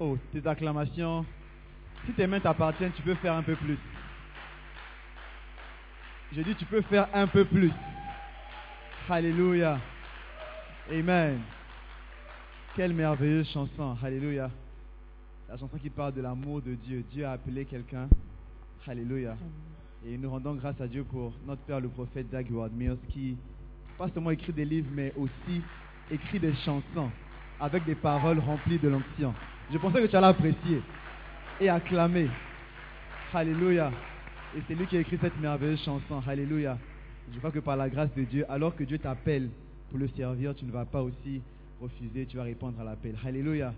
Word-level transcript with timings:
Oh, 0.00 0.16
tes 0.32 0.46
acclamations. 0.46 1.26
Si 2.06 2.12
tes 2.12 2.26
mains 2.26 2.40
t'appartiennent, 2.40 2.92
tu 2.92 3.02
peux 3.02 3.14
faire 3.16 3.34
un 3.34 3.42
peu 3.42 3.56
plus. 3.56 3.78
J'ai 6.32 6.44
dit, 6.44 6.54
tu 6.54 6.64
peux 6.66 6.82
faire 6.82 7.08
un 7.12 7.26
peu 7.26 7.44
plus. 7.44 7.72
Alléluia. 9.08 9.80
Amen. 10.90 11.40
Quelle 12.76 12.92
merveilleuse 12.92 13.50
chanson. 13.50 13.96
Alléluia. 14.02 14.50
La 15.48 15.56
chanson 15.56 15.78
qui 15.78 15.90
parle 15.90 16.14
de 16.14 16.20
l'amour 16.20 16.62
de 16.62 16.74
Dieu. 16.74 17.04
Dieu 17.10 17.26
a 17.26 17.32
appelé 17.32 17.64
quelqu'un. 17.64 18.08
Alléluia. 18.86 19.36
Et 20.06 20.16
nous 20.16 20.30
rendons 20.30 20.54
grâce 20.54 20.80
à 20.80 20.86
Dieu 20.86 21.02
pour 21.04 21.32
notre 21.46 21.62
père, 21.62 21.80
le 21.80 21.88
prophète 21.88 22.30
Doug 22.30 22.46
Howard 22.52 22.72
Mills, 22.72 22.98
qui 23.08 23.36
pas 23.96 24.08
seulement 24.10 24.30
écrit 24.30 24.52
des 24.52 24.64
livres, 24.64 24.88
mais 24.92 25.12
aussi 25.16 25.60
écrit 26.10 26.38
des 26.38 26.54
chansons 26.54 27.10
avec 27.58 27.84
des 27.84 27.96
paroles 27.96 28.38
remplies 28.38 28.78
de 28.78 28.88
l'onction. 28.88 29.34
Je 29.70 29.76
pensais 29.76 30.00
que 30.00 30.06
tu 30.06 30.16
allais 30.16 30.28
apprécier 30.28 30.80
et 31.60 31.68
acclamer. 31.68 32.28
Alléluia. 33.34 33.92
Et 34.56 34.62
c'est 34.66 34.74
lui 34.74 34.86
qui 34.86 34.96
a 34.96 35.00
écrit 35.00 35.18
cette 35.20 35.38
merveilleuse 35.38 35.82
chanson. 35.84 36.22
Alléluia. 36.26 36.78
Je 37.30 37.38
crois 37.38 37.50
que 37.50 37.58
par 37.58 37.76
la 37.76 37.90
grâce 37.90 38.12
de 38.14 38.22
Dieu, 38.22 38.46
alors 38.48 38.74
que 38.74 38.84
Dieu 38.84 38.98
t'appelle 38.98 39.50
pour 39.90 39.98
le 39.98 40.08
servir, 40.08 40.54
tu 40.54 40.64
ne 40.64 40.70
vas 40.70 40.86
pas 40.86 41.02
aussi 41.02 41.42
refuser, 41.82 42.24
tu 42.24 42.38
vas 42.38 42.44
répondre 42.44 42.80
à 42.80 42.84
l'appel. 42.84 43.14
Alléluia. 43.26 43.74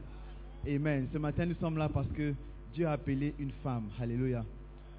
Amen. 0.64 1.08
Ce 1.12 1.18
matin, 1.18 1.46
nous 1.46 1.56
sommes 1.56 1.76
là 1.76 1.88
parce 1.92 2.08
que 2.12 2.34
Dieu 2.72 2.86
a 2.86 2.92
appelé 2.92 3.34
une 3.40 3.50
femme. 3.64 3.88
Alléluia. 4.00 4.44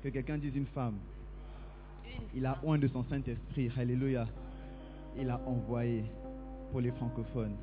Que 0.04 0.10
quelqu'un 0.10 0.38
dise 0.38 0.56
une 0.58 0.66
femme. 0.76 0.96
Il 2.36 2.46
a 2.46 2.60
oint 2.64 2.78
de 2.78 2.90
son 2.90 3.06
Saint-Esprit. 3.06 3.72
Alléluia. 3.80 4.28
Il 5.18 5.30
a 5.30 5.40
envoyé 5.48 6.04
pour 6.72 6.82
les 6.82 6.92
francophones. 6.92 7.56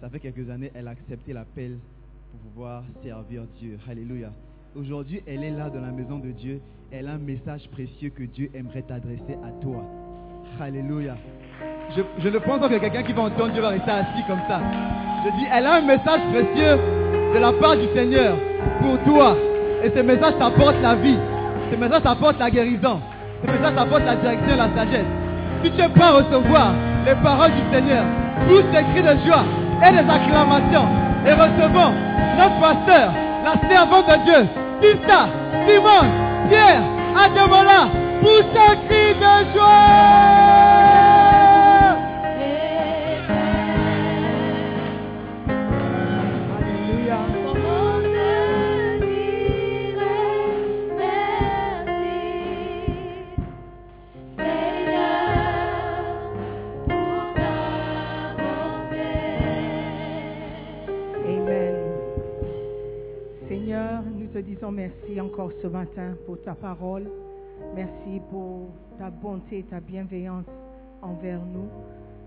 Ça 0.00 0.10
fait 0.10 0.18
quelques 0.18 0.50
années, 0.50 0.72
elle 0.74 0.88
a 0.88 0.90
accepté 0.90 1.32
l'appel 1.32 1.78
pour 2.34 2.50
pouvoir 2.50 2.82
servir 3.02 3.42
Dieu. 3.58 3.78
Alléluia. 3.88 4.28
Aujourd'hui, 4.76 5.22
elle 5.26 5.44
est 5.44 5.50
là 5.50 5.70
dans 5.70 5.80
la 5.80 5.92
maison 5.92 6.18
de 6.18 6.30
Dieu. 6.32 6.60
Elle 6.90 7.08
a 7.08 7.12
un 7.12 7.18
message 7.18 7.68
précieux 7.70 8.10
que 8.10 8.24
Dieu 8.24 8.50
aimerait 8.54 8.82
t'adresser 8.82 9.38
à 9.44 9.50
toi. 9.62 9.84
Alléluia. 10.60 11.16
Je, 12.18 12.28
ne 12.28 12.38
pense 12.38 12.60
pas 12.60 12.68
que 12.68 12.78
quelqu'un 12.78 13.02
qui 13.02 13.12
va 13.12 13.22
entendre 13.22 13.52
Dieu 13.52 13.62
va 13.62 13.70
rester 13.70 13.90
assis 13.90 14.22
comme 14.26 14.40
ça. 14.48 14.60
Je 15.24 15.30
dis, 15.38 15.46
elle 15.52 15.66
a 15.66 15.74
un 15.76 15.82
message 15.82 16.20
précieux 16.32 16.76
de 17.34 17.38
la 17.38 17.52
part 17.52 17.76
du 17.76 17.86
Seigneur 17.94 18.36
pour 18.80 18.98
toi. 19.04 19.36
Et 19.84 19.90
ce 19.90 20.00
message 20.00 20.34
t'apporte 20.38 20.80
la 20.82 20.96
vie. 20.96 21.18
Ce 21.70 21.76
message 21.76 22.02
t'apporte 22.02 22.38
la 22.38 22.50
guérison. 22.50 23.00
Ce 23.42 23.50
message 23.50 23.74
t'apporte 23.74 24.04
la 24.04 24.16
direction 24.16 24.54
et 24.54 24.56
la 24.56 24.74
sagesse. 24.74 25.06
Tu 25.62 25.68
es 25.68 25.88
prêt 25.88 26.02
à 26.02 26.12
recevoir 26.12 26.74
les 27.06 27.14
paroles 27.22 27.52
du 27.52 27.62
Seigneur, 27.72 28.04
tous 28.48 28.62
ces 28.72 28.82
cris 28.92 29.02
de 29.02 29.24
joie 29.24 29.44
et 29.86 29.92
des 29.92 30.10
acclamations, 30.10 31.03
et 31.26 31.32
recevons 31.32 31.92
notre 32.38 32.60
pasteur, 32.60 33.12
la 33.44 33.68
servante 33.68 34.06
de 34.08 34.24
Dieu, 34.24 34.48
Sista, 34.82 35.28
Simon, 35.66 36.04
Pierre, 36.48 36.82
Ademola, 37.16 37.88
pour 38.20 38.42
ce 38.52 38.74
cri 38.86 39.14
de 39.14 39.52
joie. 39.54 40.63
Merci 64.84 65.18
encore 65.18 65.50
ce 65.62 65.66
matin 65.66 66.14
pour 66.26 66.40
ta 66.42 66.54
parole. 66.54 67.04
Merci 67.74 68.20
pour 68.30 68.68
ta 68.98 69.08
bonté 69.08 69.60
et 69.60 69.62
ta 69.62 69.80
bienveillance 69.80 70.44
envers 71.00 71.40
nous. 71.40 71.68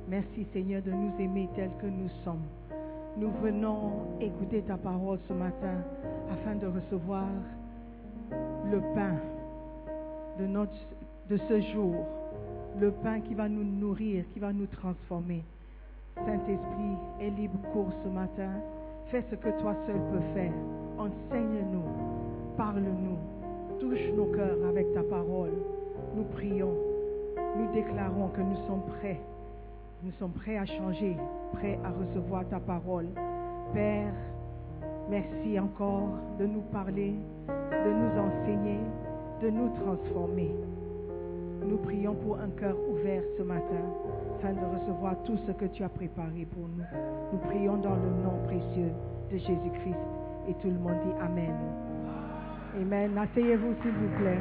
Merci 0.09 0.47
Seigneur 0.53 0.81
de 0.81 0.91
nous 0.91 1.11
aimer 1.19 1.47
tels 1.55 1.75
que 1.79 1.85
nous 1.85 2.09
sommes. 2.23 2.47
Nous 3.15 3.29
venons 3.43 4.17
écouter 4.19 4.63
ta 4.63 4.75
parole 4.75 5.19
ce 5.27 5.33
matin 5.33 5.83
afin 6.31 6.55
de 6.55 6.65
recevoir 6.65 7.27
le 8.71 8.79
pain 8.95 9.17
de, 10.39 10.47
notre, 10.47 10.79
de 11.29 11.37
ce 11.37 11.61
jour, 11.73 11.93
le 12.79 12.89
pain 12.89 13.21
qui 13.21 13.35
va 13.35 13.47
nous 13.47 13.63
nourrir, 13.63 14.23
qui 14.33 14.39
va 14.39 14.51
nous 14.51 14.67
transformer. 14.67 15.43
Saint-Esprit, 16.15 16.97
est 17.21 17.29
libre 17.29 17.59
cours 17.71 17.91
ce 18.03 18.09
matin. 18.09 18.49
Fais 19.11 19.23
ce 19.29 19.35
que 19.35 19.49
toi 19.61 19.75
seul 19.85 20.01
peux 20.11 20.33
faire. 20.33 20.53
Enseigne-nous, 20.97 22.16
parle-nous, 22.57 23.79
touche 23.79 24.11
nos 24.15 24.25
cœurs 24.25 24.57
avec 24.67 24.91
ta 24.93 25.03
parole. 25.03 25.53
Nous 26.15 26.23
prions, 26.23 26.73
nous 27.55 27.71
déclarons 27.71 28.29
que 28.29 28.41
nous 28.41 28.57
sommes 28.67 28.83
prêts. 28.99 29.21
Nous 30.03 30.11
sommes 30.13 30.31
prêts 30.31 30.57
à 30.57 30.65
changer, 30.65 31.15
prêts 31.53 31.79
à 31.83 31.89
recevoir 31.89 32.47
ta 32.49 32.59
parole. 32.59 33.07
Père, 33.73 34.13
merci 35.09 35.59
encore 35.59 36.09
de 36.39 36.45
nous 36.45 36.61
parler, 36.71 37.13
de 37.47 37.91
nous 37.91 38.19
enseigner, 38.19 38.79
de 39.41 39.49
nous 39.49 39.69
transformer. 39.75 40.51
Nous 41.67 41.77
prions 41.77 42.15
pour 42.15 42.39
un 42.39 42.49
cœur 42.49 42.75
ouvert 42.89 43.23
ce 43.37 43.43
matin, 43.43 43.83
afin 44.37 44.53
de 44.53 44.79
recevoir 44.79 45.15
tout 45.25 45.37
ce 45.45 45.51
que 45.51 45.65
tu 45.65 45.83
as 45.83 45.89
préparé 45.89 46.45
pour 46.45 46.67
nous. 46.67 46.83
Nous 47.33 47.39
prions 47.39 47.77
dans 47.77 47.95
le 47.95 48.09
nom 48.23 48.37
précieux 48.45 48.91
de 49.31 49.37
Jésus-Christ. 49.37 50.07
Et 50.49 50.53
tout 50.55 50.69
le 50.69 50.79
monde 50.79 50.97
dit 51.03 51.21
Amen. 51.21 51.86
Amen. 52.79 53.17
Asseyez-vous, 53.17 53.73
s'il 53.81 53.91
vous 53.91 54.17
plaît. 54.19 54.39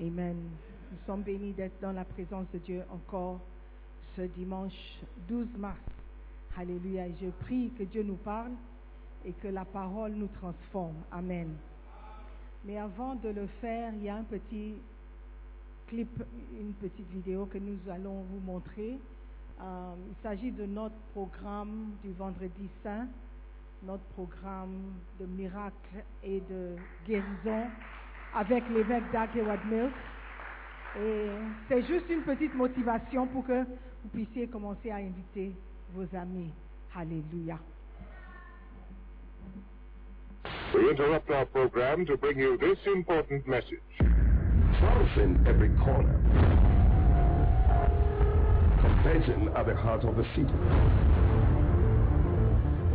Amen. 0.00 0.36
Nous 0.92 0.98
sommes 1.04 1.22
bénis 1.22 1.52
d'être 1.52 1.80
dans 1.82 1.90
la 1.90 2.04
présence 2.04 2.46
de 2.54 2.58
Dieu 2.58 2.84
encore 2.92 3.40
ce 4.14 4.22
dimanche 4.22 5.00
12 5.26 5.48
mars. 5.58 5.80
Alléluia. 6.56 7.06
Je 7.20 7.30
prie 7.44 7.72
que 7.76 7.82
Dieu 7.82 8.04
nous 8.04 8.18
parle 8.18 8.52
et 9.24 9.32
que 9.32 9.48
la 9.48 9.64
parole 9.64 10.12
nous 10.12 10.28
transforme. 10.28 10.94
Amen. 11.10 11.48
Mais 12.64 12.78
avant 12.78 13.16
de 13.16 13.30
le 13.30 13.48
faire, 13.60 13.92
il 13.96 14.04
y 14.04 14.08
a 14.08 14.14
un 14.14 14.22
petit 14.22 14.74
clip, 15.88 16.22
une 16.60 16.74
petite 16.74 17.10
vidéo 17.10 17.46
que 17.46 17.58
nous 17.58 17.78
allons 17.90 18.22
vous 18.22 18.40
montrer. 18.46 19.00
Euh, 19.60 19.94
il 20.08 20.22
s'agit 20.22 20.52
de 20.52 20.64
notre 20.64 20.94
programme 21.12 21.90
du 22.04 22.12
vendredi 22.12 22.68
saint, 22.84 23.08
notre 23.86 24.04
programme 24.14 24.94
de 25.20 25.26
miracles 25.26 26.04
et 26.24 26.40
de 26.40 26.76
guérison 27.06 27.66
avec 28.34 28.64
l'évêque 28.70 29.04
Doug 29.12 29.28
Heward 29.36 29.60
Mills. 29.70 29.92
Et 31.00 31.28
c'est 31.68 31.82
juste 31.82 32.08
une 32.10 32.22
petite 32.22 32.54
motivation 32.54 33.26
pour 33.28 33.46
que 33.46 33.62
vous 33.62 34.08
puissiez 34.12 34.48
commencer 34.48 34.90
à 34.90 34.96
inviter 34.96 35.52
vos 35.94 36.06
amis. 36.16 36.52
Alléluia. 36.94 37.58
We 40.74 40.90
interrupt 40.90 41.30
our 41.30 41.46
program 41.46 42.04
to 42.06 42.16
bring 42.16 42.38
you 42.38 42.56
this 42.58 42.78
important 42.86 43.46
message. 43.46 43.80
Flowers 44.78 45.16
in 45.16 45.46
every 45.46 45.70
corner. 45.84 46.18
Compassion 48.80 49.48
at 49.54 49.66
the 49.66 49.74
heart 49.74 50.04
of 50.04 50.16
the 50.16 50.24
city. 50.34 51.25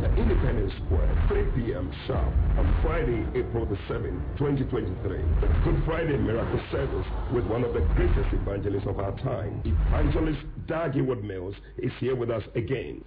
The 0.02 0.12
Independence 0.16 0.72
Square, 0.84 1.26
3 1.28 1.44
p.m. 1.54 1.88
sharp 2.08 2.34
on 2.58 2.82
Friday, 2.82 3.24
April 3.38 3.64
the 3.64 3.76
7th, 3.86 4.36
2023. 4.36 4.98
The 5.40 5.46
Good 5.62 5.80
Friday 5.86 6.16
Miracle 6.16 6.60
Service 6.72 7.06
with 7.32 7.46
one 7.46 7.62
of 7.62 7.72
the 7.72 7.82
greatest 7.94 8.34
evangelists 8.34 8.88
of 8.88 8.98
our 8.98 9.16
time. 9.20 9.62
Evangelist 9.64 10.40
Doug 10.66 10.96
Wood 10.96 11.22
Mills 11.22 11.54
is 11.78 11.92
here 12.00 12.16
with 12.16 12.30
us 12.30 12.42
again. 12.56 13.00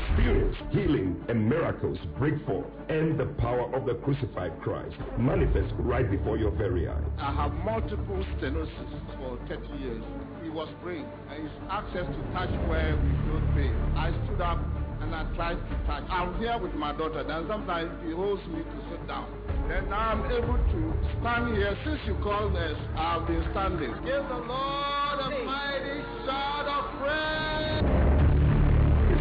Experience 0.00 0.56
healing 0.70 1.24
and 1.28 1.48
miracles 1.48 1.98
break 2.18 2.34
forth 2.46 2.66
and 2.88 3.18
the 3.20 3.26
power 3.38 3.70
of 3.74 3.84
the 3.84 3.94
crucified 3.94 4.52
Christ 4.62 4.96
manifest 5.18 5.74
right 5.78 6.10
before 6.10 6.38
your 6.38 6.50
very 6.52 6.88
eyes. 6.88 7.02
I 7.18 7.32
have 7.34 7.52
multiple 7.64 8.24
stenosis 8.38 8.90
for 9.18 9.38
30 9.46 9.66
years. 9.78 10.02
He 10.42 10.48
was 10.48 10.68
praying, 10.82 11.06
and 11.30 11.42
his 11.42 11.52
access 11.68 12.06
to 12.06 12.32
touch 12.32 12.50
where 12.68 12.96
we 12.96 13.10
feel 13.24 13.42
pain. 13.54 13.74
I 13.94 14.10
stood 14.24 14.40
up 14.40 14.58
and 15.02 15.14
I 15.14 15.24
tried 15.34 15.54
to 15.56 15.86
touch. 15.86 16.04
I'm 16.08 16.38
here 16.38 16.56
with 16.58 16.74
my 16.74 16.92
daughter. 16.92 17.22
Then 17.22 17.46
sometimes 17.48 17.90
he 18.04 18.12
holds 18.12 18.42
me 18.46 18.62
to 18.62 18.90
sit 18.90 19.06
down. 19.06 19.28
Then 19.68 19.90
now 19.90 20.12
I'm 20.12 20.24
able 20.30 20.56
to 20.56 20.94
stand 21.20 21.56
here. 21.56 21.76
Since 21.84 22.00
you 22.06 22.14
called 22.22 22.56
us, 22.56 22.76
I've 22.96 23.26
been 23.26 23.44
standing. 23.50 23.92
Give 24.04 24.24
the 24.28 24.40
Lord 24.48 25.18
a 25.20 25.44
mighty 25.44 26.00
shout 26.24 26.66
of 26.66 27.00
praise. 27.00 27.49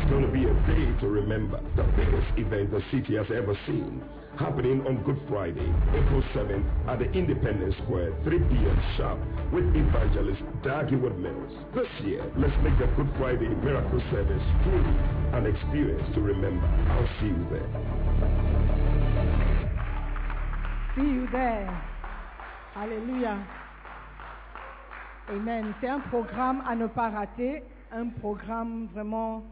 Going 0.09 0.25
to 0.25 0.31
be 0.31 0.45
a 0.45 0.53
day 0.65 0.99
to 1.01 1.07
remember. 1.07 1.61
The 1.75 1.83
biggest 1.95 2.27
event 2.37 2.71
the 2.71 2.81
city 2.91 3.15
has 3.15 3.27
ever 3.29 3.55
seen. 3.67 4.01
Happening 4.39 4.81
on 4.87 5.03
Good 5.03 5.21
Friday, 5.29 5.69
April 5.93 6.23
7th 6.33 6.65
at 6.87 6.97
the 6.97 7.11
Independence 7.11 7.75
Square, 7.83 8.13
3 8.23 8.39
p.m. 8.39 8.83
sharp 8.97 9.19
with 9.53 9.65
evangelist 9.75 10.41
Daggy 10.63 10.99
Wood 10.99 11.19
Mills. 11.19 11.53
This 11.75 11.87
year, 12.03 12.23
let's 12.37 12.55
make 12.63 12.77
the 12.79 12.87
Good 12.95 13.09
Friday 13.19 13.49
miracle 13.49 14.01
service 14.09 14.41
truly 14.63 14.95
an 15.33 15.45
experience 15.45 16.07
to 16.15 16.21
remember. 16.21 16.65
I'll 16.65 17.09
see 17.21 17.27
you 17.27 17.45
there. 17.51 17.69
See 20.95 21.05
you 21.05 21.27
there. 21.31 21.69
Alléluia. 22.75 23.45
Amen. 25.29 25.73
C'est 25.81 25.87
un 25.87 25.99
programme 25.99 26.63
à 26.67 26.75
ne 26.75 26.87
pas 26.87 27.09
rater, 27.09 27.61
un 27.91 28.07
programme 28.07 28.87
vraiment, 28.93 29.43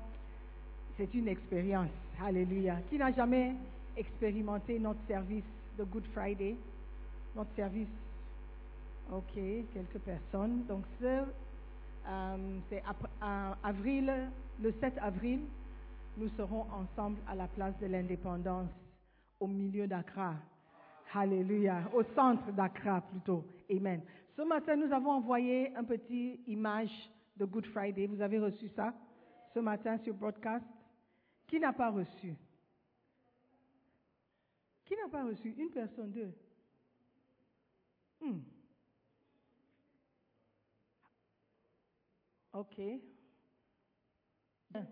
c'est 0.98 1.14
une 1.14 1.28
expérience. 1.28 1.90
Alléluia. 2.22 2.78
Qui 2.90 2.98
n'a 2.98 3.12
jamais 3.12 3.54
expérimenté 3.96 4.80
notre 4.80 5.00
service 5.08 5.44
de 5.78 5.84
Good 5.84 6.06
Friday? 6.14 6.56
Notre 7.36 7.54
service? 7.56 7.88
Ok, 9.14 9.34
quelques 9.34 10.00
personnes. 10.04 10.66
Donc, 10.68 10.84
ce, 11.00 11.06
euh, 11.06 12.60
c'est 12.70 12.84
euh, 13.24 13.52
avril, 13.64 14.12
le 14.62 14.74
7 14.82 14.98
avril, 15.00 15.42
nous 16.18 16.30
serons 16.30 16.66
ensemble 16.74 17.18
à 17.28 17.36
la 17.36 17.48
place 17.48 17.78
de 17.80 17.86
l'indépendance 17.86 18.70
au 19.40 19.48
milieu 19.48 19.88
d'Accra. 19.88 20.34
Alléluia. 21.14 21.84
Au 21.94 22.04
centre 22.16 22.52
d'Accra 22.52 23.02
plutôt. 23.02 23.46
Amen. 23.72 24.02
Ce 24.36 24.42
matin, 24.42 24.76
nous 24.76 24.92
avons 24.92 25.12
envoyé 25.12 25.76
un 25.76 25.84
petit 25.84 26.42
image 26.48 26.92
de 27.38 27.46
Good 27.46 27.68
Friday. 27.68 28.08
Vous 28.08 28.22
avez 28.22 28.40
reçu 28.40 28.68
ça 28.76 28.94
ce 29.54 29.60
matin 29.60 29.98
sur 30.00 30.14
broadcast? 30.16 30.66
Qui 31.48 31.60
n'a 31.60 31.74
pas 31.74 31.90
reçu? 31.90 32.36
Qui 34.86 34.96
n'a 34.96 35.10
pas 35.10 35.24
reçu? 35.24 35.50
Une 35.58 35.72
personne, 35.72 36.12
deux. 36.12 36.34
Hmm. 38.22 38.40
Ok. 42.54 42.82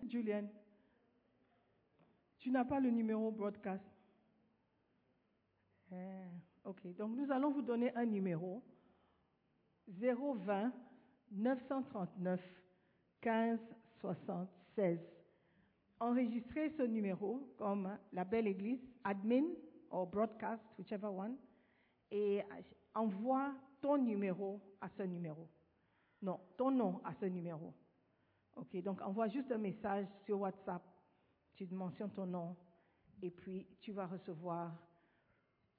Julian, 0.08 0.48
tu 2.40 2.50
n'as 2.52 2.66
pas 2.66 2.80
le 2.80 2.90
numéro 2.90 3.32
broadcast. 3.32 3.84
Eh, 5.92 6.28
ok, 6.64 6.96
donc 6.96 7.16
nous 7.16 7.32
allons 7.32 7.52
vous 7.52 7.62
donner 7.62 7.96
un 7.96 8.06
numéro 8.06 8.64
020 9.88 10.72
939 11.32 12.42
15 13.22 13.60
76. 14.00 15.15
Enregistrez 16.06 16.70
ce 16.78 16.84
numéro 16.84 17.52
comme 17.58 17.98
la 18.14 18.24
belle 18.24 18.46
église, 18.46 18.80
admin 19.04 19.46
ou 19.92 20.06
broadcast, 20.06 20.62
whichever 20.78 21.08
one, 21.08 21.36
et 22.12 22.44
envoie 22.94 23.56
ton 23.82 23.98
numéro 23.98 24.62
à 24.82 24.88
ce 24.88 25.02
numéro. 25.02 25.50
Non, 26.22 26.40
ton 26.58 26.70
nom 26.70 27.02
à 27.04 27.16
ce 27.16 27.26
numéro. 27.26 27.74
Ok, 28.56 28.80
donc 28.84 29.02
envoie 29.02 29.30
juste 29.30 29.52
un 29.52 29.58
message 29.58 30.06
sur 30.26 30.42
WhatsApp, 30.42 30.84
tu 31.56 31.66
mentionnes 31.72 32.12
ton 32.12 32.28
nom, 32.28 32.56
et 33.24 33.32
puis 33.32 33.66
tu 33.80 33.92
vas 33.92 34.06
recevoir 34.06 34.78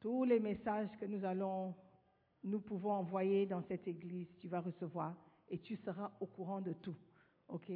tous 0.01 0.25
les 0.25 0.41
messages 0.41 0.91
que 0.99 1.07
nous 1.07 1.25
allons, 1.25 1.73
nous 2.43 2.59
pouvons 2.59 2.95
envoyer 2.95 3.47
dans 3.47 3.63
cette 3.63 3.87
église, 3.87 4.37
tu 4.41 4.49
vas 4.49 4.61
recevoir 4.61 5.15
et 5.49 5.61
tu 5.61 5.77
seras 5.77 6.11
au 6.19 6.27
courant 6.27 6.61
de 6.61 6.73
tout. 6.73 6.97
OK? 7.47 7.71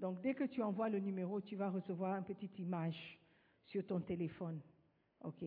Donc, 0.00 0.22
dès 0.22 0.34
que 0.34 0.44
tu 0.44 0.62
envoies 0.62 0.88
le 0.88 0.98
numéro, 0.98 1.42
tu 1.42 1.56
vas 1.56 1.68
recevoir 1.68 2.16
une 2.16 2.24
petite 2.24 2.58
image 2.58 3.18
sur 3.66 3.86
ton 3.86 4.00
téléphone. 4.00 4.58
OK? 5.20 5.42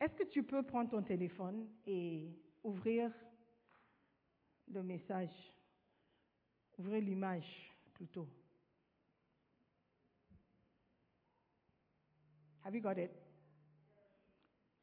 Est-ce 0.00 0.16
que 0.16 0.24
tu 0.24 0.42
peux 0.42 0.62
prendre 0.62 0.90
ton 0.90 1.02
téléphone 1.02 1.68
et 1.86 2.34
ouvrir 2.64 3.12
le 4.66 4.82
message, 4.82 5.30
ouvrir 6.78 7.02
l'image 7.02 7.70
plutôt? 7.92 8.26
Have 12.64 12.74
you 12.74 12.80
got 12.80 12.96
it? 12.96 13.12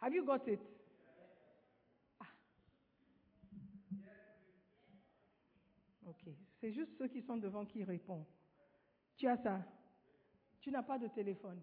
Have 0.02 0.14
you 0.14 0.24
got 0.24 0.48
it? 0.48 0.62
Ah. 2.20 2.28
Ok, 6.06 6.30
c'est 6.60 6.72
juste 6.72 6.92
ceux 6.98 7.08
qui 7.08 7.22
sont 7.22 7.38
devant 7.38 7.66
qui 7.66 7.84
répondent. 7.84 8.26
Tu 9.18 9.28
as 9.28 9.38
ça. 9.38 9.62
Tu 10.62 10.72
n'as 10.72 10.84
pas 10.84 10.98
de 11.00 11.08
téléphone. 11.08 11.62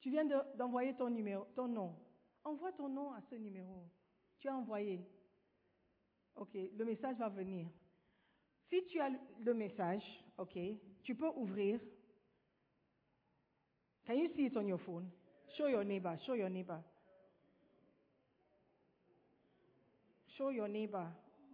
Tu 0.00 0.10
viens 0.10 0.24
de- 0.24 0.56
d'envoyer 0.56 0.94
ton 0.96 1.10
numéro, 1.10 1.44
ton 1.54 1.68
nom. 1.68 1.94
Envoie 2.44 2.72
ton 2.72 2.88
nom 2.88 3.12
à 3.12 3.20
ce 3.22 3.34
numéro. 3.34 3.84
Tu 4.38 4.48
as 4.48 4.56
envoyé. 4.56 5.00
Ok, 6.36 6.54
le 6.54 6.84
message 6.84 7.16
va 7.18 7.28
venir. 7.28 7.68
Si 8.68 8.84
tu 8.86 9.00
as 9.00 9.10
le 9.40 9.52
message, 9.52 10.02
ok, 10.38 10.56
tu 11.02 11.14
peux 11.14 11.28
ouvrir. 11.28 11.80
Can 14.06 14.14
you 14.14 14.28
see 14.34 14.46
it 14.46 14.56
on 14.56 14.66
your 14.66 14.80
phone? 14.80 15.10
Show 15.56 15.68
your 15.68 15.84
neighbor. 15.84 16.16
Show 16.24 16.34
your 16.34 16.48
neighbor. 16.48 16.82
Show 20.36 20.50
your 20.50 20.68
neighbor 20.68 21.06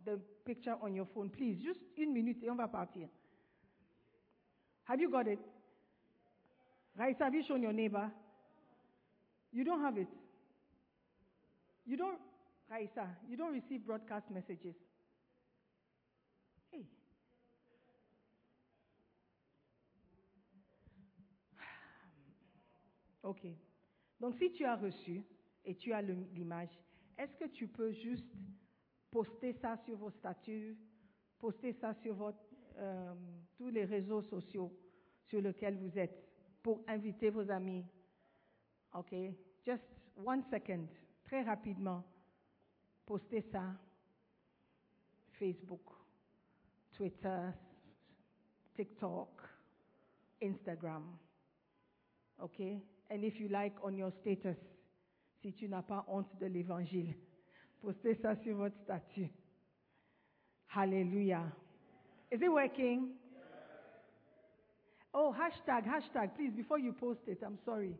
the 0.07 0.19
picture 0.45 0.77
on 0.81 0.95
your 0.95 1.07
phone, 1.13 1.29
please. 1.29 1.61
Juste 1.63 1.81
une 1.99 2.13
minute 2.13 2.43
et 2.43 2.51
on 2.51 2.57
va 2.57 2.69
partir. 2.69 3.09
Have 4.89 5.01
you 5.01 5.11
got 5.11 5.27
it? 5.27 5.41
Right, 6.97 7.21
have 7.21 7.35
you 7.35 7.43
shown 7.43 7.63
your 7.63 7.73
neighbor? 7.73 8.11
You 9.53 9.65
don't 9.65 9.83
have 9.83 9.99
it. 9.99 10.09
You 11.85 11.97
don't, 11.97 12.19
Raisa, 12.71 13.09
you 13.29 13.37
don't 13.37 13.53
receive 13.53 13.85
broadcast 13.85 14.31
messages. 14.31 14.75
Hey. 16.73 16.87
Ok. 23.23 23.47
Donc, 24.21 24.35
si 24.39 24.51
tu 24.53 24.65
as 24.65 24.77
reçu 24.77 25.23
et 25.65 25.75
tu 25.75 25.93
as 25.93 26.01
l'image, 26.01 26.71
est-ce 27.19 27.37
que 27.37 27.47
tu 27.47 27.67
peux 27.67 27.93
juste 27.93 28.25
poster 29.17 29.55
ça 29.55 29.79
sur 29.79 29.97
vos 29.97 30.11
statuts, 30.11 30.77
poster 31.39 31.73
ça 31.73 31.95
sur 31.95 32.35
euh, 32.77 33.15
tous 33.57 33.71
les 33.71 33.87
réseaux 33.87 34.21
sociaux 34.21 34.71
sur 35.25 35.41
lesquels 35.41 35.79
vous 35.79 35.99
êtes 35.99 36.29
pour 36.63 36.83
inviter 36.87 37.31
vos 37.31 37.51
amis? 37.51 37.83
Ok? 38.93 39.15
Just 39.65 39.85
one 40.23 40.43
second, 40.51 40.87
très 41.25 41.43
rapidement, 41.43 42.05
postez 43.07 43.41
ça. 43.41 43.75
Facebook, 45.39 45.93
Twitter, 46.93 47.53
TikTok, 48.75 49.31
Instagram. 50.43 51.17
OK? 52.39 52.61
And 53.11 53.25
if 53.25 53.41
you 53.41 53.49
like, 53.49 53.83
on 53.83 53.97
your 53.97 54.13
status, 54.21 54.59
si 55.41 55.55
tu 55.55 55.69
n'as 55.69 55.83
pas 55.83 56.05
honte 56.07 56.39
de 56.39 56.47
l'évangile, 56.47 57.15
postez 57.87 58.14
ça 58.16 58.35
sur. 58.37 58.71
Hallelujah. 60.69 61.52
Is 62.33 62.43
it 62.43 62.49
working? 62.49 63.14
Oh, 65.14 65.33
hashtag, 65.33 65.85
hashtag, 65.87 66.35
please, 66.35 66.52
before 66.55 66.78
you 66.78 66.93
post 66.93 67.21
it, 67.28 67.38
I'm 67.43 67.59
sorry. 67.64 67.97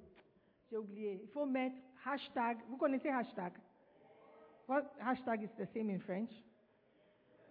J'ai 0.69 0.77
oublié. 0.77 1.21
Il 1.23 1.29
faut 1.29 1.47
mettre 1.47 1.77
hashtag. 2.05 2.59
Vous 2.69 2.77
connaissez 2.77 3.09
hashtag? 3.09 3.53
What 4.67 4.93
hashtag 5.01 5.45
is 5.45 5.51
the 5.57 5.67
same 5.73 5.91
in 5.91 6.01
French? 6.01 6.31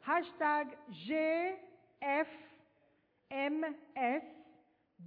Hashtag 0.06 0.76
GFMS 0.92 1.56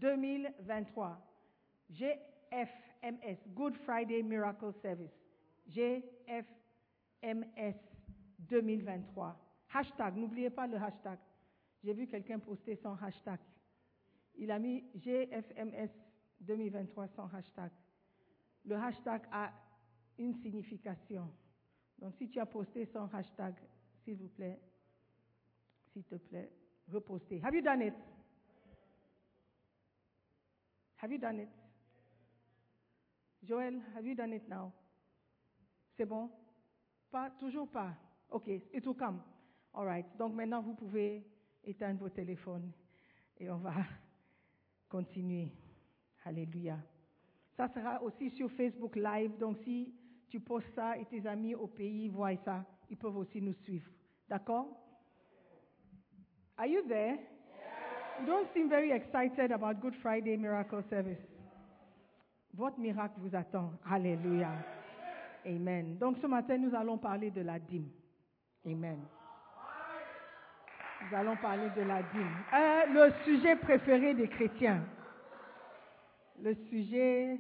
2023. 0.00 1.16
GFMS, 1.92 3.38
Good 3.54 3.76
Friday 3.85 4.23
Miracle 4.23 4.73
Service. 4.82 5.12
GFMS 5.70 6.47
2023. 7.22 9.37
Hashtag, 9.72 10.16
n'oubliez 10.16 10.50
pas 10.50 10.66
le 10.66 10.76
hashtag. 10.76 11.18
J'ai 11.82 11.92
vu 11.92 12.06
quelqu'un 12.06 12.38
poster 12.38 12.76
son 12.76 12.94
hashtag. 12.94 13.38
Il 14.37 14.50
a 14.50 14.58
mis 14.58 14.84
GFMS 14.94 15.90
2023 16.40 17.08
sans 17.08 17.32
hashtag. 17.34 17.70
Le 18.64 18.76
hashtag 18.76 19.22
a 19.30 19.52
une 20.18 20.34
signification. 20.34 21.30
Donc 21.98 22.14
si 22.16 22.28
tu 22.28 22.40
as 22.40 22.46
posté 22.46 22.87
son 22.87 23.08
hashtag, 23.12 23.54
s'il 24.04 24.16
vous 24.16 24.28
plaît, 24.28 24.60
s'il 25.92 26.04
te 26.04 26.16
plaît, 26.16 26.50
reposter. 26.92 27.40
Have 27.42 27.54
you 27.54 27.62
done 27.62 27.82
it? 27.82 27.94
Have 31.02 31.12
you 31.12 31.18
done 31.18 31.40
it? 31.40 31.48
Joël, 33.42 33.80
have 33.94 34.04
you 34.04 34.14
done 34.14 34.32
it 34.32 34.48
now? 34.48 34.72
C'est 35.96 36.06
bon? 36.06 36.30
Pas, 37.11 37.31
toujours 37.38 37.69
pas. 37.69 37.95
OK, 38.31 38.49
it 38.49 38.87
will 38.87 38.95
come. 38.95 39.21
All 39.75 39.87
right. 39.87 40.07
Donc 40.19 40.35
maintenant, 40.35 40.61
vous 40.62 40.75
pouvez 40.75 41.25
éteindre 41.65 42.00
vos 42.00 42.09
téléphones 42.09 42.73
Et 43.38 43.50
on 43.50 43.59
va 43.59 43.75
continuer. 44.88 45.53
Alléluia. 46.25 46.79
Ça 47.57 47.69
sera 47.69 48.03
aussi 48.03 48.31
sur 48.31 48.50
Facebook 48.53 48.97
Live. 48.97 49.38
Donc 49.38 49.57
si 49.65 49.95
tu 50.29 50.41
postes 50.41 50.75
ça 50.75 50.97
et 50.99 51.05
tes 51.07 51.27
amis 51.27 51.55
au 51.55 51.67
pays 51.67 52.09
voient 52.09 52.37
ça, 52.45 52.65
ils 52.91 52.97
peuvent 52.97 53.17
aussi 53.17 53.41
nous 53.41 53.55
suivre. 53.55 53.91
D'accord? 54.29 54.67
Are 56.57 56.67
you 56.67 56.83
there? 56.87 57.19
You 58.21 58.27
don't 58.27 58.49
seem 58.53 58.69
very 58.69 58.91
excited 58.91 59.53
about 59.53 59.81
Good 59.81 59.95
Friday 60.03 60.37
Miracle 60.37 60.83
Service. 60.91 61.19
Votre 62.53 62.79
miracle 62.81 63.15
vous 63.21 63.35
attend. 63.35 63.73
Alléluia. 63.88 64.50
Amen. 65.47 65.97
Donc 65.99 66.16
ce 66.21 66.26
matin, 66.26 66.59
nous 66.59 66.75
allons 66.75 66.99
parler 66.99 67.30
de 67.30 67.42
la 67.42 67.59
dîme. 67.59 67.88
Amen. 68.66 68.99
Nous 71.00 71.16
allons 71.16 71.37
parler 71.37 71.71
de 71.76 71.83
la 71.83 72.02
dîme. 72.02 72.37
Euh, 72.52 72.87
le 72.92 73.12
sujet 73.25 73.57
préféré 73.57 74.14
des 74.14 74.28
chrétiens. 74.28 74.83
Le 76.42 76.54
sujet 76.68 77.38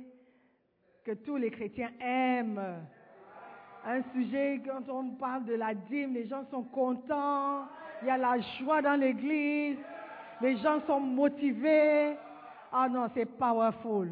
que 1.04 1.12
tous 1.12 1.36
les 1.36 1.50
chrétiens 1.50 1.90
aiment. 2.00 2.84
Un 3.84 4.02
sujet, 4.12 4.60
quand 4.64 4.88
on 4.92 5.10
parle 5.16 5.44
de 5.44 5.54
la 5.54 5.74
dîme, 5.74 6.14
les 6.14 6.26
gens 6.26 6.44
sont 6.50 6.64
contents. 6.64 7.66
Il 8.02 8.08
y 8.08 8.10
a 8.10 8.16
la 8.16 8.38
joie 8.58 8.82
dans 8.82 8.98
l'église. 8.98 9.78
Les 10.40 10.56
gens 10.58 10.80
sont 10.86 11.00
motivés. 11.00 12.16
Ah 12.72 12.88
non, 12.88 13.08
c'est 13.14 13.26
powerful. 13.26 14.10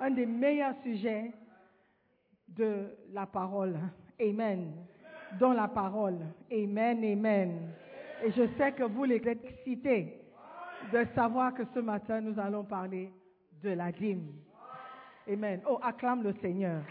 Un 0.00 0.10
des 0.10 0.26
meilleurs 0.26 0.74
sujets 0.82 1.32
de 2.56 2.96
la 3.12 3.26
parole. 3.26 3.78
Amen. 4.20 4.72
Dans 5.38 5.52
la 5.52 5.68
parole. 5.68 6.18
Amen, 6.52 7.04
amen. 7.04 7.70
Et 8.24 8.30
je 8.30 8.46
sais 8.56 8.72
que 8.72 8.84
vous 8.84 9.04
les 9.04 9.22
excités 9.26 10.20
de 10.92 11.04
savoir 11.14 11.54
que 11.54 11.62
ce 11.74 11.80
matin, 11.80 12.20
nous 12.20 12.38
allons 12.38 12.64
parler 12.64 13.12
de 13.62 13.70
la 13.70 13.90
dîme. 13.90 14.32
Amen. 15.28 15.60
Oh, 15.68 15.78
acclame 15.82 16.22
le 16.22 16.34
Seigneur. 16.34 16.82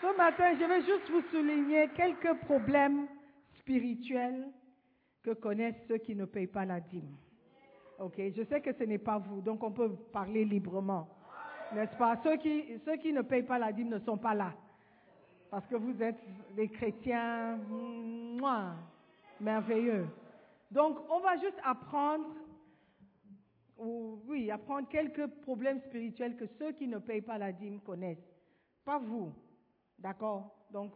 Ce 0.00 0.16
matin, 0.16 0.54
je 0.58 0.64
vais 0.64 0.80
juste 0.82 1.10
vous 1.10 1.22
souligner 1.30 1.88
quelques 1.94 2.34
problèmes 2.44 3.06
spirituels 3.58 4.48
que 5.22 5.32
connaissent 5.32 5.82
ceux 5.88 5.98
qui 5.98 6.14
ne 6.14 6.24
payent 6.24 6.46
pas 6.46 6.64
la 6.64 6.80
dîme. 6.80 7.16
Ok, 7.98 8.14
je 8.34 8.42
sais 8.44 8.62
que 8.62 8.72
ce 8.72 8.84
n'est 8.84 8.98
pas 8.98 9.18
vous, 9.18 9.42
donc 9.42 9.62
on 9.62 9.72
peut 9.72 9.90
parler 10.10 10.44
librement. 10.44 11.06
N'est-ce 11.72 11.96
pas? 11.96 12.16
Ceux 12.22 12.36
qui, 12.36 12.78
ceux 12.84 12.96
qui 12.96 13.12
ne 13.12 13.22
payent 13.22 13.44
pas 13.44 13.58
la 13.58 13.72
dîme 13.72 13.88
ne 13.88 13.98
sont 14.00 14.18
pas 14.18 14.34
là. 14.34 14.52
Parce 15.50 15.66
que 15.66 15.76
vous 15.76 16.02
êtes 16.02 16.18
des 16.54 16.68
chrétiens 16.68 17.56
mouah, 17.56 18.74
merveilleux. 19.40 20.06
Donc, 20.70 20.98
on 21.10 21.20
va 21.20 21.36
juste 21.36 21.58
apprendre, 21.64 22.26
ou 23.78 24.20
oui, 24.26 24.50
apprendre 24.50 24.88
quelques 24.88 25.26
problèmes 25.42 25.80
spirituels 25.80 26.36
que 26.36 26.46
ceux 26.58 26.72
qui 26.72 26.86
ne 26.86 26.98
payent 26.98 27.22
pas 27.22 27.38
la 27.38 27.52
dîme 27.52 27.80
connaissent. 27.80 28.18
Pas 28.84 28.98
vous. 28.98 29.32
D'accord? 29.98 30.54
Donc, 30.70 30.92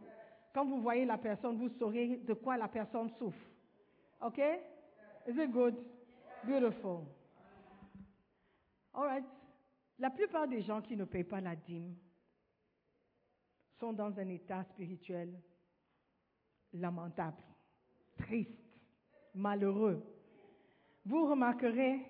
quand 0.53 0.65
vous 0.65 0.81
voyez 0.81 1.05
la 1.05 1.19
personne, 1.19 1.57
vous 1.57 1.69
saurez 1.79 2.19
de 2.19 2.35
quoi 2.35 2.57
la 2.57 2.69
personne 2.69 3.11
souffre. 3.19 3.47
OK? 4.21 4.39
Is 5.27 5.37
it 5.37 5.51
good? 5.51 5.75
Beautiful. 6.45 7.01
All 8.95 9.05
right. 9.05 9.25
La 9.99 10.11
plupart 10.11 10.49
des 10.49 10.63
gens 10.63 10.83
qui 10.83 10.97
ne 10.97 11.05
payent 11.05 11.25
pas 11.25 11.41
la 11.41 11.55
dîme 11.55 11.95
sont 13.79 13.93
dans 13.93 14.19
un 14.19 14.29
état 14.29 14.65
spirituel 14.65 15.41
lamentable, 16.73 17.43
triste, 18.17 18.59
malheureux. 19.35 20.03
Vous 21.05 21.29
remarquerez 21.29 22.01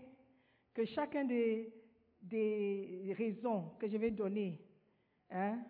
que 0.73 0.85
chacun 0.85 1.25
des, 1.25 1.73
raisons 3.17 3.71
que 3.79 3.87
je 3.87 3.97
vais 3.97 4.11
donner 4.11 4.61
hein, 5.31 5.63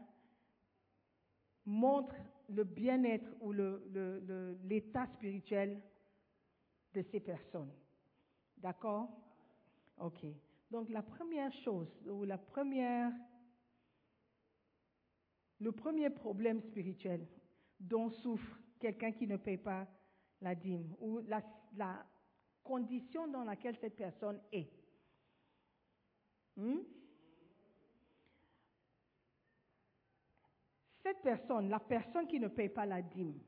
montre 1.67 2.15
le 2.49 2.65
bien-être 2.65 3.29
ou 3.41 3.53
l'état 3.53 5.07
spirituel 5.07 5.81
de 6.93 7.03
ces 7.03 7.21
personnes. 7.21 7.73
D'accord? 8.59 9.09
Ok. 9.99 10.25
Donc 10.75 10.91
la 10.91 11.03
première 11.03 11.53
chose, 11.53 11.87
ou 12.05 12.25
la 12.25 12.37
première, 12.37 13.13
le 15.61 15.71
premier 15.71 16.11
problème 16.11 16.61
spirituel 16.63 17.29
dont 17.79 18.11
souffre 18.11 18.59
quelqu'un 18.81 19.13
qui 19.13 19.29
ne 19.29 19.37
paye 19.37 19.59
pas 19.59 19.87
la 20.41 20.57
dîme, 20.57 20.93
ou 20.99 21.21
la, 21.29 22.05
condition 22.65 23.29
dans 23.29 23.45
laquelle 23.45 23.77
cette 23.77 23.95
personne 23.95 24.41
est. 24.51 24.69
Hmm? 26.57 26.81
Cette 31.05 31.23
personne, 31.23 31.69
la 31.69 31.79
personne 31.79 32.27
qui 32.27 32.41
ne 32.41 32.49
paye 32.49 32.71
pas 32.71 32.85
la 32.85 33.01
dîme, 33.01 33.39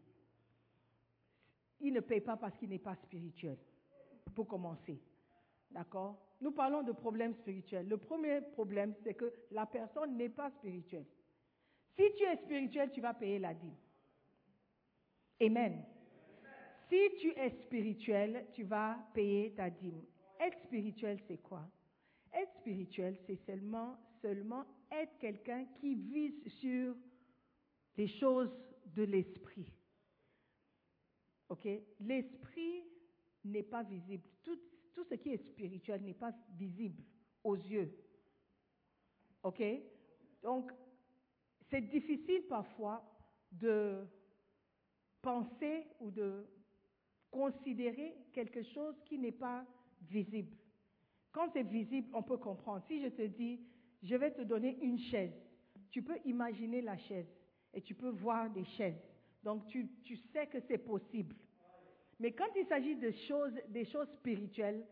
il 1.80 1.92
ne 1.92 2.00
paye 2.00 2.20
pas 2.20 2.36
parce 2.36 2.56
qu'il 2.56 2.68
n'est 2.68 2.78
pas 2.78 2.94
spirituel, 2.94 3.58
pour 4.32 4.46
commencer. 4.46 5.02
D'accord? 5.70 6.16
Nous 6.40 6.52
parlons 6.52 6.82
de 6.82 6.92
problèmes 6.92 7.34
spirituels. 7.34 7.88
Le 7.88 7.96
premier 7.96 8.40
problème, 8.40 8.94
c'est 9.02 9.14
que 9.14 9.32
la 9.50 9.66
personne 9.66 10.16
n'est 10.16 10.28
pas 10.28 10.50
spirituelle. 10.50 11.06
Si 11.96 12.02
tu 12.16 12.24
es 12.24 12.36
spirituel, 12.36 12.90
tu 12.92 13.00
vas 13.00 13.14
payer 13.14 13.38
la 13.38 13.54
dîme. 13.54 13.76
Amen. 15.40 15.84
Si 16.88 17.16
tu 17.18 17.30
es 17.30 17.50
spirituel, 17.64 18.46
tu 18.52 18.64
vas 18.64 18.98
payer 19.14 19.52
ta 19.54 19.70
dîme. 19.70 20.02
Être 20.38 20.58
spirituel, 20.64 21.18
c'est 21.26 21.38
quoi? 21.38 21.62
Être 22.32 22.52
spirituel, 22.60 23.16
c'est 23.26 23.38
seulement, 23.46 23.96
seulement 24.20 24.64
être 24.90 25.18
quelqu'un 25.18 25.64
qui 25.80 25.94
vise 25.94 26.46
sur 26.60 26.94
les 27.96 28.08
choses 28.08 28.50
de 28.94 29.02
l'esprit. 29.04 29.72
Ok? 31.48 31.66
L'esprit 32.00 32.84
n'est 33.44 33.62
pas 33.62 33.82
visible. 33.82 34.24
Tout, 34.44 34.58
tout 34.96 35.04
ce 35.04 35.14
qui 35.14 35.28
est 35.28 35.50
spirituel 35.52 36.02
n'est 36.02 36.14
pas 36.14 36.32
visible 36.54 37.02
aux 37.44 37.54
yeux. 37.54 37.94
OK? 39.42 39.62
Donc, 40.42 40.72
c'est 41.68 41.82
difficile 41.82 42.46
parfois 42.48 43.04
de 43.52 44.06
penser 45.20 45.86
ou 46.00 46.10
de 46.10 46.46
considérer 47.30 48.16
quelque 48.32 48.62
chose 48.62 48.94
qui 49.04 49.18
n'est 49.18 49.32
pas 49.32 49.66
visible. 50.00 50.56
Quand 51.30 51.50
c'est 51.52 51.62
visible, 51.62 52.08
on 52.14 52.22
peut 52.22 52.38
comprendre. 52.38 52.82
Si 52.88 53.02
je 53.02 53.08
te 53.08 53.26
dis, 53.26 53.60
je 54.02 54.16
vais 54.16 54.32
te 54.32 54.40
donner 54.40 54.78
une 54.80 54.98
chaise, 54.98 55.34
tu 55.90 56.02
peux 56.02 56.18
imaginer 56.24 56.80
la 56.80 56.96
chaise 56.96 57.28
et 57.74 57.82
tu 57.82 57.94
peux 57.94 58.08
voir 58.08 58.48
des 58.48 58.64
chaises. 58.64 59.02
Donc 59.42 59.66
tu, 59.66 59.90
tu 60.04 60.16
sais 60.32 60.46
que 60.46 60.58
c'est 60.60 60.78
possible. 60.78 61.36
Mais 62.18 62.32
quand 62.32 62.48
il 62.56 62.66
s'agit 62.66 62.96
de 62.96 63.10
choses, 63.28 63.52
des 63.68 63.84
choses 63.86 64.08
spirituelles, 64.18 64.86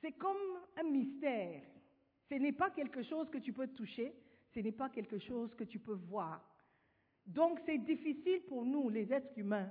c'est 0.00 0.12
comme 0.12 0.36
un 0.76 0.82
mystère. 0.84 1.62
Ce 2.28 2.34
n'est 2.34 2.52
pas 2.52 2.70
quelque 2.70 3.02
chose 3.02 3.28
que 3.30 3.38
tu 3.38 3.52
peux 3.52 3.68
toucher, 3.68 4.14
ce 4.54 4.60
n'est 4.60 4.72
pas 4.72 4.90
quelque 4.90 5.18
chose 5.18 5.54
que 5.54 5.64
tu 5.64 5.78
peux 5.78 5.94
voir. 5.94 6.44
Donc 7.26 7.60
c'est 7.66 7.78
difficile 7.78 8.42
pour 8.48 8.64
nous, 8.64 8.88
les 8.90 9.12
êtres 9.12 9.36
humains, 9.36 9.70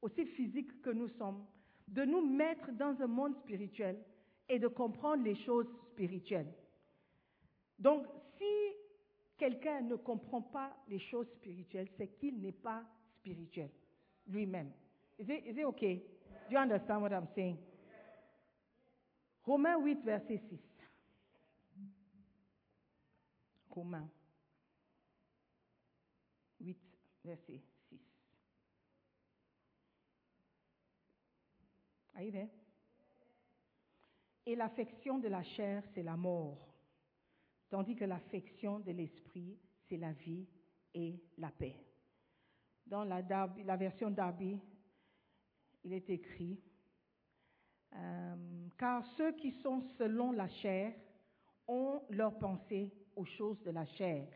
aussi 0.00 0.24
physiques 0.26 0.80
que 0.82 0.90
nous 0.90 1.08
sommes, 1.10 1.46
de 1.88 2.04
nous 2.04 2.24
mettre 2.24 2.72
dans 2.72 3.00
un 3.00 3.06
monde 3.06 3.36
spirituel 3.40 4.02
et 4.48 4.58
de 4.58 4.68
comprendre 4.68 5.22
les 5.22 5.36
choses 5.44 5.66
spirituelles. 5.92 6.52
Donc 7.78 8.06
si 8.38 8.74
quelqu'un 9.36 9.82
ne 9.82 9.96
comprend 9.96 10.42
pas 10.42 10.74
les 10.88 10.98
choses 10.98 11.28
spirituelles, 11.36 11.88
c'est 11.96 12.08
qu'il 12.18 12.40
n'est 12.40 12.52
pas 12.52 12.84
spirituel 13.18 13.70
lui-même. 14.26 14.72
Is 15.22 15.28
it, 15.28 15.44
is 15.46 15.56
it 15.56 15.64
okay? 15.66 16.02
Do 16.48 16.56
you 16.56 16.58
understand 16.58 17.00
what 17.00 17.12
I'm 17.12 17.28
saying? 17.36 17.56
Romains 19.46 19.86
8, 19.86 20.04
verset 20.04 20.40
6. 20.50 20.62
Romains 23.76 24.10
8, 26.60 26.76
verset 27.24 27.60
6. 27.90 28.00
Are 32.16 32.22
you 32.24 32.32
there? 32.32 32.48
Et 34.44 34.56
l'affection 34.56 35.18
de 35.20 35.28
la 35.28 35.44
chair, 35.44 35.84
c'est 35.94 36.02
la 36.02 36.16
mort, 36.16 36.58
tandis 37.70 37.94
que 37.94 38.04
l'affection 38.04 38.80
de 38.80 38.90
l'esprit, 38.90 39.56
c'est 39.88 39.98
la 39.98 40.10
vie 40.10 40.48
et 40.94 41.20
la 41.38 41.50
paix. 41.52 41.76
Dans 42.86 43.04
la, 43.04 43.22
Darby- 43.22 43.62
la 43.62 43.76
version 43.76 44.10
Darby, 44.10 44.58
il 45.84 45.92
est 45.92 46.08
écrit, 46.10 46.60
euh, 47.94 48.68
car 48.78 49.04
ceux 49.16 49.32
qui 49.32 49.52
sont 49.62 49.82
selon 49.98 50.32
la 50.32 50.48
chair 50.48 50.94
ont 51.66 52.02
leur 52.10 52.38
pensée 52.38 52.92
aux 53.16 53.24
choses 53.24 53.60
de 53.62 53.70
la 53.70 53.84
chair, 53.84 54.28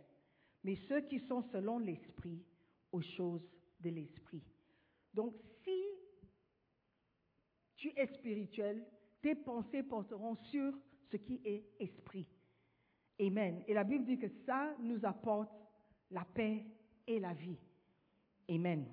mais 0.64 0.76
ceux 0.88 1.02
qui 1.02 1.20
sont 1.20 1.42
selon 1.42 1.78
l'esprit 1.78 2.44
aux 2.92 3.02
choses 3.02 3.46
de 3.80 3.90
l'esprit. 3.90 4.42
Donc 5.14 5.34
si 5.64 5.84
tu 7.76 7.92
es 7.96 8.06
spirituel, 8.06 8.86
tes 9.22 9.34
pensées 9.34 9.82
porteront 9.82 10.36
sur 10.36 10.72
ce 11.10 11.16
qui 11.16 11.40
est 11.44 11.64
esprit. 11.78 12.28
Amen. 13.20 13.62
Et 13.66 13.74
la 13.74 13.84
Bible 13.84 14.04
dit 14.04 14.18
que 14.18 14.28
ça 14.44 14.74
nous 14.80 15.04
apporte 15.04 15.50
la 16.10 16.24
paix 16.24 16.64
et 17.06 17.18
la 17.18 17.32
vie. 17.32 17.58
Amen. 18.48 18.86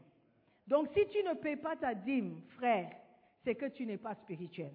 Donc 0.68 0.90
si 0.94 1.06
tu 1.08 1.24
ne 1.24 1.34
payes 1.34 1.58
pas 1.58 1.76
ta 1.76 1.94
dîme, 1.94 2.42
frère, 2.58 2.92
c'est 3.44 3.56
que 3.56 3.66
tu 3.66 3.86
n'es 3.86 3.98
pas 3.98 4.16
spirituel. 4.16 4.74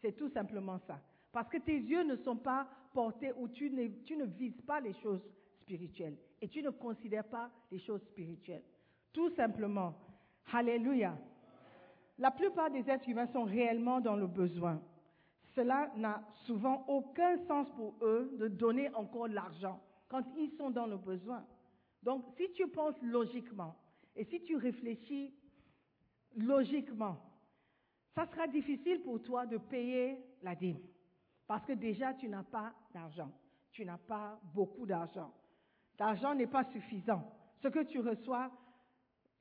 C'est 0.00 0.16
tout 0.16 0.28
simplement 0.30 0.78
ça. 0.86 1.00
Parce 1.32 1.48
que 1.48 1.58
tes 1.58 1.78
yeux 1.78 2.02
ne 2.02 2.16
sont 2.16 2.36
pas 2.36 2.68
portés 2.92 3.32
ou 3.36 3.48
tu 3.48 3.70
ne, 3.70 3.88
tu 4.04 4.16
ne 4.16 4.24
vises 4.24 4.60
pas 4.62 4.80
les 4.80 4.94
choses 4.94 5.22
spirituelles 5.60 6.16
et 6.40 6.48
tu 6.48 6.62
ne 6.62 6.70
considères 6.70 7.28
pas 7.28 7.50
les 7.70 7.78
choses 7.80 8.02
spirituelles. 8.02 8.64
Tout 9.12 9.30
simplement. 9.30 9.94
Alléluia. 10.52 11.16
La 12.18 12.30
plupart 12.30 12.70
des 12.70 12.88
êtres 12.88 13.08
humains 13.08 13.28
sont 13.28 13.44
réellement 13.44 14.00
dans 14.00 14.16
le 14.16 14.26
besoin. 14.26 14.80
Cela 15.54 15.90
n'a 15.96 16.22
souvent 16.46 16.84
aucun 16.88 17.36
sens 17.46 17.68
pour 17.76 17.94
eux 18.02 18.34
de 18.38 18.48
donner 18.48 18.92
encore 18.94 19.28
l'argent 19.28 19.80
quand 20.08 20.24
ils 20.36 20.50
sont 20.56 20.70
dans 20.70 20.86
le 20.86 20.96
besoin. 20.96 21.44
Donc, 22.02 22.24
si 22.36 22.50
tu 22.52 22.66
penses 22.68 23.00
logiquement 23.02 23.76
et 24.18 24.24
si 24.24 24.42
tu 24.42 24.56
réfléchis 24.56 25.32
logiquement, 26.36 27.16
ça 28.16 28.26
sera 28.26 28.48
difficile 28.48 29.00
pour 29.02 29.22
toi 29.22 29.46
de 29.46 29.58
payer 29.58 30.18
la 30.42 30.56
dîme. 30.56 30.80
Parce 31.46 31.64
que 31.64 31.72
déjà, 31.72 32.12
tu 32.14 32.28
n'as 32.28 32.42
pas 32.42 32.74
d'argent. 32.92 33.30
Tu 33.70 33.84
n'as 33.84 33.96
pas 33.96 34.40
beaucoup 34.52 34.86
d'argent. 34.86 35.32
L'argent 36.00 36.34
n'est 36.34 36.48
pas 36.48 36.64
suffisant. 36.64 37.22
Ce 37.62 37.68
que 37.68 37.84
tu 37.84 38.00
reçois, 38.00 38.50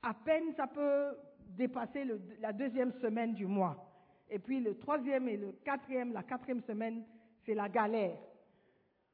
à 0.03 0.13
peine 0.13 0.53
ça 0.55 0.67
peut 0.67 1.17
dépasser 1.49 2.05
la 2.39 2.53
deuxième 2.53 2.91
semaine 3.01 3.33
du 3.33 3.47
mois. 3.47 3.83
Et 4.29 4.37
puis 4.37 4.59
le 4.59 4.77
troisième 4.77 5.27
et 5.27 5.37
le 5.37 5.53
quatrième, 5.65 6.13
la 6.13 6.21
quatrième 6.21 6.61
semaine, 6.61 7.03
c'est 7.45 7.55
la 7.55 7.67
galère. 7.67 8.19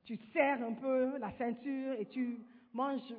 Tu 0.04 0.18
serres 0.34 0.62
un 0.62 0.74
peu 0.74 1.18
la 1.18 1.32
ceinture 1.38 1.94
et 1.94 2.08
tu 2.08 2.40
manges 2.74 3.14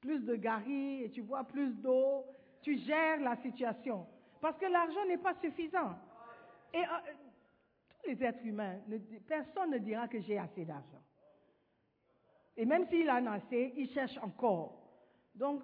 plus 0.00 0.20
de 0.20 0.34
gari 0.36 1.04
et 1.04 1.10
tu 1.10 1.22
bois 1.22 1.44
plus 1.44 1.72
d'eau. 1.74 2.24
Tu 2.62 2.76
gères 2.78 3.20
la 3.20 3.36
situation. 3.36 4.06
Parce 4.40 4.58
que 4.58 4.66
l'argent 4.66 5.04
n'est 5.06 5.18
pas 5.18 5.34
suffisant. 5.40 5.96
Et 6.72 6.78
euh, 6.82 7.12
tous 8.02 8.10
les 8.10 8.22
êtres 8.24 8.44
humains, 8.44 8.78
ne- 8.88 8.98
personne 9.26 9.70
ne 9.70 9.78
dira 9.78 10.06
que 10.08 10.20
j'ai 10.20 10.38
assez 10.38 10.64
d'argent. 10.64 11.02
Et 12.56 12.64
même 12.64 12.86
s'il 12.88 13.08
en 13.10 13.26
a 13.26 13.32
assez, 13.32 13.72
il 13.76 13.88
cherche 13.90 14.18
encore. 14.18 14.76
Donc, 15.34 15.62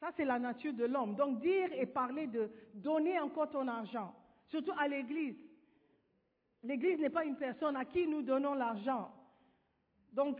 ça 0.00 0.10
c'est 0.16 0.24
la 0.24 0.38
nature 0.38 0.72
de 0.74 0.84
l'homme. 0.84 1.14
Donc, 1.14 1.40
dire 1.40 1.72
et 1.72 1.86
parler 1.86 2.26
de 2.26 2.50
donner 2.74 3.18
encore 3.20 3.50
ton 3.50 3.66
argent, 3.68 4.12
surtout 4.48 4.72
à 4.78 4.88
l'Église. 4.88 5.36
L'Église 6.64 6.98
n'est 6.98 7.10
pas 7.10 7.24
une 7.24 7.36
personne 7.36 7.76
à 7.76 7.84
qui 7.84 8.06
nous 8.08 8.22
donnons 8.22 8.54
l'argent. 8.54 9.12
Donc, 10.12 10.38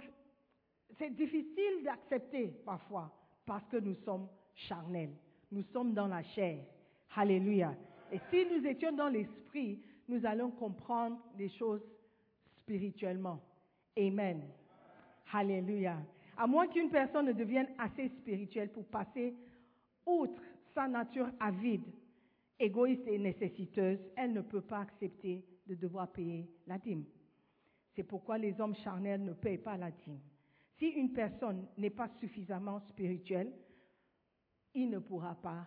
c'est 0.97 1.11
difficile 1.11 1.83
d'accepter 1.85 2.49
parfois 2.65 3.13
parce 3.45 3.67
que 3.69 3.77
nous 3.77 3.95
sommes 4.05 4.29
charnels. 4.55 5.15
Nous 5.51 5.63
sommes 5.73 5.95
dans 5.95 6.07
la 6.07 6.23
chair. 6.23 6.59
Alléluia. 7.17 7.75
Et 8.13 8.21
si 8.31 8.47
nous 8.47 8.67
étions 8.67 8.93
dans 8.93 9.09
l'esprit, 9.09 9.81
nous 10.09 10.25
allons 10.25 10.51
comprendre 10.51 11.19
les 11.37 11.49
choses 11.51 11.83
spirituellement. 12.61 13.41
Amen. 13.97 14.43
Alléluia. 15.33 15.97
À 16.37 16.47
moins 16.47 16.69
qu'une 16.69 16.91
personne 16.91 17.27
ne 17.27 17.33
devienne 17.33 17.69
assez 17.79 18.09
spirituelle 18.09 18.71
pour 18.71 18.85
passer 18.87 19.35
outre 20.07 20.41
sa 20.75 20.87
nature 20.87 21.29
avide, 21.41 21.85
égoïste 22.59 23.07
et 23.07 23.19
nécessiteuse, 23.19 23.99
elle 24.17 24.33
ne 24.33 24.41
peut 24.41 24.61
pas 24.61 24.81
accepter 24.81 25.45
de 25.67 25.75
devoir 25.75 26.09
payer 26.13 26.49
la 26.67 26.79
dîme. 26.79 27.05
C'est 27.95 28.05
pourquoi 28.05 28.39
les 28.39 28.61
hommes 28.61 28.77
charnels 28.77 29.25
ne 29.25 29.33
payent 29.33 29.59
pas 29.59 29.77
la 29.77 29.91
dîme. 29.91 30.21
Si 30.79 30.87
une 30.87 31.13
personne 31.13 31.67
n'est 31.77 31.91
pas 31.91 32.09
suffisamment 32.21 32.81
spirituelle, 32.81 33.53
il 34.75 34.91
ne 34.91 34.99
pourra 35.01 35.35
pas 35.35 35.67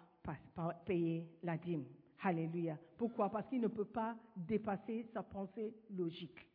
payer 0.86 1.28
la 1.44 1.58
dîme. 1.58 1.86
Alléluia. 2.24 2.78
Pourquoi? 2.98 3.30
Parce 3.30 3.48
qu'il 3.50 3.62
ne 3.62 3.68
peut 3.68 3.86
pas 3.86 4.16
dépasser 4.36 5.04
sa 5.12 5.24
pensée 5.24 5.74
logique. 5.90 6.48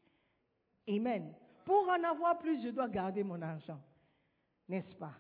Amen. 0.88 1.34
Pour 1.64 1.88
en 1.88 2.02
avoir 2.04 2.38
plus, 2.38 2.62
je 2.62 2.68
dois 2.68 2.88
garder 2.88 3.24
mon 3.24 3.42
argent. 3.42 3.80
N'est-ce 4.68 4.94
pas? 4.94 5.14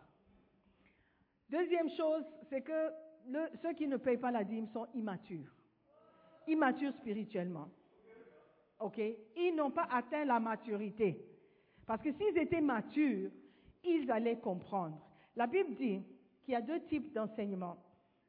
Deuxième 1.50 1.90
chose, 1.90 2.24
c'est 2.48 2.62
que 2.62 2.92
ceux 3.60 3.74
qui 3.74 3.88
ne 3.88 3.96
payent 3.96 4.18
pas 4.18 4.30
la 4.30 4.44
dîme 4.44 4.68
sont 4.68 4.86
immatures. 4.94 5.52
Immatures 6.46 6.94
spirituellement. 6.94 7.68
OK? 8.78 8.98
Ils 9.36 9.54
n'ont 9.54 9.72
pas 9.72 9.88
atteint 9.90 10.24
la 10.24 10.38
maturité. 10.38 11.35
Parce 11.86 12.02
que 12.02 12.12
s'ils 12.12 12.36
étaient 12.38 12.60
matures, 12.60 13.30
ils 13.84 14.10
allaient 14.10 14.38
comprendre. 14.38 15.00
La 15.36 15.46
Bible 15.46 15.74
dit 15.76 16.02
qu'il 16.42 16.52
y 16.52 16.56
a 16.56 16.60
deux 16.60 16.80
types 16.86 17.12
d'enseignement. 17.12 17.76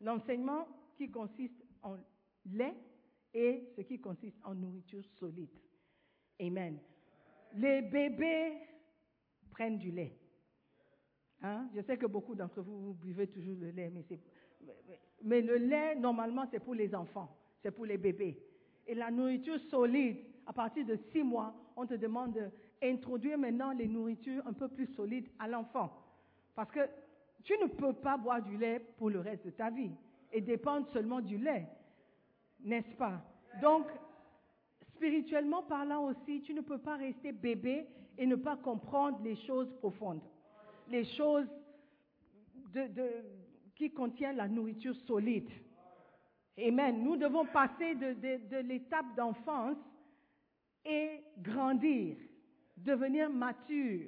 L'enseignement 0.02 0.67
qui 0.96 1.10
consiste 1.10 1.63
en 1.82 1.98
lait 2.46 2.76
et 3.34 3.63
ce 3.76 3.82
qui 3.82 4.00
consiste 4.00 4.38
en 4.43 4.54
nourriture 4.54 5.04
solide. 5.20 5.50
Amen. 6.39 6.78
Les 7.56 7.82
bébés 7.82 8.54
prennent 9.52 9.80
du 9.80 9.91
lait. 9.91 10.15
Hein? 11.41 11.67
Je 11.76 11.82
sais 11.82 11.98
que 11.98 12.06
beaucoup 12.06 12.36
d'entre 12.36 12.62
vous, 12.62 12.80
vous 12.80 12.93
buvez 12.93 13.28
toujours 13.28 13.56
le 13.60 13.72
lait, 13.72 13.91
mais, 15.24 15.41
le 15.41 15.58
lait, 15.58 15.96
normalement, 15.96 16.46
c'est 16.52 16.60
pour 16.60 16.76
les 16.76 16.93
enfants, 16.93 17.36
c'est 17.62 17.72
pour 17.72 17.86
les 17.86 17.98
bébés. 17.98 18.39
Et 18.86 18.96
la 18.96 19.12
nourriture 19.12 19.60
solide, 19.70 20.17
à 20.46 20.54
partir 20.54 20.86
de 20.86 20.98
six 21.12 21.24
mois, 21.24 21.54
on 21.76 21.86
te 21.86 21.96
demande 21.96 22.52
d'introduire 22.82 23.38
maintenant 23.38 23.72
les 23.72 23.88
nourritures 23.88 24.46
un 24.46 24.54
peu 24.54 24.68
plus 24.68 24.88
solides 24.88 25.30
à 25.40 25.48
l'enfant. 25.48 25.92
Parce 26.56 26.72
que 26.72 26.88
tu 27.44 27.54
ne 27.62 27.68
peux 27.68 27.94
pas 27.94 28.18
boire 28.18 28.42
du 28.42 28.58
lait 28.58 28.80
pour 28.98 29.10
le 29.10 29.20
reste 29.20 29.46
de 29.46 29.52
ta 29.52 29.70
vie 29.70 29.92
et 30.32 30.42
dépendre 30.42 30.88
seulement 30.92 31.22
du 31.22 31.38
lait, 31.38 31.68
n'est-ce 32.62 32.96
pas? 32.96 33.22
Donc, 33.62 33.88
spirituellement 34.96 35.63
parlant 35.63 36.06
aussi, 36.06 36.42
tu 36.42 36.54
ne 36.54 36.62
peux 36.62 36.80
pas 36.80 36.98
rester 36.98 37.32
bébé 37.32 37.88
et 38.18 38.26
ne 38.26 38.36
pas 38.36 38.58
comprendre 38.58 39.20
les 39.24 39.36
choses 39.36 39.72
profondes, 39.78 40.22
les 40.90 41.06
choses 41.06 41.48
qui 43.76 43.92
contiennent 43.92 44.38
la 44.38 44.48
nourriture 44.48 44.96
solide. 45.08 45.50
Amen. 46.58 47.04
Nous 47.04 47.16
devons 47.16 47.46
passer 47.46 47.96
de 47.96 48.58
l'étape 48.68 49.16
d'enfance 49.16 49.78
et 50.84 51.22
grandir, 51.40 52.18
devenir 52.78 53.30
mature 53.30 54.08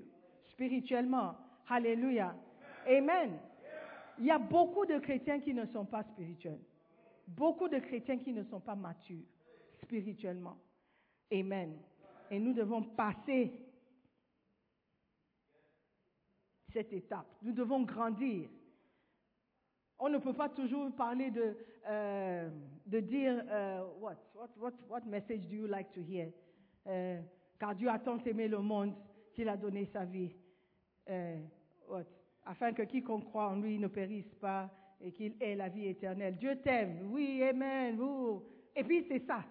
spirituellement. 0.51 1.35
Alléluia. 1.67 2.35
Amen. 2.87 3.37
Il 4.17 4.25
y 4.25 4.31
a 4.31 4.37
beaucoup 4.39 4.85
de 4.85 4.99
chrétiens 4.99 5.39
qui 5.39 5.53
ne 5.53 5.65
sont 5.65 5.85
pas 5.85 6.03
spirituels. 6.03 6.59
Beaucoup 7.27 7.67
de 7.67 7.79
chrétiens 7.79 8.17
qui 8.17 8.33
ne 8.33 8.43
sont 8.43 8.59
pas 8.59 8.75
matures 8.75 9.25
spirituellement. 9.81 10.57
Amen. 11.31 11.77
Et 12.31 12.39
nous 12.39 12.53
devons 12.53 12.83
passer 12.83 13.51
cette 16.73 16.91
étape. 16.93 17.27
Nous 17.41 17.53
devons 17.53 17.83
grandir. 17.83 18.49
On 19.97 20.09
ne 20.09 20.17
peut 20.17 20.33
pas 20.33 20.49
toujours 20.49 20.91
parler 20.95 21.29
de, 21.31 21.57
euh, 21.87 22.49
de 22.85 22.99
dire 22.99 23.43
euh, 23.49 23.83
what, 23.99 24.15
what, 24.33 24.49
what, 24.57 24.73
what 24.87 25.01
message 25.05 25.47
do 25.47 25.55
you 25.55 25.67
like 25.67 25.91
to 25.91 26.01
hear? 26.01 26.31
Euh, 26.87 27.21
car 27.59 27.75
Dieu 27.75 27.89
a 27.89 27.99
tant 27.99 28.17
aimé 28.25 28.47
le 28.47 28.59
monde 28.59 28.93
qu'il 29.33 29.49
a 29.49 29.57
donné 29.57 29.85
sa 29.85 30.05
vie. 30.05 30.31
Euh? 31.09 31.37
Afin 32.45 32.73
que 32.73 32.83
quiconque 32.83 33.25
croit 33.25 33.49
en 33.49 33.55
lui 33.55 33.77
ne 33.77 33.87
périsse 33.87 34.33
pas 34.35 34.69
et 35.01 35.11
qu'il 35.11 35.35
ait 35.39 35.55
la 35.55 35.69
vie 35.69 35.87
éternelle. 35.87 36.35
Dieu 36.37 36.57
t'aime, 36.61 37.11
oui, 37.11 37.43
amen. 37.43 37.95
vous. 37.95 38.43
Et 38.75 38.83
puis 38.83 39.05
c'est 39.07 39.25
ça. 39.25 39.43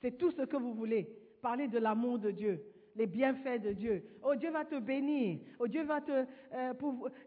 C'est 0.00 0.16
tout 0.16 0.30
ce 0.30 0.42
que 0.42 0.56
vous 0.56 0.74
voulez. 0.74 1.04
Parler 1.42 1.68
de 1.68 1.78
l'amour 1.78 2.18
de 2.18 2.30
Dieu, 2.30 2.62
les 2.96 3.06
bienfaits 3.06 3.62
de 3.62 3.72
Dieu. 3.72 4.02
Oh, 4.22 4.34
Dieu 4.34 4.50
va 4.50 4.64
te 4.64 4.78
bénir. 4.78 5.40
Oh, 5.58 5.66
Dieu 5.66 5.84
va 5.84 6.00
te, 6.00 6.26
euh, 6.52 6.72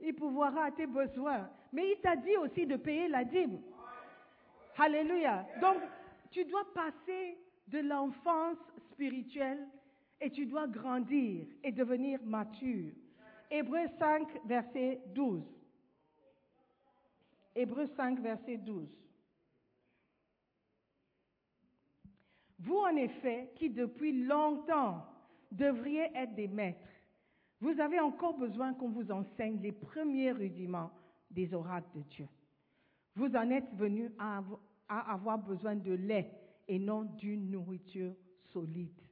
il 0.02 0.14
pourvoira 0.14 0.66
à 0.66 0.72
tes 0.72 0.88
besoins. 0.88 1.50
Mais 1.72 1.92
il 1.92 2.02
t'a 2.02 2.16
dit 2.16 2.38
aussi 2.38 2.66
de 2.66 2.76
payer 2.76 3.08
la 3.08 3.24
dîme. 3.24 3.60
Alléluia. 4.78 5.46
Donc, 5.62 5.78
tu 6.32 6.46
dois 6.46 6.66
passer 6.74 7.38
de 7.68 7.80
l'enfance 7.80 8.58
spirituelle 8.92 9.68
et 10.22 10.30
tu 10.30 10.46
dois 10.46 10.68
grandir 10.68 11.46
et 11.64 11.72
devenir 11.72 12.20
mature. 12.24 12.92
Hébreux 13.52 13.88
5, 14.00 14.28
verset 14.46 15.02
12. 15.14 15.44
Hébreux 17.56 17.88
5, 17.96 18.20
verset 18.20 18.58
12. 18.58 18.88
Vous, 22.60 22.78
en 22.78 22.96
effet, 22.96 23.52
qui 23.56 23.70
depuis 23.70 24.24
longtemps 24.24 25.06
devriez 25.52 26.10
être 26.16 26.34
des 26.34 26.48
maîtres, 26.48 26.80
vous 27.60 27.80
avez 27.80 28.00
encore 28.00 28.38
besoin 28.38 28.74
qu'on 28.74 28.90
vous 28.90 29.12
enseigne 29.12 29.60
les 29.62 29.72
premiers 29.72 30.32
rudiments 30.32 30.92
des 31.30 31.54
oracles 31.54 31.98
de 31.98 32.04
Dieu. 32.04 32.28
Vous 33.16 33.36
en 33.36 33.50
êtes 33.50 33.74
venus 33.76 34.12
à 34.18 34.42
avoir 34.90 35.38
besoin 35.38 35.76
de 35.76 35.94
lait 35.94 36.32
et 36.68 36.80
non 36.80 37.04
d'une 37.04 37.52
nourriture 37.52 38.16
solide. 38.52 39.03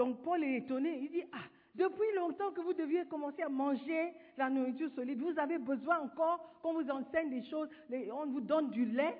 Donc 0.00 0.22
Paul 0.22 0.42
est 0.42 0.56
étonné, 0.56 0.98
il 1.02 1.10
dit, 1.10 1.24
ah, 1.30 1.44
depuis 1.74 2.10
longtemps 2.16 2.52
que 2.52 2.62
vous 2.62 2.72
deviez 2.72 3.04
commencer 3.04 3.42
à 3.42 3.50
manger 3.50 4.14
la 4.38 4.48
nourriture 4.48 4.90
solide, 4.94 5.20
vous 5.20 5.38
avez 5.38 5.58
besoin 5.58 5.98
encore 5.98 6.58
qu'on 6.62 6.72
vous 6.72 6.90
enseigne 6.90 7.28
des 7.28 7.42
choses, 7.50 7.68
on 8.10 8.24
vous 8.28 8.40
donne 8.40 8.70
du 8.70 8.86
lait. 8.86 9.18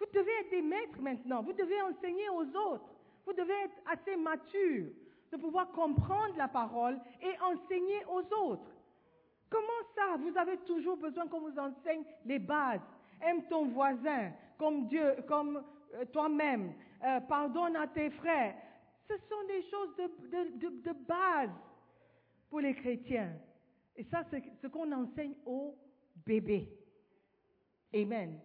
Vous 0.00 0.06
devez 0.10 0.32
être 0.40 0.50
des 0.52 0.62
maîtres 0.62 1.02
maintenant, 1.02 1.42
vous 1.42 1.52
devez 1.52 1.82
enseigner 1.82 2.30
aux 2.30 2.46
autres, 2.70 2.88
vous 3.26 3.34
devez 3.34 3.52
être 3.64 3.74
assez 3.92 4.16
mature 4.16 4.86
de 5.30 5.36
pouvoir 5.36 5.70
comprendre 5.72 6.34
la 6.38 6.48
parole 6.48 6.98
et 7.20 7.38
enseigner 7.42 8.02
aux 8.06 8.24
autres. 8.46 8.74
Comment 9.50 9.82
ça 9.94 10.16
Vous 10.16 10.34
avez 10.38 10.56
toujours 10.60 10.96
besoin 10.96 11.26
qu'on 11.26 11.40
vous 11.40 11.58
enseigne 11.58 12.04
les 12.24 12.38
bases? 12.38 12.80
Aime 13.20 13.42
ton 13.50 13.66
voisin 13.66 14.30
comme 14.56 14.86
Dieu, 14.86 15.14
comme 15.28 15.62
euh, 15.92 16.06
toi-même. 16.06 16.72
Euh, 17.04 17.20
pardonne 17.20 17.76
à 17.76 17.86
tes 17.86 18.08
frères. 18.10 18.54
Ce 19.12 19.18
sont 19.28 19.46
des 19.46 19.62
choses 19.68 19.96
de, 19.96 20.28
de- 20.30 20.58
de- 20.58 20.80
base 21.06 21.50
pour 22.48 22.60
les 22.60 22.74
chrétiens. 22.74 23.36
Et 23.96 24.04
ça, 24.04 24.24
c'est 24.30 24.42
ce 24.62 24.66
qu'on 24.68 24.90
enseigne 24.92 25.34
aux 25.44 25.76
bébés. 26.24 26.68
Amen. 27.94 28.40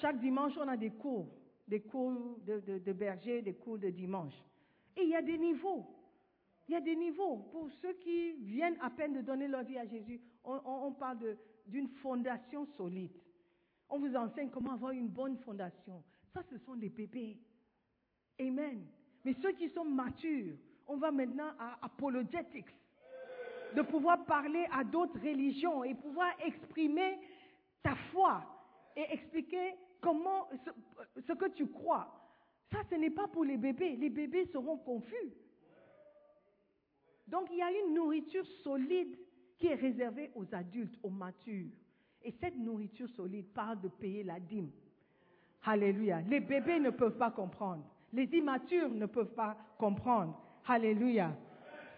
Chaque 0.00 0.18
dimanche, 0.20 0.56
on 0.56 0.68
a 0.68 0.76
des 0.76 0.90
cours, 0.90 1.28
des 1.68 1.80
cours 1.80 2.38
de, 2.46 2.78
de, 2.78 2.92
berger, 2.92 3.42
des 3.42 3.54
cours 3.54 3.78
de 3.78 3.90
dimanche. 3.90 4.32
Et 4.96 5.02
il 5.02 5.10
y 5.10 5.14
a 5.16 5.22
des 5.22 5.36
niveaux. 5.36 5.84
Il 6.68 6.72
y 6.72 6.76
a 6.76 6.80
des 6.80 6.96
niveaux. 6.96 7.36
Pour 7.52 7.70
ceux 7.82 7.92
qui 7.94 8.32
viennent 8.44 8.78
à 8.80 8.88
peine 8.90 9.12
de 9.12 9.20
donner 9.20 9.48
leur 9.48 9.64
vie 9.64 9.78
à 9.78 9.86
Jésus, 9.86 10.20
on, 10.44 10.54
on- 10.64 10.86
on 10.86 10.92
parle 10.92 11.36
d'une 11.66 11.88
fondation 11.88 12.64
solide. 12.76 13.12
On 13.90 13.98
vous 13.98 14.14
enseigne 14.16 14.48
comment 14.50 14.72
avoir 14.72 14.92
une 14.92 15.08
bonne 15.08 15.36
fondation. 15.38 16.02
Ça, 16.32 16.42
ce 16.50 16.56
sont 16.58 16.74
les 16.74 16.88
bébés. 16.88 17.38
Amen. 18.40 18.86
Mais 19.26 19.34
ceux 19.42 19.50
qui 19.54 19.68
sont 19.70 19.84
matures, 19.84 20.54
on 20.86 20.98
va 20.98 21.10
maintenant 21.10 21.50
à 21.58 21.84
apologetics, 21.84 22.72
de 23.74 23.82
pouvoir 23.82 24.24
parler 24.24 24.64
à 24.70 24.84
d'autres 24.84 25.18
religions 25.18 25.82
et 25.82 25.96
pouvoir 25.96 26.30
exprimer 26.44 27.18
ta 27.82 27.96
foi 28.12 28.44
et 28.94 29.02
expliquer 29.12 29.74
comment 30.00 30.48
ce, 30.64 30.70
ce 31.22 31.32
que 31.32 31.46
tu 31.46 31.66
crois. 31.66 32.06
Ça, 32.70 32.78
ce 32.88 32.94
n'est 32.94 33.10
pas 33.10 33.26
pour 33.26 33.44
les 33.44 33.56
bébés. 33.56 33.96
Les 33.96 34.10
bébés 34.10 34.46
seront 34.52 34.76
confus. 34.78 35.34
Donc 37.26 37.48
il 37.50 37.56
y 37.56 37.62
a 37.62 37.72
une 37.72 37.94
nourriture 37.94 38.46
solide 38.62 39.18
qui 39.58 39.66
est 39.66 39.74
réservée 39.74 40.30
aux 40.36 40.54
adultes, 40.54 41.00
aux 41.02 41.10
matures. 41.10 41.72
Et 42.22 42.30
cette 42.30 42.56
nourriture 42.56 43.08
solide 43.08 43.52
parle 43.52 43.80
de 43.80 43.88
payer 43.88 44.22
la 44.22 44.38
dîme. 44.38 44.70
Alléluia. 45.64 46.20
Les 46.20 46.38
bébés 46.38 46.78
ne 46.78 46.90
peuvent 46.90 47.18
pas 47.18 47.32
comprendre. 47.32 47.84
Les 48.12 48.24
immatures 48.34 48.90
ne 48.90 49.06
peuvent 49.06 49.34
pas 49.34 49.56
comprendre. 49.78 50.40
Alléluia. 50.66 51.36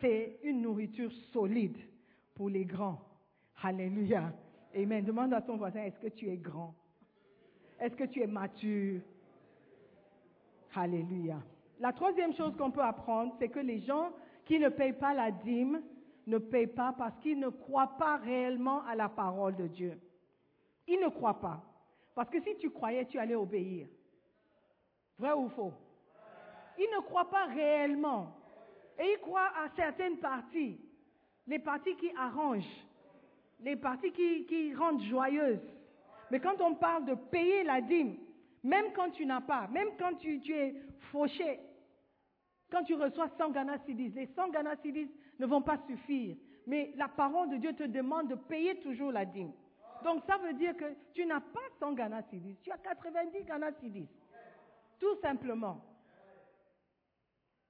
C'est 0.01 0.39
une 0.43 0.63
nourriture 0.63 1.13
solide 1.33 1.77
pour 2.35 2.49
les 2.49 2.65
grands. 2.65 3.01
Alléluia. 3.63 4.33
Amen. 4.75 5.05
Demande 5.05 5.35
à 5.35 5.41
ton 5.41 5.57
voisin, 5.57 5.83
est-ce 5.83 5.99
que 5.99 6.09
tu 6.09 6.29
es 6.29 6.37
grand? 6.37 6.75
Est-ce 7.81 7.97
que 7.97 8.05
tu 8.05 8.21
es 8.21 8.27
mature? 8.27 9.01
Alléluia. 10.75 11.43
La 11.81 11.93
troisième 11.93 12.35
chose 12.35 12.57
qu'on 12.57 12.71
peut 12.71 12.83
apprendre, 12.83 13.35
c'est 13.39 13.49
que 13.49 13.61
les 13.61 13.81
gens 13.81 14.11
qui 14.45 14.59
ne 14.59 14.69
payent 14.69 14.93
pas 14.93 15.15
la 15.15 15.31
dîme 15.31 15.83
ne 16.27 16.39
payent 16.39 16.67
pas 16.67 16.95
parce 16.97 17.17
qu'ils 17.21 17.39
ne 17.39 17.49
croient 17.49 17.97
pas 17.99 18.17
réellement 18.17 18.85
à 18.85 18.95
la 18.95 19.09
parole 19.09 19.57
de 19.57 19.67
Dieu. 19.67 19.99
Ils 20.87 21.01
ne 21.01 21.09
croient 21.09 21.41
pas. 21.41 21.63
Parce 22.15 22.31
que 22.31 22.41
si 22.43 22.57
tu 22.59 22.71
croyais, 22.71 23.07
tu 23.07 23.19
allais 23.19 23.35
obéir. 23.35 23.87
Vrai 25.19 25.33
ou 25.33 25.49
faux? 25.51 25.73
Ils 26.79 26.89
ne 26.95 27.01
croient 27.01 27.31
pas 27.31 27.47
réellement. 27.47 28.35
Et 28.99 29.13
ils 29.13 29.19
croient 29.21 29.53
à 29.57 29.69
certaines 29.77 30.19
parties. 30.19 30.79
Les 31.47 31.59
parties 31.59 31.97
qui 31.97 32.11
arrangent. 32.17 32.87
Les 33.61 33.77
parties 33.77 34.13
qui, 34.13 34.75
rendent 34.75 35.03
joyeuses. 35.03 35.67
Mais 36.31 36.41
quand 36.41 36.61
on 36.61 36.75
parle 36.75 37.07
de 37.07 37.15
payer 37.15 37.65
la 37.65 37.81
dîme, 37.81 38.17
même 38.63 38.93
quand 38.95 39.11
tu 39.11 39.27
n'as 39.27 39.41
pas, 39.41 39.67
même 39.69 39.89
quand 39.99 40.15
tu, 40.19 40.41
tu 40.41 40.55
es 40.55 40.75
fauché, 41.11 41.59
quand 42.71 42.85
tu 42.85 42.95
reçois 42.95 43.29
100 43.39 43.51
Ghana 43.51 43.79
Cedis, 43.87 44.11
les 44.11 44.27
100 44.27 44.51
Ghana 44.51 44.77
Cedis 44.83 45.11
ne 45.39 45.47
vont 45.47 45.63
pas 45.63 45.79
suffire. 45.87 46.37
Mais 46.67 46.93
la 46.97 47.09
parole 47.09 47.49
de 47.49 47.57
Dieu 47.57 47.73
te 47.73 47.85
demande 47.85 48.29
de 48.29 48.35
payer 48.35 48.79
toujours 48.81 49.11
la 49.11 49.25
dîme. 49.25 49.53
Donc 50.05 50.23
ça 50.27 50.37
veut 50.37 50.53
dire 50.53 50.77
que 50.77 50.85
tu 51.15 51.25
n'as 51.25 51.41
pas 51.41 51.61
100 51.81 51.93
Ghana 51.95 52.23
Cedis, 52.31 52.57
tu 52.63 52.71
as 52.71 52.79
90 52.79 53.45
Ghana 53.45 53.73
Cedis. 53.81 54.09
Tout 55.01 55.17
simplement. 55.23 55.81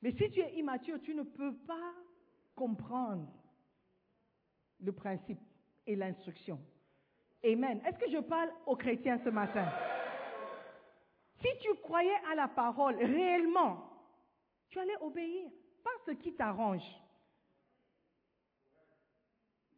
Mais 0.03 0.13
si 0.13 0.31
tu 0.31 0.41
es 0.41 0.55
immature, 0.57 1.01
tu 1.03 1.15
ne 1.15 1.23
peux 1.23 1.55
pas 1.67 1.95
comprendre 2.55 3.29
le 4.81 4.93
principe 4.93 5.41
et 5.87 5.97
l'instruction. 5.97 6.61
Amen. 7.45 7.81
Est-ce 7.87 7.99
que 7.99 8.11
je 8.11 8.19
parle 8.19 8.51
aux 8.67 8.77
chrétiens 8.77 9.19
ce 9.25 9.31
matin? 9.31 9.69
Si 11.41 11.49
tu 11.61 11.75
croyais 11.83 12.19
à 12.31 12.35
la 12.35 12.49
parole 12.49 12.97
réellement, 12.97 13.89
tu 14.69 14.79
allais 14.79 14.97
obéir, 15.01 15.51
pas 15.83 15.91
ce 16.07 16.13
qui 16.13 16.35
t'arrange 16.35 16.83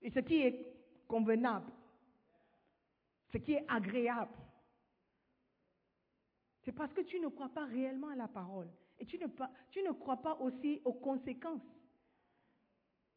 et 0.02 0.10
ce 0.10 0.20
qui 0.20 0.42
est 0.42 0.66
convenable, 1.06 1.70
ce 3.32 3.38
qui 3.38 3.52
est 3.52 3.64
agréable. 3.68 4.32
C'est 6.64 6.72
parce 6.72 6.92
que 6.92 7.02
tu 7.02 7.20
ne 7.20 7.28
crois 7.28 7.50
pas 7.50 7.64
réellement 7.66 8.08
à 8.08 8.16
la 8.16 8.28
parole 8.28 8.68
et 9.00 9.06
tu 9.06 9.18
ne, 9.18 9.92
crois 9.92 10.18
pas 10.18 10.36
aussi 10.40 10.82
aux 10.84 10.92
conséquences. 10.92 11.62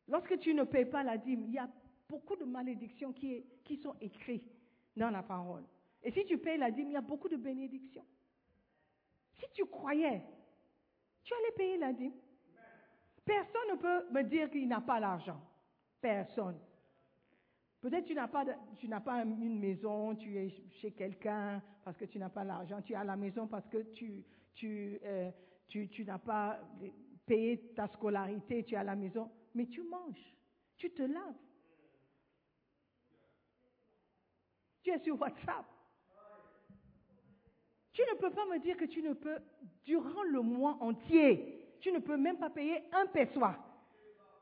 Lorsque 0.07 0.39
tu 0.39 0.53
ne 0.53 0.63
payes 0.63 0.85
pas 0.85 1.03
la 1.03 1.17
dîme, 1.17 1.43
il 1.43 1.51
y 1.51 1.59
a 1.59 1.69
beaucoup 2.07 2.35
de 2.37 2.45
malédictions 2.45 3.11
qui, 3.11 3.45
sont 3.81 3.95
écrites 3.99 4.49
dans 4.95 5.09
la 5.09 5.23
parole. 5.23 5.63
Et 6.01 6.11
si 6.11 6.25
tu 6.25 6.37
payes 6.37 6.57
la 6.57 6.71
dîme, 6.71 6.87
il 6.87 6.93
y 6.93 6.97
a 6.97 7.01
beaucoup 7.01 7.27
de 7.27 7.35
bénédictions. 7.35 8.05
Si 9.33 9.45
tu 9.53 9.65
croyais, 9.65 10.23
tu 11.23 11.33
allais 11.33 11.55
payer 11.57 11.77
la 11.77 11.91
dîme. 11.91 12.13
Personne 13.25 13.71
ne 13.71 13.77
peut 13.77 14.09
me 14.11 14.23
dire 14.23 14.49
qu'il 14.49 14.67
n'a 14.67 14.81
pas 14.81 14.99
l'argent. 14.99 15.41
Personne. 15.99 16.59
Peut-être 17.81 18.05
tu 18.05 18.15
n'as 18.15 18.27
pas, 18.29 18.45
tu 18.77 18.87
n'as 18.87 19.01
pas 19.01 19.23
une 19.23 19.59
maison, 19.59 20.15
tu 20.15 20.37
es 20.37 20.49
chez 20.79 20.91
quelqu'un 20.91 21.61
parce 21.83 21.97
que 21.97 22.05
tu 22.05 22.19
n'as 22.19 22.29
pas 22.29 22.45
l'argent, 22.45 22.81
tu 22.81 22.95
à 22.95 23.03
la 23.03 23.17
maison 23.17 23.47
parce 23.47 23.67
que 23.67 23.91
tu, 23.93 24.23
tu, 24.53 24.99
euh, 25.03 25.31
tu, 25.67 26.05
n'as 26.05 26.19
pas 26.19 26.59
payé 27.25 27.73
ta 27.75 27.87
scolarité, 27.87 28.63
tu 28.63 28.75
es 28.75 28.77
à 28.77 28.83
la 28.83 28.95
maison, 28.95 29.29
mais 29.53 29.65
tu 29.67 29.81
manges, 29.83 30.33
tu 30.77 30.91
te 30.91 31.01
laves. 31.01 31.35
Tu 34.83 34.91
es 34.91 34.99
sur 34.99 35.19
WhatsApp. 35.19 35.65
Tu 37.93 38.01
ne 38.01 38.17
peux 38.17 38.31
pas 38.31 38.45
me 38.45 38.59
dire 38.59 38.75
que 38.75 38.85
tu 38.85 39.01
ne 39.01 39.13
peux, 39.13 39.37
durant 39.85 40.23
le 40.23 40.41
mois 40.41 40.77
entier, 40.81 41.77
tu 41.79 41.91
ne 41.91 41.99
peux 41.99 42.17
même 42.17 42.37
pas 42.37 42.49
payer 42.49 42.83
un 42.91 43.05
pesoin 43.05 43.55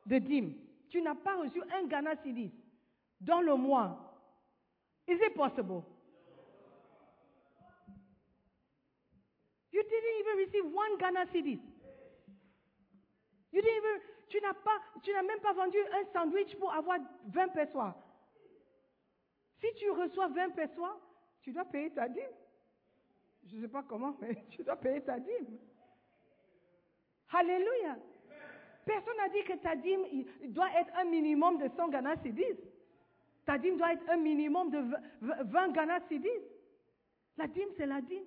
de 0.06 0.18
dîme. 0.18 0.56
Tu 0.90 1.02
n'as 1.02 1.16
pas 1.16 1.36
reçu 1.36 1.62
un 1.74 1.86
Ghana 1.86 2.16
Cedis 2.24 2.52
dans 3.20 3.42
le 3.42 3.56
mois. 3.56 4.12
Is 5.08 5.16
it 5.16 5.34
possible? 5.36 5.84
You 9.82 9.90
didn't 9.90 10.20
even 10.22 10.38
receive 10.38 10.66
one 10.74 10.98
Ghana 11.00 11.26
Cedis. 11.34 11.60
You 13.52 13.62
didn't 13.62 13.78
even, 13.78 14.00
tu 14.30 14.40
n'as 14.42 14.54
pas, 14.54 14.80
tu 15.02 15.12
n'as 15.12 15.24
même 15.24 15.40
pas 15.40 15.54
vendu 15.54 15.78
un 15.80 16.06
sandwich 16.14 16.56
pour 16.60 16.72
avoir 16.72 17.00
20 17.28 17.48
pesos. 17.48 17.94
Si 19.60 19.68
tu 19.76 19.90
reçois 19.90 20.28
20 20.28 20.50
pesos, 20.52 21.02
tu 21.42 21.52
dois 21.52 21.66
payer 21.66 21.90
ta 21.92 22.08
dîme. 22.08 22.24
Je 23.44 23.56
ne 23.56 23.62
sais 23.62 23.68
pas 23.68 23.84
comment, 23.84 24.16
mais 24.22 24.36
tu 24.52 24.64
dois 24.64 24.76
payer 24.76 25.02
ta 25.02 25.20
dîme. 25.20 25.58
Alléluia. 27.34 27.98
Personne 28.86 29.18
n'a 29.18 29.30
dit 29.30 29.44
que 29.44 29.58
ta 29.58 29.76
dîme 29.76 30.06
doit 30.50 30.72
être 30.80 30.92
un 30.96 31.06
minimum 31.06 31.58
de 31.58 31.68
100 31.76 31.90
Ghana 31.90 32.18
Cedis. 32.18 32.60
Ta 33.46 33.58
dîme 33.58 33.78
doit 33.78 33.94
être 33.94 34.08
un 34.10 34.18
minimum 34.18 34.70
de 34.70 34.78
20 35.22 35.44
20 35.44 35.68
Ghana 35.70 36.00
Cedis. 36.08 36.30
La 37.38 37.48
dîme, 37.48 37.70
c'est 37.78 37.88
la 37.88 38.02
dîme. 38.02 38.26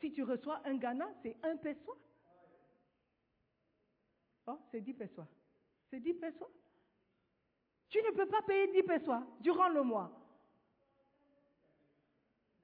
Si 0.00 0.12
tu 0.12 0.22
reçois 0.22 0.60
un 0.64 0.76
Ghana, 0.76 1.08
c'est 1.22 1.36
un 1.42 1.56
peso. 1.56 1.96
Oh, 4.46 4.58
c'est 4.70 4.80
10 4.80 4.94
pesos. 4.94 5.26
C'est 5.90 6.00
10 6.00 6.14
pesos. 6.14 6.50
Tu 7.90 7.98
ne 8.02 8.10
peux 8.10 8.26
pas 8.26 8.42
payer 8.42 8.68
10 8.68 8.82
pesos 8.84 9.22
durant 9.40 9.68
le 9.68 9.82
mois. 9.82 10.10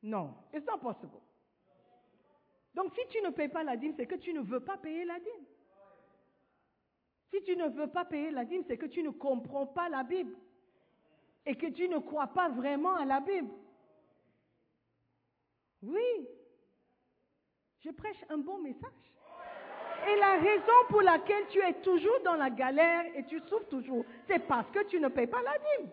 Non, 0.03 0.35
it's 0.55 0.67
not 0.67 0.79
possible. 0.79 1.21
Donc 2.75 2.95
si 2.95 3.07
tu 3.09 3.21
ne 3.21 3.31
payes 3.31 3.49
pas 3.49 3.65
la 3.65 3.77
dîme, 3.77 3.95
c'est 3.97 4.07
que 4.07 4.15
tu 4.15 4.33
ne 4.33 4.41
veux 4.41 4.61
pas 4.61 4.77
payer 4.77 5.05
la 5.05 5.19
dîme. 5.19 5.47
Si 7.31 7.43
tu 7.43 7.57
ne 7.57 7.69
veux 7.69 7.89
pas 7.89 8.05
payer 8.05 8.31
la 8.31 8.45
dîme, 8.45 8.65
c'est 8.67 8.79
que 8.79 8.87
tu 8.87 9.03
ne 9.03 9.11
comprends 9.11 9.67
pas 9.67 9.89
la 9.89 10.05
Bible 10.05 10.37
et 11.45 11.57
que 11.57 11.67
tu 11.67 11.89
ne 11.89 11.99
crois 11.99 12.29
pas 12.29 12.49
vraiment 12.49 12.95
à 12.95 13.05
la 13.05 13.21
Bible. 13.21 13.51
Oui. 15.83 16.29
Je 17.87 17.93
prêche 17.93 18.17
un 18.31 18.39
bon 18.39 18.59
message. 18.59 18.91
Et 20.09 20.17
la 20.19 20.33
raison 20.39 20.73
pour 20.89 21.03
laquelle 21.03 21.47
tu 21.51 21.61
es 21.61 21.73
toujours 21.75 22.19
dans 22.25 22.35
la 22.35 22.51
galère 22.51 23.05
et 23.15 23.23
tu 23.25 23.39
souffres 23.41 23.69
toujours, 23.69 24.05
c'est 24.27 24.41
parce 24.41 24.69
que 24.73 24.83
tu 24.87 24.99
ne 24.99 25.07
payes 25.07 25.29
pas 25.29 25.41
la 25.43 25.53
dîme. 25.53 25.91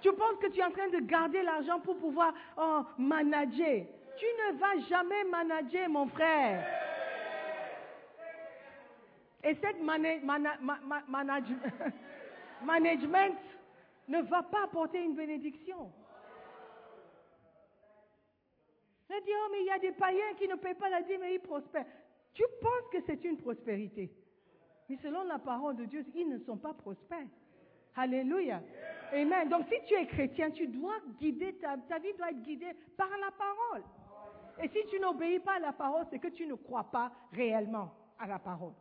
Tu 0.00 0.10
penses 0.12 0.36
que 0.40 0.46
tu 0.46 0.60
es 0.60 0.64
en 0.64 0.70
train 0.70 0.88
de 0.88 1.00
garder 1.00 1.42
l'argent 1.42 1.78
pour 1.80 1.98
pouvoir 1.98 2.32
oh, 2.56 2.80
manager. 2.96 3.84
Tu 4.16 4.24
ne 4.24 4.58
vas 4.58 4.78
jamais 4.88 5.24
manager, 5.24 5.88
mon 5.90 6.06
frère. 6.08 6.64
Et 9.44 9.54
cette 9.62 9.82
mana- 9.82 10.20
mana- 10.24 10.56
ma- 10.62 10.78
ma- 10.84 11.02
manage- 11.06 11.54
management 12.64 13.36
ne 14.08 14.22
va 14.22 14.42
pas 14.42 14.64
apporter 14.64 15.02
une 15.02 15.14
bénédiction. 15.14 15.92
On 19.10 19.20
dit, 19.24 19.32
oh, 19.34 19.48
mais 19.50 19.60
il 19.60 19.66
y 19.66 19.70
a 19.70 19.78
des 19.78 19.92
païens 19.92 20.34
qui 20.38 20.46
ne 20.46 20.56
payent 20.56 20.74
pas 20.74 20.90
la 20.90 21.02
dîme 21.02 21.22
et 21.24 21.34
ils 21.34 21.40
prospèrent. 21.40 21.86
Tu 22.34 22.44
penses 22.60 22.88
que 22.92 22.98
c'est 23.06 23.24
une 23.24 23.38
prospérité. 23.38 24.10
Mais 24.88 24.96
selon 25.02 25.22
la 25.24 25.38
parole 25.38 25.76
de 25.76 25.84
Dieu, 25.86 26.04
ils 26.14 26.28
ne 26.28 26.38
sont 26.38 26.56
pas 26.56 26.74
prospères. 26.74 27.26
Alléluia. 27.96 28.62
Amen. 29.12 29.48
Donc 29.48 29.66
si 29.68 29.74
tu 29.86 29.94
es 29.94 30.06
chrétien, 30.06 30.50
tu 30.50 30.68
dois 30.68 30.96
guider, 31.18 31.54
ta, 31.54 31.76
ta 31.88 31.98
vie 31.98 32.12
doit 32.16 32.30
être 32.30 32.42
guidée 32.42 32.72
par 32.96 33.08
la 33.08 33.30
parole. 33.32 33.82
Et 34.62 34.68
si 34.68 34.86
tu 34.88 35.00
n'obéis 35.00 35.40
pas 35.40 35.54
à 35.54 35.58
la 35.58 35.72
parole, 35.72 36.06
c'est 36.10 36.18
que 36.18 36.28
tu 36.28 36.46
ne 36.46 36.54
crois 36.54 36.84
pas 36.84 37.10
réellement 37.32 37.92
à 38.18 38.26
la 38.26 38.38
parole. 38.38 38.74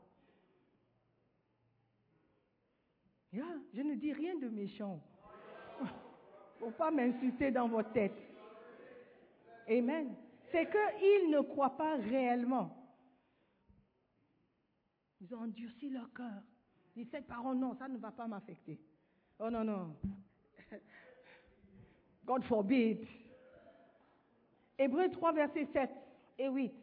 Je 3.33 3.81
ne 3.81 3.95
dis 3.95 4.13
rien 4.13 4.35
de 4.35 4.49
méchant. 4.49 4.99
faut 6.59 6.71
pas 6.71 6.89
m'insulter 6.91 7.51
dans 7.51 7.67
votre 7.67 7.91
tête. 7.91 8.17
Amen. 9.67 10.15
C'est 10.51 10.69
qu'ils 10.69 11.29
ne 11.29 11.41
croient 11.41 11.77
pas 11.77 11.97
réellement. 11.97 12.73
Ils 15.19 15.33
ont 15.35 15.39
endurci 15.39 15.89
leur 15.89 16.11
cœur. 16.13 16.41
Ils 16.95 17.03
disent, 17.03 17.11
cette 17.11 17.27
parole, 17.27 17.57
non, 17.57 17.75
ça 17.75 17.87
ne 17.87 17.97
va 17.97 18.11
pas 18.11 18.27
m'affecter. 18.27 18.79
Oh 19.39 19.49
non, 19.49 19.63
non. 19.63 19.95
God 22.25 22.43
forbid. 22.43 23.05
Hébreux 24.77 25.09
3, 25.09 25.33
versets 25.33 25.67
7 25.73 25.89
et 26.39 26.47
8. 26.47 26.73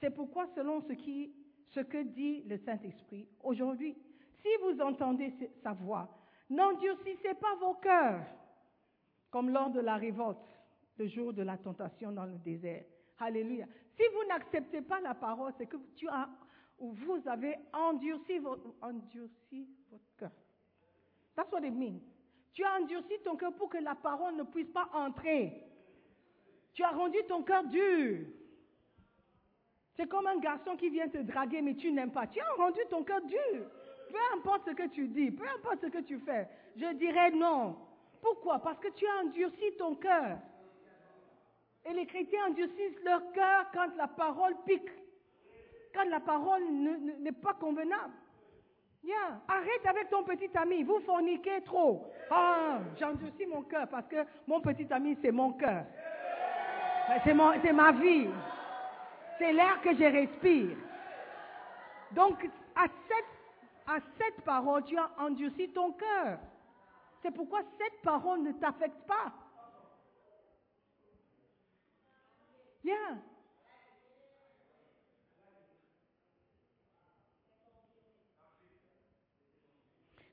C'est 0.00 0.10
pourquoi, 0.10 0.46
selon 0.54 0.80
ce, 0.82 0.92
ce 1.70 1.80
que 1.80 2.02
dit 2.02 2.42
le 2.42 2.58
Saint-Esprit, 2.58 3.28
aujourd'hui, 3.42 3.96
si 4.42 4.48
vous 4.62 4.80
entendez 4.80 5.32
sa 5.62 5.72
voix, 5.72 6.08
n'endurcissez 6.48 7.34
pas 7.34 7.54
vos 7.56 7.74
cœurs, 7.74 8.24
comme 9.30 9.50
lors 9.50 9.70
de 9.70 9.80
la 9.80 9.96
révolte, 9.96 10.38
le 11.00 11.08
jour 11.08 11.32
de 11.32 11.42
la 11.42 11.56
tentation 11.56 12.12
dans 12.12 12.26
le 12.26 12.36
désert. 12.38 12.84
Alléluia. 13.18 13.64
Si 13.96 14.02
vous 14.14 14.28
n'acceptez 14.28 14.82
pas 14.82 15.00
la 15.00 15.14
parole, 15.14 15.52
c'est 15.56 15.66
que 15.66 15.78
tu 15.96 16.06
as, 16.08 16.28
ou 16.78 16.92
vous 16.92 17.22
avez 17.26 17.56
endurci 17.72 18.38
votre, 18.38 18.74
cœur. 20.18 20.30
That's 21.34 21.50
what 21.52 21.64
it 21.64 21.74
means. 21.74 22.00
Tu 22.52 22.62
as 22.64 22.74
endurci 22.74 23.14
ton 23.24 23.36
cœur 23.36 23.54
pour 23.54 23.70
que 23.70 23.78
la 23.78 23.94
parole 23.94 24.36
ne 24.36 24.42
puisse 24.42 24.68
pas 24.68 24.90
entrer. 24.92 25.64
Tu 26.74 26.82
as 26.82 26.90
rendu 26.90 27.16
ton 27.28 27.42
cœur 27.42 27.64
dur. 27.64 28.26
C'est 29.96 30.06
comme 30.06 30.26
un 30.26 30.38
garçon 30.38 30.76
qui 30.76 30.90
vient 30.90 31.08
te 31.08 31.18
draguer, 31.18 31.62
mais 31.62 31.76
tu 31.76 31.92
n'aimes 31.92 32.12
pas. 32.12 32.26
Tu 32.26 32.40
as 32.40 32.52
rendu 32.58 32.80
ton 32.90 33.04
cœur 33.04 33.22
dur. 33.22 33.70
Peu 34.10 34.18
importe 34.36 34.68
ce 34.68 34.74
que 34.74 34.88
tu 34.88 35.08
dis, 35.08 35.30
peu 35.30 35.46
importe 35.48 35.80
ce 35.80 35.86
que 35.86 36.02
tu 36.02 36.18
fais, 36.18 36.46
je 36.76 36.92
dirais 36.94 37.30
non. 37.30 37.76
Pourquoi? 38.20 38.58
Parce 38.58 38.78
que 38.80 38.88
tu 38.88 39.06
as 39.06 39.24
endurci 39.24 39.76
ton 39.78 39.94
cœur. 39.94 40.38
Et 41.86 41.92
les 41.94 42.06
chrétiens 42.06 42.46
endurcissent 42.48 43.02
leur 43.04 43.20
cœur 43.32 43.66
quand 43.72 43.88
la 43.96 44.06
parole 44.08 44.54
pique, 44.66 44.90
quand 45.94 46.04
la 46.04 46.20
parole 46.20 46.62
ne- 46.70 46.96
ne- 46.96 47.16
n'est 47.20 47.32
pas 47.32 47.54
convenable. 47.54 48.12
Yeah. 49.02 49.40
Arrête 49.48 49.86
avec 49.86 50.10
ton 50.10 50.22
petit 50.24 50.50
ami, 50.56 50.82
vous 50.82 51.00
forniquez 51.00 51.62
trop. 51.62 52.04
Ah, 52.30 52.80
j'endurcis 52.98 53.46
mon 53.46 53.62
cœur 53.62 53.88
parce 53.88 54.06
que 54.08 54.16
mon 54.46 54.60
petit 54.60 54.86
ami, 54.92 55.16
c'est 55.22 55.32
mon 55.32 55.52
cœur. 55.54 55.84
C'est 57.24 57.32
ma 57.72 57.92
vie. 57.92 58.28
C'est 59.38 59.52
l'air 59.54 59.80
que 59.80 59.94
je 59.94 60.04
respire. 60.04 60.76
Donc, 62.12 62.44
à 62.76 62.84
cette, 63.08 63.86
à 63.86 63.98
cette 64.18 64.44
parole, 64.44 64.84
tu 64.84 64.98
as 64.98 65.10
endurci 65.18 65.70
ton 65.70 65.92
cœur. 65.92 66.38
C'est 67.22 67.30
pourquoi 67.34 67.60
cette 67.78 68.02
parole 68.02 68.42
ne 68.42 68.52
t'affecte 68.52 69.06
pas. 69.06 69.32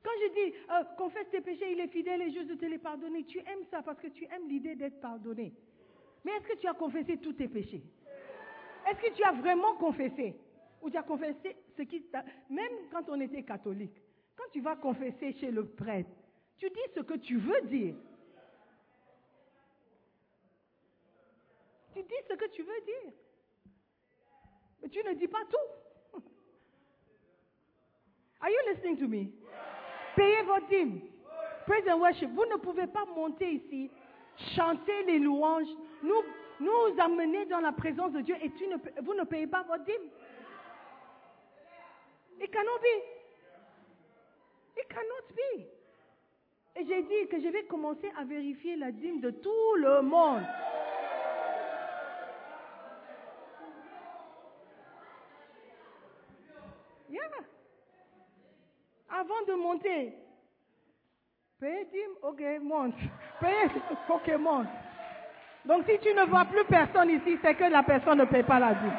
Quand 0.04 0.12
je 0.22 0.34
dis 0.34 0.56
euh, 0.72 0.84
confesse 0.98 1.30
tes 1.30 1.42
péchés, 1.42 1.72
il 1.74 1.80
est 1.82 1.90
fidèle 1.90 2.22
et 2.22 2.32
juste 2.32 2.48
de 2.48 2.56
te 2.56 2.66
les 2.66 2.78
pardonner, 2.78 3.26
tu 3.26 3.40
aimes 3.40 3.66
ça 3.70 3.82
parce 3.82 4.00
que 4.00 4.08
tu 4.08 4.24
aimes 4.26 4.48
l'idée 4.48 4.76
d'être 4.76 5.02
pardonné. 5.02 5.54
Mais 6.24 6.32
est-ce 6.32 6.48
que 6.48 6.58
tu 6.58 6.68
as 6.68 6.74
confessé 6.74 7.18
tous 7.18 7.34
tes 7.34 7.50
péchés? 7.50 7.84
Est-ce 8.90 9.02
que 9.02 9.14
tu 9.14 9.24
as 9.24 9.34
vraiment 9.34 9.76
confessé? 9.76 10.36
Ou 10.82 10.90
tu 10.90 10.96
as 10.96 11.04
confessé 11.04 11.58
ce 11.76 11.82
qui 11.82 12.04
t'a... 12.04 12.24
Même 12.50 12.72
quand 12.92 13.10
on 13.10 13.20
était 13.20 13.44
catholique, 13.44 14.02
quand 14.38 14.50
tu 14.54 14.62
vas 14.62 14.78
confesser 14.78 15.34
chez 15.34 15.52
le 15.52 15.66
prêtre, 15.68 16.10
tu 16.58 16.70
dis 16.70 16.94
ce 16.96 17.02
que 17.02 17.16
tu 17.16 17.38
veux 17.38 17.62
dire. 17.64 17.96
Tu 21.98 22.04
dis 22.04 22.28
ce 22.30 22.36
que 22.36 22.46
tu 22.50 22.62
veux 22.62 22.82
dire. 22.82 23.12
Mais 24.82 24.90
tu 24.90 25.04
ne 25.04 25.14
dis 25.14 25.28
pas 25.28 25.44
tout. 25.50 26.20
Are 28.40 28.50
you 28.52 28.60
listening 28.72 28.98
to 28.98 29.08
me? 29.08 29.32
Payez 30.16 30.44
votre 30.44 30.68
dîme. 30.68 31.02
Praise 31.66 31.88
and 31.88 32.00
worship. 32.00 32.30
Vous 32.36 32.46
ne 32.46 32.58
pouvez 32.58 32.86
pas 32.86 33.06
monter 33.06 33.50
ici, 33.52 33.90
chanter 34.56 35.04
les 35.08 35.18
louanges, 35.18 35.68
nous, 36.04 36.22
nous 36.60 37.00
amener 37.00 37.48
dans 37.48 37.62
la 37.62 37.72
présence 37.72 38.12
de 38.12 38.22
Dieu 38.22 38.36
et 38.44 38.52
tu 38.52 38.68
ne, 38.68 38.76
vous 39.02 39.16
ne 39.16 39.24
payez 39.24 39.48
pas 39.48 39.64
votre 39.64 39.84
dîme. 39.84 40.12
It 42.40 42.52
cannot 42.52 42.80
be. 42.80 43.02
It 44.78 44.88
cannot 44.88 45.34
be. 45.36 45.66
Et 46.76 46.86
j'ai 46.86 47.02
dit 47.02 47.28
que 47.28 47.42
je 47.42 47.48
vais 47.48 47.64
commencer 47.64 48.12
à 48.16 48.24
vérifier 48.24 48.76
la 48.76 48.92
dîme 48.92 49.20
de 49.20 49.32
tout 49.32 49.76
le 49.78 50.04
monde. 50.04 50.44
Yeah. 57.10 57.22
Avant 59.20 59.42
de 59.48 59.54
monter, 59.56 60.14
paye 61.60 61.86
dîme, 61.92 62.18
ok, 62.22 62.42
monte. 62.62 62.94
Paye, 63.42 63.70
ok, 64.10 64.28
monte. 64.40 64.68
Donc 65.66 65.86
si 65.90 65.98
tu 66.00 66.14
ne 66.14 66.24
vois 66.26 66.46
plus 66.46 66.64
personne 66.66 67.10
ici, 67.10 67.38
c'est 67.42 67.56
que 67.56 67.64
la 67.64 67.82
personne 67.82 68.20
ne 68.20 68.26
paye 68.26 68.44
pas 68.44 68.60
la 68.60 68.76
dîme. 68.76 68.98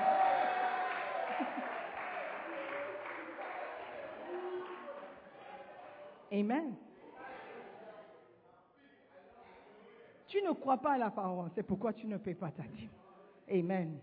Amen. 6.33 6.75
Tu 10.27 10.43
ne 10.43 10.51
crois 10.53 10.79
pas 10.79 10.95
à 10.95 10.99
la 10.99 11.11
parole, 11.11 11.51
c'est 11.55 11.63
pourquoi 11.63 11.93
tu 11.93 12.09
ne 12.09 12.17
payes 12.17 12.35
pas 12.35 12.51
ta 12.51 12.65
dîme. 12.65 12.91
Amen. 13.49 14.01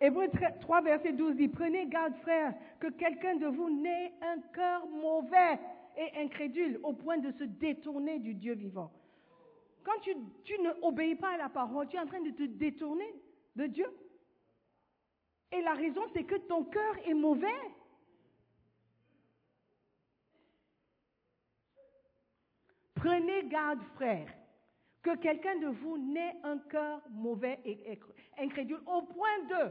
Hébreu 0.00 0.28
3, 0.60 0.80
verset 0.82 1.12
12 1.12 1.36
dit, 1.36 1.48
prenez 1.48 1.86
garde, 1.86 2.14
frère, 2.22 2.54
que 2.78 2.86
quelqu'un 2.88 3.36
de 3.36 3.46
vous 3.46 3.68
n'ait 3.68 4.12
un 4.22 4.40
cœur 4.54 4.86
mauvais 4.86 5.58
et 5.96 6.20
incrédule 6.20 6.78
au 6.84 6.92
point 6.92 7.18
de 7.18 7.32
se 7.32 7.44
détourner 7.44 8.20
du 8.20 8.34
Dieu 8.34 8.54
vivant. 8.54 8.92
Quand 9.82 9.98
tu, 10.02 10.14
tu 10.44 10.60
ne 10.60 10.70
obéis 10.82 11.16
pas 11.16 11.30
à 11.30 11.36
la 11.36 11.48
parole, 11.48 11.88
tu 11.88 11.96
es 11.96 12.00
en 12.00 12.06
train 12.06 12.20
de 12.20 12.30
te 12.30 12.44
détourner 12.44 13.12
de 13.56 13.66
Dieu. 13.66 13.88
Et 15.50 15.62
la 15.62 15.72
raison, 15.72 16.02
c'est 16.12 16.24
que 16.24 16.36
ton 16.36 16.64
cœur 16.64 16.96
est 17.06 17.14
mauvais. 17.14 17.46
Prenez 22.94 23.44
garde, 23.44 23.82
frère, 23.94 24.28
que 25.08 25.16
quelqu'un 25.16 25.56
de 25.56 25.68
vous 25.68 25.96
n'ait 25.96 26.36
un 26.42 26.58
cœur 26.58 27.00
mauvais 27.10 27.58
et 27.64 27.98
incrédule 28.36 28.80
au 28.86 29.02
point 29.02 29.38
de 29.48 29.70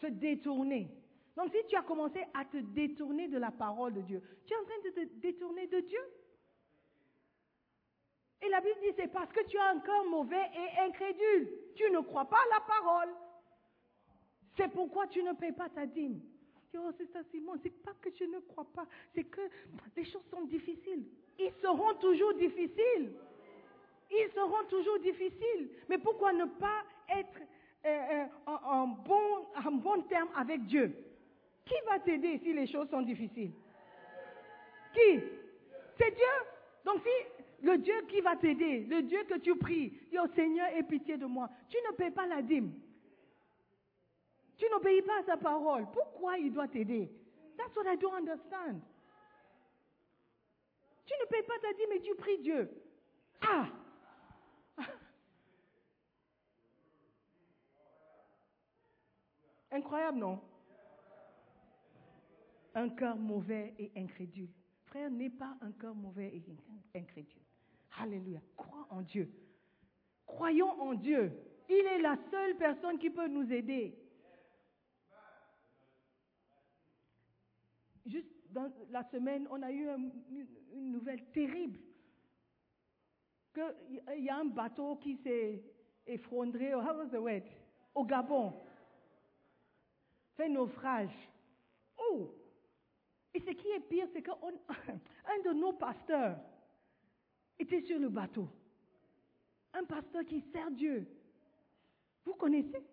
se 0.00 0.06
détourner. 0.08 0.90
Donc 1.36 1.50
si 1.52 1.64
tu 1.68 1.76
as 1.76 1.82
commencé 1.82 2.20
à 2.34 2.44
te 2.44 2.56
détourner 2.56 3.28
de 3.28 3.38
la 3.38 3.52
parole 3.52 3.94
de 3.94 4.00
Dieu, 4.00 4.20
tu 4.44 4.52
es 4.52 4.56
en 4.56 4.64
train 4.64 4.82
de 4.84 4.90
te 4.90 5.14
détourner 5.20 5.68
de 5.68 5.80
Dieu. 5.80 6.00
Et 8.42 8.48
la 8.48 8.60
Bible 8.60 8.80
dit, 8.82 8.92
c'est 8.96 9.12
parce 9.12 9.32
que 9.32 9.44
tu 9.46 9.56
as 9.56 9.68
un 9.70 9.78
cœur 9.78 10.04
mauvais 10.06 10.50
et 10.52 10.80
incrédule. 10.80 11.48
Tu 11.76 11.88
ne 11.90 12.00
crois 12.00 12.24
pas 12.24 12.38
à 12.38 12.54
la 12.54 12.60
parole. 12.60 13.14
C'est 14.56 14.68
pourquoi 14.72 15.06
tu 15.06 15.22
ne 15.22 15.32
payes 15.32 15.52
pas 15.52 15.68
ta 15.68 15.86
dîme. 15.86 16.20
Tu 16.72 16.78
Oh, 16.78 16.90
c'est 16.98 17.10
ça, 17.12 17.20
Simon, 17.30 17.52
c'est 17.62 17.82
pas 17.84 17.92
que 18.00 18.10
je 18.18 18.24
ne 18.24 18.40
crois 18.40 18.66
pas, 18.74 18.86
c'est 19.14 19.24
que 19.24 19.42
les 19.94 20.04
choses 20.06 20.24
sont 20.30 20.42
difficiles. 20.42 21.04
Ils 21.38 21.52
seront 21.62 21.94
toujours 22.00 22.34
difficiles. 22.34 23.12
Ils 24.12 24.30
seront 24.34 24.64
toujours 24.68 24.98
difficiles. 24.98 25.70
Mais 25.88 25.96
pourquoi 25.98 26.32
ne 26.32 26.44
pas 26.44 26.82
être 27.08 27.40
euh, 27.86 27.88
euh, 27.88 28.24
en, 28.46 28.86
bon, 28.88 29.46
en 29.64 29.72
bon 29.72 30.02
terme 30.02 30.28
avec 30.36 30.66
Dieu, 30.66 30.94
qui 31.64 31.74
va 31.86 31.98
t'aider 31.98 32.38
si 32.38 32.52
les 32.52 32.66
choses 32.66 32.90
sont 32.90 33.00
difficiles? 33.02 33.52
Qui? 34.92 35.20
C'est 35.96 36.10
Dieu. 36.10 36.34
Donc 36.84 37.00
si 37.02 37.66
le 37.66 37.78
Dieu 37.78 37.94
qui 38.08 38.20
va 38.20 38.36
t'aider, 38.36 38.80
le 38.80 39.02
Dieu 39.02 39.24
que 39.24 39.38
tu 39.38 39.56
pries, 39.56 39.98
dis 40.10 40.18
au 40.18 40.26
Seigneur, 40.34 40.66
aie 40.74 40.82
pitié 40.82 41.16
de 41.16 41.24
moi, 41.24 41.48
tu 41.70 41.78
ne 41.88 41.94
payes 41.96 42.10
pas 42.10 42.26
la 42.26 42.42
dîme. 42.42 42.72
Tu 44.58 44.68
n'obéis 44.68 45.02
pas 45.02 45.20
à 45.20 45.24
sa 45.24 45.36
parole. 45.38 45.86
Pourquoi 45.92 46.36
il 46.36 46.52
doit 46.52 46.68
t'aider? 46.68 47.10
That's 47.56 47.74
what 47.74 47.90
I 47.90 47.96
don't 47.96 48.14
understand. 48.14 48.82
Tu 51.06 51.14
ne 51.18 51.26
payes 51.26 51.42
pas 51.44 51.58
ta 51.62 51.72
dîme 51.72 51.88
mais 51.88 52.00
tu 52.00 52.14
pries 52.14 52.38
Dieu. 52.38 52.68
Ah 53.40 53.68
Incroyable, 59.72 60.18
non? 60.18 60.40
Un 62.74 62.88
cœur 62.90 63.16
mauvais 63.16 63.74
et 63.78 63.90
incrédule. 63.96 64.48
Frère, 64.86 65.10
n'est 65.10 65.30
pas 65.30 65.56
un 65.62 65.72
cœur 65.72 65.94
mauvais 65.94 66.32
et 66.34 66.98
incrédule. 66.98 67.40
Alléluia. 67.98 68.40
Crois 68.56 68.86
en 68.90 69.02
Dieu. 69.02 69.30
Croyons 70.26 70.80
en 70.80 70.94
Dieu. 70.94 71.32
Il 71.68 71.86
est 71.86 72.00
la 72.00 72.16
seule 72.30 72.56
personne 72.56 72.98
qui 72.98 73.10
peut 73.10 73.28
nous 73.28 73.50
aider. 73.52 73.98
Juste 78.06 78.28
dans 78.50 78.70
la 78.90 79.04
semaine, 79.10 79.46
on 79.50 79.62
a 79.62 79.70
eu 79.70 79.88
un- 79.88 80.10
une, 80.74 80.92
nouvelle 80.92 81.24
terrible. 81.32 81.78
Qu'il 83.54 84.24
y 84.24 84.28
a 84.28 84.36
un 84.38 84.44
bateau 84.46 84.96
qui 84.96 85.16
s'est 85.18 85.62
effondré, 86.06 86.74
how 86.74 86.96
was 86.96 87.08
the 87.10 87.18
word? 87.20 87.42
Au 87.94 88.04
Gabon. 88.04 88.52
Fait 90.36 90.48
naufrage. 90.48 91.14
Oh! 91.98 92.30
Et 93.34 93.40
ce 93.40 93.50
qui 93.50 93.68
est 93.68 93.80
pire, 93.80 94.08
c'est 94.12 94.22
qu'un 94.22 94.34
de 95.44 95.52
nos 95.52 95.72
pasteurs 95.72 96.38
était 97.58 97.80
sur 97.82 97.98
le 97.98 98.08
bateau. 98.08 98.48
Un 99.72 99.84
pasteur 99.84 100.24
qui 100.24 100.40
sert 100.52 100.70
Dieu. 100.70 101.06
Vous 102.24 102.34
connaissez? 102.34 102.84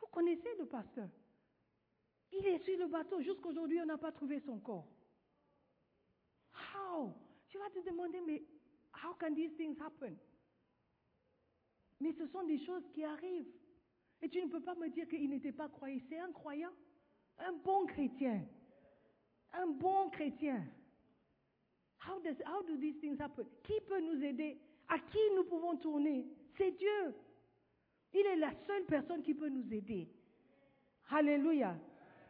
Vous 0.00 0.06
connaissez 0.06 0.54
le 0.58 0.66
pasteur? 0.66 1.08
Il 2.32 2.46
est 2.46 2.58
sur 2.58 2.78
le 2.78 2.86
bateau. 2.86 3.20
Jusqu'aujourd'hui, 3.20 3.80
on 3.80 3.86
n'a 3.86 3.98
pas 3.98 4.12
trouvé 4.12 4.40
son 4.40 4.58
corps. 4.58 4.86
How? 6.74 7.12
Tu 7.48 7.58
vas 7.58 7.70
te 7.70 7.80
demander, 7.86 8.20
mais 8.20 8.42
how 9.02 9.14
can 9.14 9.34
these 9.34 9.54
things 9.56 9.76
happen? 9.80 10.16
Mais 12.00 12.12
ce 12.12 12.26
sont 12.26 12.44
des 12.44 12.58
choses 12.64 12.84
qui 12.92 13.04
arrivent. 13.04 13.50
Et 14.22 14.28
tu 14.28 14.42
ne 14.42 14.48
peux 14.48 14.60
pas 14.60 14.74
me 14.74 14.88
dire 14.88 15.08
qu'il 15.08 15.28
n'était 15.30 15.52
pas 15.52 15.68
croyant. 15.68 16.00
C'est 16.08 16.18
un 16.18 16.32
croyant, 16.32 16.72
un 17.38 17.52
bon 17.52 17.86
chrétien, 17.86 18.42
un 19.52 19.66
bon 19.66 20.10
chrétien. 20.10 20.64
How, 22.00 22.20
does, 22.20 22.36
how 22.46 22.62
do 22.62 22.76
these 22.78 22.98
things 23.00 23.20
happen? 23.20 23.44
Qui 23.62 23.80
peut 23.86 24.00
nous 24.00 24.22
aider? 24.22 24.58
À 24.88 24.98
qui 24.98 25.18
nous 25.34 25.44
pouvons 25.44 25.76
tourner? 25.76 26.26
C'est 26.56 26.70
Dieu. 26.72 27.14
Il 28.14 28.26
est 28.26 28.36
la 28.36 28.52
seule 28.66 28.84
personne 28.86 29.22
qui 29.22 29.34
peut 29.34 29.48
nous 29.48 29.72
aider. 29.72 30.08
Alléluia. 31.10 31.76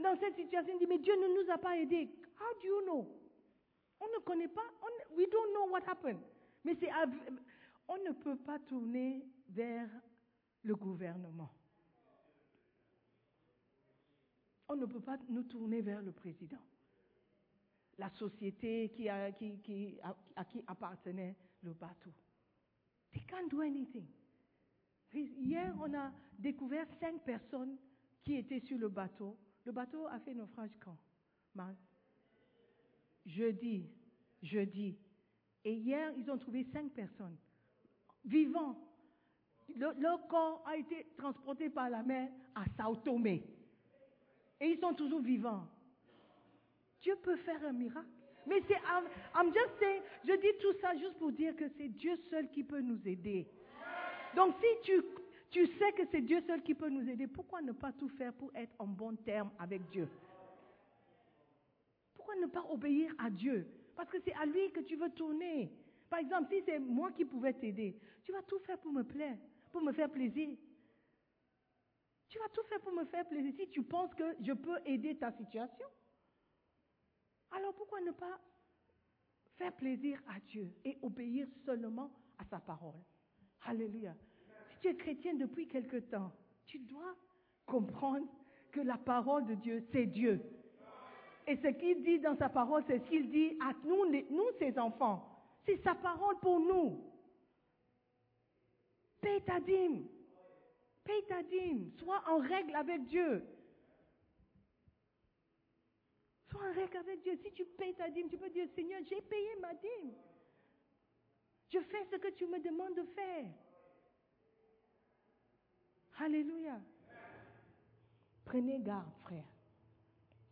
Dans 0.00 0.16
cette 0.18 0.36
situation, 0.36 0.72
il 0.74 0.78
dit, 0.78 0.86
mais 0.86 0.98
Dieu 0.98 1.14
ne 1.14 1.42
nous 1.42 1.50
a 1.50 1.58
pas 1.58 1.76
aidés. 1.76 2.08
How 2.40 2.60
do 2.60 2.66
you 2.66 2.80
know? 2.82 3.08
On 4.00 4.06
ne 4.06 4.24
connaît 4.24 4.48
pas. 4.48 4.64
On, 4.82 5.16
we 5.16 5.28
don't 5.28 5.52
know 5.52 5.70
what 5.70 5.82
happened. 5.86 6.20
Mais 6.64 6.76
c'est, 6.80 6.90
on 7.88 7.96
ne 7.98 8.12
peut 8.12 8.36
pas 8.36 8.58
tourner 8.60 9.24
vers 9.48 9.88
le 10.62 10.76
gouvernement. 10.76 11.50
On 14.68 14.76
ne 14.76 14.86
peut 14.86 15.00
pas 15.00 15.18
nous 15.28 15.44
tourner 15.44 15.80
vers 15.80 16.02
le 16.02 16.12
président. 16.12 16.58
La 17.96 18.10
société 18.10 18.90
à, 19.08 19.32
qui 19.32 19.98
appartenait 20.66 21.36
le 21.62 21.72
bateau. 21.72 22.12
They 23.12 23.22
can't 23.24 23.48
do 23.50 23.60
anything. 23.62 24.06
Hier, 25.12 25.74
on 25.80 25.92
a 25.94 26.12
découvert 26.38 26.86
cinq 27.00 27.22
personnes 27.24 27.76
qui 28.22 28.34
étaient 28.36 28.60
sur 28.60 28.78
le 28.78 28.88
bateau. 28.88 29.36
Le 29.64 29.72
bateau 29.72 30.06
a 30.06 30.20
fait 30.20 30.34
naufrage 30.34 30.70
quand? 30.80 30.96
Jeudi. 33.24 33.88
Jeudi. 34.42 34.96
Et 35.64 35.74
hier, 35.74 36.12
ils 36.16 36.30
ont 36.30 36.38
trouvé 36.38 36.64
cinq 36.72 36.92
personnes 36.92 37.36
vivants. 38.24 38.78
Le- 39.74 39.98
leur 40.00 40.28
corps 40.28 40.62
a 40.66 40.76
été 40.76 41.06
transporté 41.16 41.68
par 41.70 41.90
la 41.90 42.02
mer 42.02 42.30
à 42.54 42.64
Sao 42.76 42.96
Tomé. 42.96 43.42
Et 44.60 44.66
ils 44.68 44.78
sont 44.78 44.94
toujours 44.94 45.20
vivants. 45.20 45.66
Dieu 47.00 47.16
peut 47.22 47.36
faire 47.36 47.64
un 47.64 47.72
miracle. 47.72 48.08
Mais 48.46 48.62
c'est, 48.66 48.80
I'm, 49.34 49.52
just 49.52 49.78
saying, 49.78 50.02
je 50.24 50.32
dis 50.32 50.58
tout 50.60 50.72
ça 50.80 50.96
juste 50.96 51.18
pour 51.18 51.32
dire 51.32 51.54
que 51.54 51.68
c'est 51.76 51.88
Dieu 51.88 52.16
seul 52.30 52.48
qui 52.50 52.64
peut 52.64 52.80
nous 52.80 52.98
aider. 53.06 53.46
Donc 54.34 54.54
si 54.60 54.66
tu, 54.84 55.02
tu 55.50 55.66
sais 55.66 55.92
que 55.92 56.02
c'est 56.10 56.22
Dieu 56.22 56.40
seul 56.46 56.62
qui 56.62 56.74
peut 56.74 56.88
nous 56.88 57.08
aider, 57.08 57.26
pourquoi 57.26 57.60
ne 57.60 57.72
pas 57.72 57.92
tout 57.92 58.08
faire 58.08 58.32
pour 58.32 58.50
être 58.54 58.74
en 58.78 58.86
bon 58.86 59.16
terme 59.16 59.50
avec 59.58 59.82
Dieu? 59.90 60.08
Pourquoi 62.14 62.36
ne 62.36 62.46
pas 62.46 62.64
obéir 62.70 63.12
à 63.18 63.28
Dieu? 63.28 63.66
Parce 63.94 64.10
que 64.10 64.18
c'est 64.24 64.34
à 64.34 64.46
lui 64.46 64.70
que 64.72 64.80
tu 64.80 64.96
veux 64.96 65.10
tourner. 65.10 65.70
Par 66.08 66.20
exemple, 66.20 66.48
si 66.50 66.62
c'est 66.64 66.78
moi 66.78 67.10
qui 67.12 67.24
pouvais 67.24 67.52
t'aider, 67.52 67.96
tu 68.24 68.32
vas 68.32 68.42
tout 68.42 68.58
faire 68.60 68.78
pour 68.78 68.92
me 68.92 69.02
plaire, 69.02 69.36
pour 69.72 69.82
me 69.82 69.92
faire 69.92 70.10
plaisir. 70.10 70.56
Tu 72.28 72.38
vas 72.38 72.48
tout 72.50 72.62
faire 72.64 72.80
pour 72.80 72.92
me 72.92 73.04
faire 73.06 73.26
plaisir. 73.26 73.52
Si 73.56 73.68
tu 73.68 73.82
penses 73.82 74.14
que 74.14 74.36
je 74.40 74.52
peux 74.52 74.78
aider 74.84 75.16
ta 75.16 75.32
situation, 75.32 75.86
alors 77.50 77.74
pourquoi 77.74 78.00
ne 78.02 78.12
pas 78.12 78.38
faire 79.56 79.74
plaisir 79.74 80.20
à 80.28 80.38
Dieu 80.40 80.70
et 80.84 80.98
obéir 81.02 81.48
seulement 81.64 82.10
à 82.38 82.44
sa 82.44 82.60
parole? 82.60 83.00
Alléluia. 83.62 84.14
Si 84.70 84.80
tu 84.80 84.88
es 84.88 84.96
chrétien 84.96 85.34
depuis 85.34 85.66
quelque 85.66 85.96
temps, 85.96 86.32
tu 86.66 86.78
dois 86.80 87.16
comprendre 87.66 88.26
que 88.72 88.80
la 88.80 88.98
parole 88.98 89.46
de 89.46 89.54
Dieu, 89.54 89.82
c'est 89.90 90.06
Dieu. 90.06 90.40
Et 91.46 91.56
ce 91.56 91.68
qu'il 91.68 92.02
dit 92.02 92.20
dans 92.20 92.36
sa 92.36 92.50
parole, 92.50 92.84
c'est 92.86 92.98
ce 92.98 93.08
qu'il 93.08 93.30
dit 93.30 93.56
à 93.60 93.72
nous, 93.84 94.04
nous, 94.30 94.50
ses 94.58 94.78
enfants. 94.78 95.24
C'est 95.64 95.82
sa 95.82 95.94
parole 95.94 96.38
pour 96.40 96.60
nous. 96.60 97.02
Paye 99.22 99.42
ta 99.44 99.58
dîme. 99.60 100.06
Paye 101.08 101.24
ta 101.26 101.42
dîme. 101.42 101.90
Sois 101.98 102.22
en 102.28 102.38
règle 102.38 102.76
avec 102.76 103.06
Dieu. 103.06 103.42
Sois 106.50 106.60
en 106.68 106.74
règle 106.74 106.98
avec 106.98 107.22
Dieu. 107.22 107.34
Si 107.42 107.50
tu 107.52 107.64
payes 107.64 107.94
ta 107.94 108.10
dîme, 108.10 108.28
tu 108.28 108.36
peux 108.36 108.50
dire, 108.50 108.68
Seigneur, 108.74 109.00
j'ai 109.08 109.22
payé 109.22 109.56
ma 109.58 109.72
dîme. 109.72 110.12
Je 111.70 111.80
fais 111.80 112.04
ce 112.10 112.16
que 112.16 112.28
tu 112.32 112.46
me 112.46 112.60
demandes 112.60 112.94
de 112.94 113.04
faire. 113.14 113.46
Alléluia. 116.18 116.78
Prenez 118.44 118.78
garde, 118.80 119.10
frère. 119.22 119.48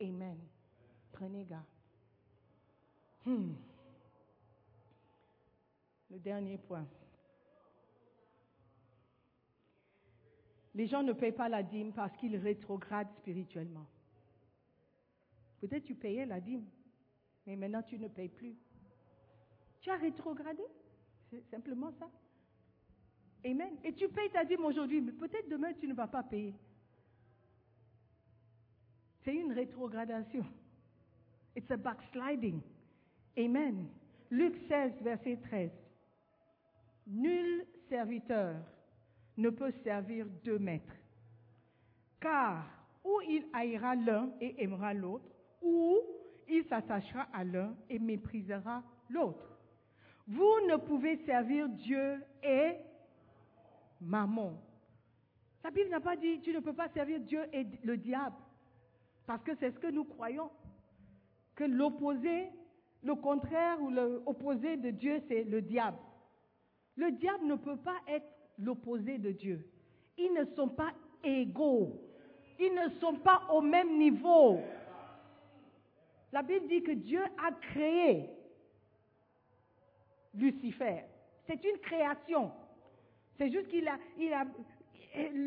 Amen. 0.00 0.38
Prenez 1.12 1.44
garde. 1.44 1.64
Hmm. 3.26 3.52
Le 6.10 6.18
dernier 6.18 6.56
point. 6.56 6.86
Les 10.76 10.86
gens 10.86 11.02
ne 11.02 11.14
payent 11.14 11.32
pas 11.32 11.48
la 11.48 11.62
dîme 11.62 11.92
parce 11.94 12.14
qu'ils 12.18 12.36
rétrogradent 12.36 13.10
spirituellement. 13.16 13.86
Peut-être 15.58 15.84
tu 15.84 15.94
payais 15.94 16.26
la 16.26 16.38
dîme, 16.38 16.66
mais 17.46 17.56
maintenant 17.56 17.82
tu 17.82 17.98
ne 17.98 18.08
payes 18.08 18.28
plus. 18.28 18.54
Tu 19.80 19.88
as 19.88 19.96
rétrogradé. 19.96 20.62
C'est 21.30 21.42
simplement 21.50 21.90
ça. 21.98 22.10
Amen. 23.46 23.74
Et 23.84 23.94
tu 23.94 24.06
payes 24.10 24.28
ta 24.30 24.44
dîme 24.44 24.66
aujourd'hui, 24.66 25.00
mais 25.00 25.12
peut-être 25.12 25.48
demain 25.48 25.72
tu 25.72 25.88
ne 25.88 25.94
vas 25.94 26.08
pas 26.08 26.22
payer. 26.22 26.54
C'est 29.24 29.34
une 29.34 29.52
rétrogradation. 29.52 30.44
It's 31.56 31.70
a 31.70 31.78
backsliding. 31.78 32.60
Amen. 33.38 33.88
Luc 34.30 34.54
16, 34.68 34.92
verset 35.00 35.38
13. 35.42 35.70
Nul 37.06 37.64
serviteur 37.88 38.56
ne 39.36 39.50
peut 39.50 39.72
servir 39.84 40.26
deux 40.44 40.58
maîtres. 40.58 40.94
Car 42.20 42.64
ou 43.04 43.20
il 43.28 43.46
haïra 43.52 43.94
l'un 43.94 44.30
et 44.40 44.62
aimera 44.62 44.92
l'autre, 44.92 45.28
ou 45.62 45.98
il 46.48 46.64
s'attachera 46.64 47.28
à 47.32 47.44
l'un 47.44 47.74
et 47.88 47.98
méprisera 47.98 48.82
l'autre. 49.10 49.58
Vous 50.26 50.60
ne 50.68 50.76
pouvez 50.76 51.16
servir 51.24 51.68
Dieu 51.68 52.20
et 52.42 52.74
maman. 54.00 54.54
La 55.62 55.70
Bible 55.70 55.90
n'a 55.90 56.00
pas 56.00 56.16
dit 56.16 56.40
tu 56.40 56.52
ne 56.52 56.60
peux 56.60 56.72
pas 56.72 56.88
servir 56.88 57.20
Dieu 57.20 57.42
et 57.52 57.66
le 57.84 57.96
diable. 57.96 58.36
Parce 59.26 59.42
que 59.42 59.54
c'est 59.56 59.70
ce 59.72 59.78
que 59.78 59.90
nous 59.90 60.04
croyons. 60.04 60.50
Que 61.54 61.64
l'opposé, 61.64 62.48
le 63.02 63.14
contraire 63.14 63.80
ou 63.82 63.90
l'opposé 63.90 64.76
de 64.76 64.90
Dieu, 64.90 65.20
c'est 65.28 65.44
le 65.44 65.62
diable. 65.62 65.98
Le 66.96 67.10
diable 67.12 67.46
ne 67.46 67.56
peut 67.56 67.78
pas 67.78 67.98
être 68.08 68.26
l'opposé 68.58 69.18
de 69.18 69.32
Dieu. 69.32 69.66
Ils 70.18 70.32
ne 70.32 70.44
sont 70.54 70.68
pas 70.68 70.92
égaux. 71.22 72.00
Ils 72.58 72.74
ne 72.74 72.88
sont 73.00 73.16
pas 73.16 73.42
au 73.52 73.60
même 73.60 73.98
niveau. 73.98 74.60
La 76.32 76.42
Bible 76.42 76.66
dit 76.68 76.82
que 76.82 76.92
Dieu 76.92 77.22
a 77.22 77.52
créé 77.52 78.30
Lucifer. 80.34 81.04
C'est 81.46 81.62
une 81.64 81.78
création. 81.78 82.50
C'est 83.38 83.50
juste 83.50 83.68
qu'il 83.68 83.86
a, 83.88 83.98
il 84.18 84.32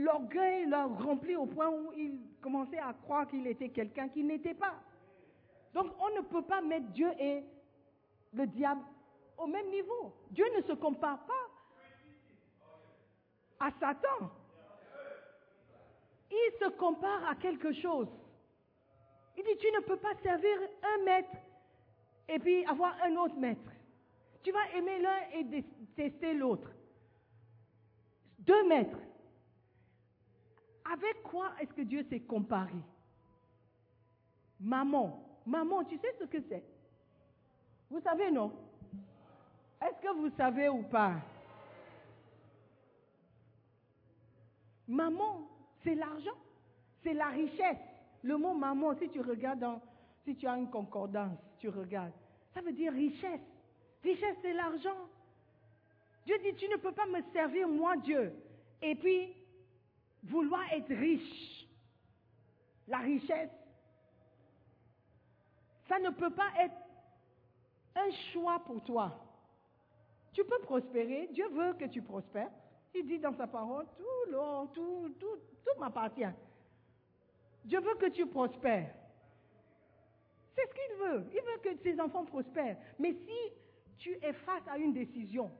l'orgueil 0.04 0.68
l'a 0.68 0.86
rempli 0.86 1.36
au 1.36 1.46
point 1.46 1.70
où 1.70 1.92
il 1.96 2.20
commençait 2.42 2.80
à 2.80 2.94
croire 2.94 3.28
qu'il 3.28 3.46
était 3.48 3.70
quelqu'un 3.70 4.10
qui 4.10 4.24
n'était 4.24 4.54
pas. 4.54 4.76
Donc 5.74 5.88
on 6.00 6.16
ne 6.16 6.22
peut 6.22 6.42
pas 6.42 6.62
mettre 6.62 6.88
Dieu 6.88 7.10
et 7.20 7.44
le 8.34 8.48
diable 8.48 8.82
au 9.38 9.48
même 9.48 9.70
niveau. 9.70 10.14
Dieu 10.32 10.46
ne 10.58 10.62
se 10.64 10.74
compare 10.74 11.26
pas 11.26 11.49
à 13.60 13.72
Satan. 13.80 14.32
Il 16.32 16.52
se 16.60 16.70
compare 16.78 17.28
à 17.28 17.36
quelque 17.36 17.74
chose. 17.74 18.08
Il 19.38 19.44
dit, 19.44 19.58
tu 19.60 19.72
ne 19.72 19.80
peux 19.82 19.98
pas 19.98 20.16
servir 20.22 20.58
un 20.84 21.04
maître 21.04 21.36
et 22.28 22.40
puis 22.40 22.66
avoir 22.66 22.96
un 23.04 23.16
autre 23.16 23.36
maître. 23.36 23.72
Tu 24.44 24.52
vas 24.52 24.70
aimer 24.76 25.00
l'un 25.00 25.30
et 25.34 25.44
détester 25.44 26.34
l'autre. 26.34 26.70
Deux 28.40 28.68
maîtres. 28.68 28.98
Avec 30.92 31.24
quoi 31.24 31.52
est-ce 31.60 31.74
que 31.74 31.82
Dieu 31.82 32.06
s'est 32.10 32.22
comparé? 32.22 32.76
Maman. 34.60 35.26
Maman, 35.46 35.84
tu 35.86 35.98
sais 35.98 36.16
ce 36.20 36.26
que 36.26 36.42
c'est? 36.48 36.64
Vous 37.90 38.02
savez, 38.02 38.32
non? 38.32 38.52
Est-ce 39.82 40.02
que 40.02 40.14
vous 40.14 40.30
savez 40.36 40.70
ou 40.70 40.84
pas? 40.84 41.14
Maman, 44.90 45.48
c'est 45.84 45.94
l'argent, 45.94 46.38
c'est 47.04 47.14
la 47.14 47.28
richesse. 47.28 47.78
Le 48.24 48.38
mot 48.38 48.54
maman, 48.54 48.96
si 48.96 49.08
tu 49.10 49.22
regardes 49.22 49.64
si 50.26 50.36
tu 50.36 50.48
as 50.48 50.58
une 50.58 50.70
concordance, 50.70 51.38
tu 51.60 51.70
regardes, 51.70 52.12
ça 52.54 52.62
veut 52.62 52.74
dire 52.74 52.92
richesse. 52.92 53.40
Richesse, 54.04 54.36
c'est 54.42 54.54
l'argent. 54.54 55.08
Dieu 56.26 56.38
dit, 56.40 56.56
tu 56.56 56.68
ne 56.68 56.76
peux 56.78 56.92
pas 56.92 57.06
me 57.06 57.22
servir, 57.32 57.68
moi, 57.68 57.98
Dieu, 57.98 58.34
et 58.82 58.96
puis 58.96 59.34
vouloir 60.24 60.62
être 60.74 60.94
riche. 60.94 61.68
La 62.88 62.98
richesse, 63.00 63.52
ça 65.88 66.00
ne 66.00 66.10
peut 66.10 66.32
pas 66.32 66.50
être 66.60 66.76
un 67.96 68.12
choix 68.34 68.60
pour 68.66 68.84
toi. 68.84 69.20
Tu 70.34 70.44
peux 70.44 70.60
prospérer, 70.60 71.30
Dieu 71.32 71.48
veut 71.50 71.74
que 71.74 71.86
tu 71.86 72.02
prospères. 72.02 72.52
Il 72.96 73.06
dit 73.06 73.20
dans 73.20 73.36
sa 73.36 73.48
parole, 73.48 73.86
tout 73.98 74.32
l'or, 74.32 74.72
tout, 74.74 75.14
tout, 75.20 75.38
tout 75.66 75.80
m'appartient. 75.80 76.34
Dieu 77.66 77.80
veut 77.80 77.96
que 77.96 78.10
tu 78.10 78.26
prospères. 78.26 78.94
C'est 80.56 80.68
ce 80.68 80.74
qu'il 80.74 80.98
veut. 80.98 81.26
Il 81.34 81.42
veut 81.42 81.60
que 81.64 81.82
ses 81.84 82.00
enfants 82.00 82.26
prospèrent. 82.26 82.78
Mais 82.98 83.14
si 83.14 83.54
tu 83.98 84.18
es 84.22 84.34
face 84.34 84.68
à 84.68 84.78
une 84.78 84.94
décision 84.94 85.52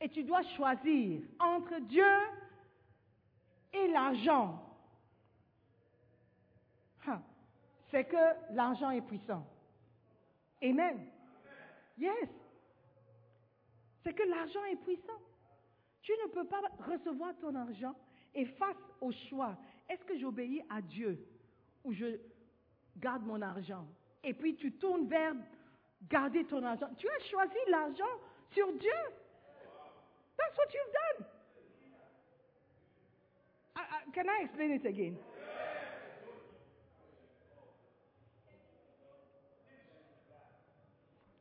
et 0.00 0.08
tu 0.08 0.24
dois 0.24 0.42
choisir 0.42 1.22
entre 1.38 1.78
Dieu 1.80 2.12
et 3.72 3.88
l'argent, 3.88 4.62
c'est 7.92 8.04
que 8.04 8.54
l'argent 8.54 8.90
est 8.90 9.02
puissant. 9.02 9.46
Amen. 10.62 11.06
Yes. 11.98 12.28
C'est 14.02 14.14
que 14.14 14.22
l'argent 14.22 14.64
est 14.64 14.76
puissant. 14.76 15.20
Tu 16.02 16.12
ne 16.12 16.28
peux 16.28 16.46
pas 16.46 16.60
recevoir 16.80 17.34
ton 17.40 17.54
argent 17.54 17.94
et 18.34 18.44
face 18.44 18.76
au 19.00 19.12
choix, 19.12 19.56
est-ce 19.88 20.04
que 20.04 20.18
j'obéis 20.18 20.62
à 20.68 20.80
Dieu 20.82 21.24
ou 21.84 21.92
je 21.92 22.18
garde 22.96 23.24
mon 23.24 23.40
argent? 23.40 23.86
Et 24.24 24.34
puis 24.34 24.56
tu 24.56 24.72
tournes 24.72 25.06
vers 25.06 25.34
garder 26.08 26.44
ton 26.44 26.62
argent. 26.64 26.88
Tu 26.96 27.08
as 27.08 27.24
choisi 27.30 27.56
l'argent 27.68 28.04
sur 28.50 28.72
Dieu. 28.72 28.90
That's 30.36 30.56
what 30.56 30.72
you've 30.72 30.92
done. 30.92 31.26
I, 33.76 33.80
I, 33.80 34.10
can 34.12 34.28
I 34.28 34.44
explain 34.44 34.72
it 34.72 34.86
again? 34.86 35.16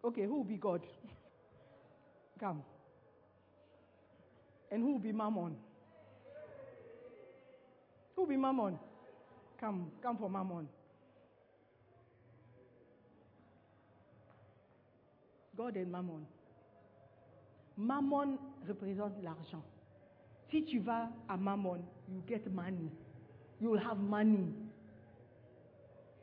Okay, 0.03 0.24
who 0.24 0.38
will 0.38 0.43
be 0.43 0.57
God? 0.57 0.82
Come. 2.39 2.64
And 4.72 4.82
who 4.82 4.93
will 4.93 4.99
be 4.99 5.11
Mammon? 5.11 5.55
Who 8.15 8.22
will 8.22 8.30
be 8.30 8.38
Mammon? 8.38 8.80
Come, 9.59 9.91
come 10.01 10.17
for 10.17 10.30
Mammon. 10.30 10.67
God 15.57 15.76
and 15.76 15.91
Mammon. 15.91 16.26
Mammon 17.78 18.38
représente 18.67 19.22
l'argent. 19.22 19.63
Si 20.49 20.63
tu 20.63 20.80
vas 20.80 21.09
à 21.28 21.38
Mammon, 21.38 21.82
you 22.09 22.22
get 22.28 22.51
money. 22.51 22.89
You 23.59 23.69
will 23.72 23.80
have 23.80 23.97
money. 23.97 24.53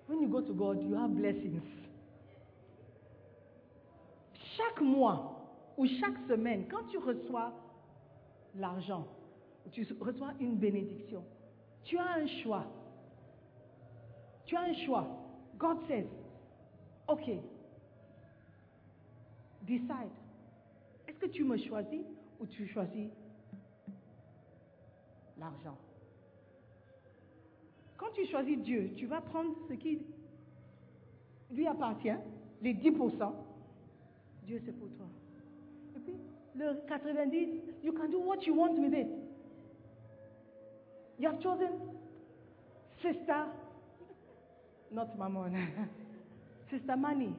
When 0.06 0.22
you 0.22 0.28
go 0.28 0.40
to 0.40 0.52
God, 0.54 0.82
you 0.82 0.94
have 0.94 1.14
blessings. 1.14 1.62
Chaque 4.56 4.80
mois 4.80 5.36
ou 5.76 5.86
chaque 6.00 6.16
semaine, 6.28 6.66
quand 6.68 6.84
tu 6.90 6.98
reçois 6.98 7.52
l'argent, 8.54 9.06
tu 9.72 9.86
reçois 10.00 10.32
une 10.40 10.56
bénédiction, 10.56 11.24
tu 11.84 11.98
as 11.98 12.14
un 12.14 12.26
choix. 12.42 12.66
Tu 14.46 14.56
as 14.56 14.62
un 14.62 14.74
choix. 14.86 15.06
God 15.58 15.78
says, 15.88 16.06
OK, 17.06 17.28
decide. 19.62 20.10
Est-ce 21.06 21.18
que 21.18 21.26
tu 21.26 21.44
me 21.44 21.56
choisis 21.56 22.02
ou 22.40 22.46
tu 22.46 22.66
choisis 22.68 23.10
l'argent? 25.38 25.76
Quand 27.96 28.10
tu 28.14 28.26
choisis 28.26 28.58
Dieu, 28.58 28.92
tu 28.96 29.06
vas 29.06 29.20
prendre 29.20 29.54
ce 29.68 29.74
qui 29.74 30.00
lui 31.50 31.66
appartient, 31.66 32.16
les 32.62 32.74
10%. 32.74 33.32
Dieu, 34.44 34.62
c'est 34.64 34.72
pour 34.72 34.88
toi. 34.96 35.06
Puis, 36.58 37.14
90, 37.14 37.60
you 37.82 37.92
can 37.92 38.10
do 38.10 38.18
what 38.18 38.44
you 38.46 38.54
want 38.54 38.78
with 38.78 38.92
it. 38.92 39.08
You 41.18 41.28
have 41.30 41.40
chosen 41.40 41.70
sister, 43.02 43.46
not 44.90 45.16
mammon, 45.18 45.88
sister 46.70 46.96
money. 46.96 47.34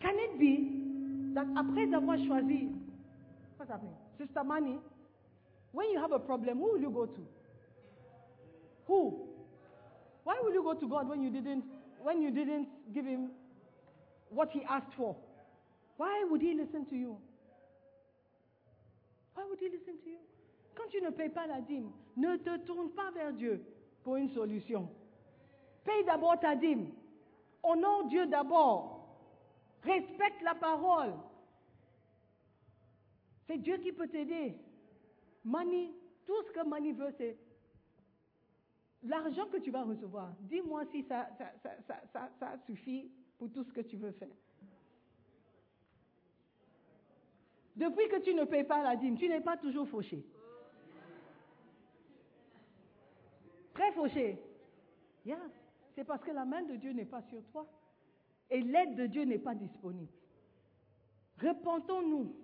Can 0.00 0.14
it 0.18 0.38
be 0.38 1.34
that 1.34 1.46
après 1.56 1.92
avoir 1.94 2.16
choisi, 2.16 2.70
what's 3.56 3.70
happening? 3.70 3.94
Sister 4.18 4.44
money, 4.44 4.78
when 5.72 5.90
you 5.90 6.00
have 6.00 6.12
a 6.12 6.18
problem, 6.18 6.58
who 6.58 6.72
will 6.72 6.80
you 6.80 6.90
go 6.90 7.06
to? 7.06 7.20
Who? 8.86 9.28
Why 10.24 10.38
will 10.42 10.52
you 10.52 10.62
go 10.62 10.74
to 10.74 10.88
God 10.88 11.08
when 11.08 11.22
you 11.22 11.30
didn't 11.30 11.64
when 12.02 12.20
you 12.20 12.30
didn't 12.30 12.68
give 12.92 13.04
him 13.04 13.30
what 14.28 14.50
he 14.52 14.62
asked 14.68 14.92
for? 14.96 15.16
Why 15.96 16.24
would 16.28 16.42
he 16.42 16.54
listen 16.54 16.86
to 16.86 16.96
you? 16.96 17.18
Why 19.34 19.44
would 19.48 19.60
he 19.60 19.68
listen 19.68 19.98
to 20.02 20.10
you? 20.10 20.18
Quand 20.74 20.88
tu 20.90 21.00
ne 21.00 21.10
payes 21.10 21.28
pas 21.28 21.46
la 21.46 21.60
dîme, 21.60 21.90
ne 22.16 22.36
te 22.36 22.56
tourne 22.64 22.90
pas 22.90 23.10
vers 23.10 23.32
Dieu 23.32 23.62
pour 24.02 24.16
une 24.16 24.30
solution. 24.30 24.88
Paye 25.84 26.04
d'abord 26.04 26.38
ta 26.40 26.56
dîme. 26.56 26.90
Honore 27.62 28.04
Dieu 28.08 28.26
d'abord. 28.26 29.06
Respecte 29.82 30.42
la 30.42 30.54
parole. 30.54 31.12
C'est 33.46 33.58
Dieu 33.58 33.76
qui 33.78 33.92
peut 33.92 34.08
t'aider. 34.08 34.54
Money, 35.44 35.90
tout 36.24 36.42
ce 36.46 36.52
que 36.52 36.66
money 36.66 36.92
veut, 36.92 37.12
c'est 37.18 37.36
l'argent 39.02 39.46
que 39.46 39.58
tu 39.58 39.70
vas 39.70 39.82
recevoir. 39.82 40.32
Dis-moi 40.40 40.84
si 40.86 41.02
ça, 41.04 41.28
ça 42.38 42.58
suffit 42.66 43.10
pour 43.38 43.50
tout 43.50 43.64
ce 43.64 43.72
que 43.72 43.80
tu 43.80 43.96
veux 43.96 44.12
faire. 44.12 44.28
Depuis 47.76 48.08
que 48.08 48.20
tu 48.20 48.34
ne 48.34 48.44
payes 48.44 48.64
pas 48.64 48.82
la 48.82 48.96
dîme, 48.96 49.16
tu 49.16 49.28
n'es 49.28 49.40
pas 49.40 49.56
toujours 49.56 49.88
fauché. 49.88 50.24
Très 53.74 53.92
fauché. 53.92 54.38
Yeah. 55.24 55.38
C'est 55.94 56.04
parce 56.04 56.22
que 56.22 56.30
la 56.30 56.44
main 56.44 56.62
de 56.62 56.76
Dieu 56.76 56.92
n'est 56.92 57.06
pas 57.06 57.22
sur 57.22 57.42
toi. 57.52 57.66
Et 58.50 58.60
l'aide 58.60 58.94
de 58.96 59.06
Dieu 59.06 59.24
n'est 59.24 59.38
pas 59.38 59.54
disponible. 59.54 60.12
Repentons-nous. 61.40 62.34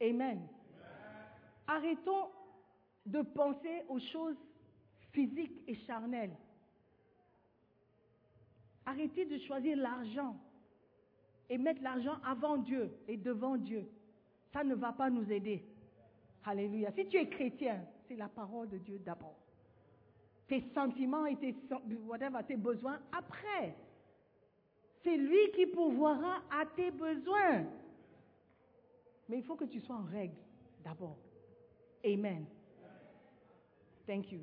Amen. 0.00 0.46
Arrêtons 1.66 2.28
de 3.06 3.22
penser 3.22 3.82
aux 3.88 3.98
choses 3.98 4.36
physiques 5.12 5.62
et 5.66 5.74
charnelles. 5.86 6.36
Arrêtez 8.86 9.24
de 9.24 9.38
choisir 9.38 9.78
l'argent 9.78 10.36
et 11.48 11.56
mettre 11.56 11.82
l'argent 11.82 12.18
avant 12.24 12.58
Dieu 12.58 12.90
et 13.08 13.16
devant 13.16 13.56
Dieu. 13.56 13.88
Ça 14.54 14.62
ne 14.62 14.76
va 14.76 14.92
pas 14.92 15.10
nous 15.10 15.30
aider. 15.32 15.64
Alléluia. 16.44 16.92
Si 16.92 17.06
tu 17.08 17.16
es 17.16 17.28
chrétien, 17.28 17.84
c'est 18.06 18.14
la 18.14 18.28
parole 18.28 18.68
de 18.68 18.78
Dieu 18.78 19.00
d'abord. 19.04 19.36
Tes 20.46 20.62
sentiments 20.72 21.26
et 21.26 21.34
tes, 21.36 21.56
whatever, 22.06 22.38
besoins 22.56 23.00
après. 23.10 23.74
C'est 25.02 25.16
lui 25.16 25.50
qui 25.56 25.66
pourvoira 25.66 26.36
à 26.52 26.66
tes 26.76 26.92
besoins. 26.92 27.64
Mais 29.28 29.38
il 29.38 29.44
faut 29.44 29.56
que 29.56 29.64
tu 29.64 29.80
sois 29.80 29.96
en 29.96 30.04
règle 30.04 30.36
d'abord. 30.84 31.18
Amen. 32.04 32.46
Thank 34.06 34.30
you. 34.30 34.40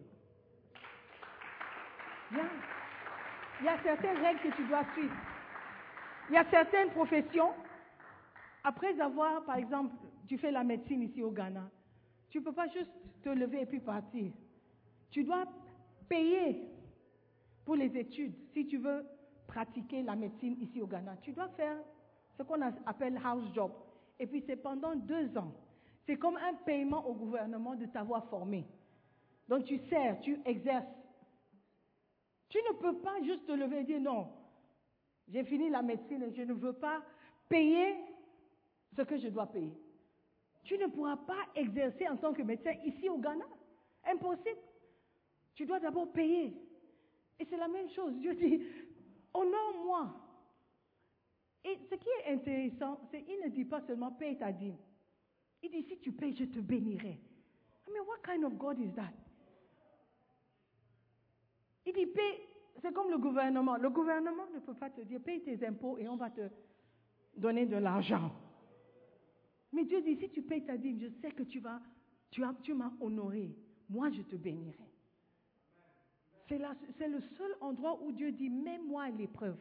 Il 2.31 3.65
y 3.65 3.69
a 3.69 3.81
certaines 3.81 4.17
règles 4.17 4.41
que 4.41 4.55
tu 4.57 4.67
dois 4.67 4.83
suivre. 4.93 5.15
Il 6.29 6.35
y 6.35 6.37
a 6.37 6.49
certaines 6.49 6.89
professions. 6.89 7.53
Après 8.63 8.99
avoir, 8.99 9.43
par 9.45 9.55
exemple, 9.55 9.95
tu 10.27 10.37
fais 10.37 10.51
la 10.51 10.63
médecine 10.63 11.01
ici 11.01 11.23
au 11.23 11.31
Ghana, 11.31 11.69
tu 12.29 12.39
ne 12.39 12.43
peux 12.43 12.53
pas 12.53 12.67
juste 12.67 12.91
te 13.23 13.29
lever 13.29 13.61
et 13.61 13.65
puis 13.65 13.79
partir. 13.79 14.31
Tu 15.09 15.23
dois 15.23 15.45
payer 16.07 16.61
pour 17.65 17.75
les 17.75 17.95
études 17.97 18.33
si 18.53 18.67
tu 18.67 18.77
veux 18.77 19.05
pratiquer 19.47 20.03
la 20.03 20.15
médecine 20.15 20.57
ici 20.61 20.81
au 20.81 20.87
Ghana. 20.87 21.17
Tu 21.21 21.33
dois 21.33 21.49
faire 21.49 21.77
ce 22.37 22.43
qu'on 22.43 22.61
appelle 22.61 23.19
house 23.23 23.53
job. 23.53 23.71
Et 24.19 24.27
puis 24.27 24.43
c'est 24.45 24.55
pendant 24.55 24.95
deux 24.95 25.37
ans. 25.37 25.53
C'est 26.05 26.17
comme 26.17 26.37
un 26.37 26.53
paiement 26.65 27.05
au 27.07 27.13
gouvernement 27.13 27.75
de 27.75 27.85
t'avoir 27.85 28.25
formé. 28.29 28.65
Donc 29.47 29.65
tu 29.65 29.77
sers, 29.89 30.19
tu 30.21 30.39
exerces. 30.45 30.87
Tu 32.49 32.57
ne 32.57 32.77
peux 32.77 32.97
pas 32.97 33.21
juste 33.23 33.45
te 33.45 33.51
lever 33.51 33.79
et 33.79 33.83
dire 33.83 33.99
non, 33.99 34.29
j'ai 35.27 35.43
fini 35.43 35.69
la 35.69 35.81
médecine 35.81 36.23
et 36.23 36.33
je 36.33 36.41
ne 36.43 36.53
veux 36.53 36.73
pas 36.73 37.01
payer 37.47 37.95
ce 38.95 39.01
que 39.01 39.17
je 39.17 39.27
dois 39.29 39.47
payer. 39.47 39.73
Tu 40.63 40.77
ne 40.77 40.87
pourras 40.87 41.17
pas 41.17 41.47
exercer 41.55 42.07
en 42.07 42.17
tant 42.17 42.33
que 42.33 42.41
médecin 42.43 42.73
ici 42.85 43.09
au 43.09 43.17
Ghana. 43.17 43.45
Impossible. 44.05 44.59
Tu 45.55 45.65
dois 45.65 45.79
d'abord 45.79 46.11
payer. 46.11 46.53
Et 47.39 47.45
c'est 47.45 47.57
la 47.57 47.67
même 47.67 47.89
chose. 47.89 48.13
Dieu 48.15 48.33
dit, 48.35 48.61
honore-moi. 49.33 50.13
Et 51.63 51.77
ce 51.89 51.95
qui 51.95 52.07
est 52.19 52.33
intéressant, 52.33 52.99
c'est 53.11 53.21
qu'il 53.23 53.39
ne 53.39 53.49
dit 53.49 53.65
pas 53.65 53.81
seulement 53.81 54.11
paye 54.11 54.37
ta 54.37 54.51
dîme. 54.51 54.77
Il 55.63 55.71
dit, 55.71 55.83
si 55.83 55.97
tu 55.99 56.11
payes, 56.11 56.35
je 56.35 56.45
te 56.45 56.59
bénirai. 56.59 57.19
I 57.87 57.91
mean, 57.91 58.03
what 58.07 58.19
kind 58.23 58.43
of 58.43 58.57
God 58.57 58.79
is 58.79 58.91
that? 58.95 59.13
Il 61.85 61.93
dit, 61.93 62.07
paye, 62.07 62.39
c'est 62.81 62.93
comme 62.93 63.09
le 63.09 63.17
gouvernement. 63.17 63.77
Le 63.77 63.89
gouvernement 63.89 64.47
ne 64.53 64.59
peut 64.59 64.73
pas 64.73 64.89
te 64.89 65.01
dire, 65.01 65.19
paye 65.21 65.41
tes 65.41 65.65
impôts 65.65 65.97
et 65.97 66.07
on 66.07 66.15
va 66.15 66.29
te 66.29 66.49
donner 67.35 67.65
de 67.65 67.77
l'argent. 67.77 68.31
Mais 69.71 69.85
Dieu 69.85 70.01
dit, 70.01 70.17
si 70.17 70.29
tu 70.29 70.41
payes 70.41 70.65
ta 70.65 70.77
dîme, 70.77 70.99
je 70.99 71.07
sais 71.21 71.31
que 71.31 71.43
tu 71.43 71.59
vas, 71.59 71.81
tu, 72.29 72.43
as, 72.43 72.53
tu 72.61 72.73
m'as 72.73 72.91
honoré. 72.99 73.55
Moi, 73.89 74.09
je 74.11 74.21
te 74.21 74.35
bénirai. 74.35 74.91
C'est, 76.97 77.07
le 77.07 77.21
seul 77.37 77.55
endroit 77.61 78.01
où 78.03 78.11
Dieu 78.11 78.31
dit, 78.33 78.49
mets-moi 78.49 79.03
à 79.03 79.09
l'épreuve. 79.09 79.57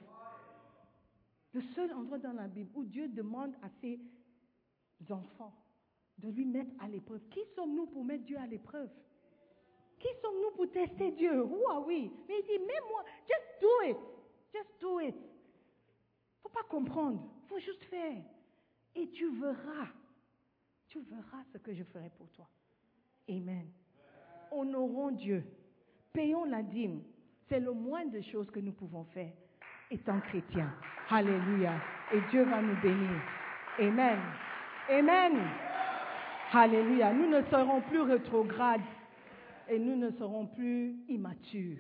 Le 1.52 1.61
seul 1.74 1.92
endroit 1.92 2.18
dans 2.18 2.32
la 2.32 2.48
Bible 2.48 2.70
où 2.74 2.84
Dieu 2.84 3.08
demande 3.08 3.54
à 3.62 3.68
ses 3.80 4.00
enfants 5.08 5.54
de 6.18 6.28
lui 6.28 6.44
mettre 6.44 6.70
à 6.80 6.88
l'épreuve. 6.88 7.20
Qui 7.30 7.40
sommes-nous 7.54 7.86
pour 7.86 8.04
mettre 8.04 8.24
Dieu 8.24 8.38
à 8.38 8.46
l'épreuve? 8.46 8.90
Qui 10.00 10.08
sommes-nous 10.20 10.50
pour 10.56 10.70
tester 10.70 11.12
Dieu? 11.12 11.44
Où 11.44 11.68
are 11.68 11.86
we 11.86 12.11
Mais 12.28 12.40
il 12.40 12.46
dit, 12.46 12.58
mets-moi, 12.58 13.04
just 13.28 13.61
do 13.61 13.68
it. 13.88 13.96
Just 14.52 14.80
do 14.80 15.00
it. 15.00 15.14
faut 16.42 16.48
pas 16.48 16.64
comprendre, 16.64 17.22
faut 17.46 17.58
juste 17.58 17.84
faire. 17.84 18.22
Et 18.95 19.09
tu 19.11 19.30
verras, 19.41 19.88
tu 20.88 21.01
verras 21.01 21.45
ce 21.53 21.59
que 21.59 21.74
je 21.74 21.84
ferai 21.84 22.11
pour 22.16 22.28
toi. 22.30 22.49
Amen. 23.28 23.66
Honorons 24.51 25.12
Dieu. 25.12 25.45
Payons 26.12 26.45
la 26.45 26.62
dîme. 26.62 27.03
C'est 27.49 27.61
le 27.61 27.72
moindre 27.72 28.12
des 28.12 28.22
choses 28.22 28.51
que 28.51 28.61
nous 28.61 28.72
pouvons 28.72 29.05
faire 29.05 29.32
étant 29.91 30.20
chrétiens. 30.20 30.72
Alléluia. 31.09 31.74
Et 32.12 32.20
Dieu 32.30 32.45
va 32.45 32.62
nous 32.62 32.80
bénir. 32.80 33.20
Amen. 33.78 34.18
Amen. 34.88 35.32
Alléluia. 36.53 37.12
Nous 37.12 37.28
ne 37.28 37.43
serons 37.51 37.80
plus 37.82 38.01
rétrogrades 38.03 38.80
et 39.68 39.78
nous 39.78 39.97
ne 39.97 40.11
serons 40.12 40.47
plus 40.47 40.97
immatures. 41.09 41.78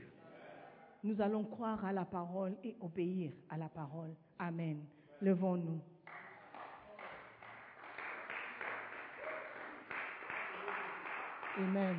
Nous 1.02 1.20
allons 1.20 1.44
croire 1.44 1.84
à 1.84 1.92
la 1.92 2.04
parole 2.04 2.54
et 2.62 2.76
obéir 2.80 3.32
à 3.48 3.56
la 3.56 3.68
parole. 3.68 4.14
Amen. 4.38 4.84
Levons-nous. 5.20 5.80
Amen. 11.58 11.96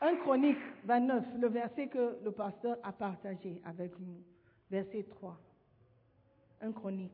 1 0.00 0.16
Chronique 0.16 0.58
29, 0.84 1.24
le 1.38 1.48
verset 1.48 1.88
que 1.88 2.18
le 2.22 2.30
pasteur 2.32 2.76
a 2.82 2.92
partagé 2.92 3.60
avec 3.64 3.98
nous. 3.98 4.22
Verset 4.70 5.04
3. 5.04 5.38
1 6.60 6.72
Chronique 6.72 7.12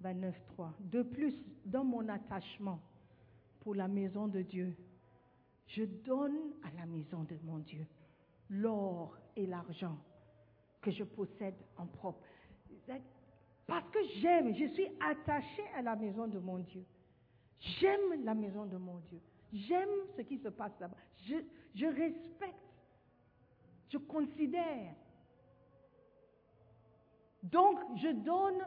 29, 0.00 0.34
3. 0.48 0.72
De 0.80 1.02
plus, 1.02 1.34
dans 1.64 1.84
mon 1.84 2.08
attachement 2.08 2.80
pour 3.60 3.74
la 3.74 3.88
maison 3.88 4.26
de 4.26 4.42
Dieu, 4.42 4.74
je 5.68 5.84
donne 5.84 6.52
à 6.62 6.78
la 6.78 6.86
maison 6.86 7.22
de 7.24 7.36
mon 7.44 7.58
Dieu 7.58 7.86
l'or 8.50 9.16
et 9.36 9.46
l'argent 9.46 9.96
que 10.80 10.90
je 10.90 11.04
possède 11.04 11.54
en 11.76 11.86
propre. 11.86 12.20
Parce 13.66 13.88
que 13.90 13.98
j'aime, 14.20 14.54
je 14.54 14.66
suis 14.74 14.88
attachée 15.00 15.64
à 15.76 15.82
la 15.82 15.96
maison 15.96 16.26
de 16.26 16.38
mon 16.38 16.58
Dieu. 16.58 16.84
J'aime 17.80 18.24
la 18.24 18.34
maison 18.34 18.66
de 18.66 18.76
mon 18.76 18.98
Dieu. 19.08 19.20
J'aime 19.54 19.88
ce 20.16 20.22
qui 20.22 20.38
se 20.38 20.48
passe 20.48 20.78
là-bas. 20.80 20.96
Je, 21.22 21.86
respecte. 21.86 22.54
Je 23.88 23.98
considère. 23.98 24.94
Donc, 27.44 27.78
je 27.96 28.08
donne 28.08 28.66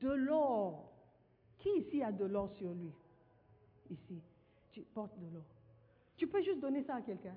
de 0.00 0.08
l'or. 0.08 0.90
Qui 1.58 1.68
ici 1.80 2.02
a 2.02 2.10
de 2.10 2.24
l'or 2.24 2.48
sur 2.52 2.72
lui? 2.72 2.92
Ici. 3.90 4.22
Tu 4.72 4.80
portes 4.80 5.18
de 5.18 5.34
l'or. 5.34 5.44
Tu 6.16 6.26
peux 6.26 6.40
juste 6.40 6.60
donner 6.60 6.82
ça 6.84 6.96
à 6.96 7.02
quelqu'un. 7.02 7.36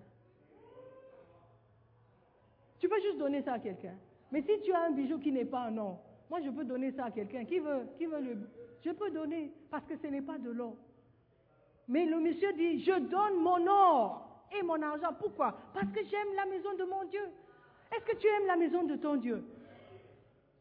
Tu 2.79 2.87
peux 2.87 3.01
juste 3.01 3.17
donner 3.17 3.41
ça 3.41 3.53
à 3.53 3.59
quelqu'un. 3.59 3.97
Mais 4.31 4.41
si 4.41 4.61
tu 4.61 4.71
as 4.71 4.85
un 4.85 4.91
bijou 4.91 5.19
qui 5.19 5.33
n'est 5.33 5.45
pas 5.45 5.65
un 5.65 5.77
or, 5.77 6.01
moi 6.29 6.39
je 6.41 6.49
peux 6.49 6.63
donner 6.63 6.91
ça 6.93 7.05
à 7.05 7.11
quelqu'un. 7.11 7.43
Qui 7.43 7.59
veut, 7.59 7.89
qui 7.97 8.05
veut 8.05 8.21
le... 8.21 8.49
Je 8.81 8.91
peux 8.91 9.11
donner 9.11 9.51
parce 9.69 9.85
que 9.85 9.97
ce 9.97 10.07
n'est 10.07 10.21
pas 10.21 10.37
de 10.37 10.49
l'or. 10.49 10.77
Mais 11.87 12.05
le 12.05 12.19
monsieur 12.19 12.51
dit, 12.53 12.83
je 12.83 12.93
donne 12.93 13.41
mon 13.41 13.67
or 13.67 14.45
et 14.57 14.63
mon 14.63 14.81
argent. 14.81 15.13
Pourquoi? 15.19 15.55
Parce 15.73 15.87
que 15.91 16.03
j'aime 16.05 16.33
la 16.35 16.45
maison 16.45 16.73
de 16.75 16.83
mon 16.83 17.03
Dieu. 17.05 17.27
Est-ce 17.91 18.05
que 18.05 18.17
tu 18.17 18.27
aimes 18.27 18.47
la 18.47 18.55
maison 18.55 18.83
de 18.83 18.95
ton 18.95 19.15
Dieu? 19.17 19.43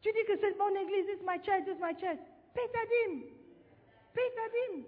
Tu 0.01 0.11
dis 0.11 0.25
que 0.27 0.37
c'est 0.37 0.57
mon 0.57 0.69
église, 0.69 1.07
it's 1.09 1.23
my 1.25 1.37
church, 1.43 1.67
it's 1.67 1.81
my 1.81 1.95
church. 1.99 2.19
Paye 2.53 2.69
ta 2.71 2.85
dîme. 2.85 3.23
Paye 4.13 4.31
ta 4.35 4.49
dîme. 4.49 4.83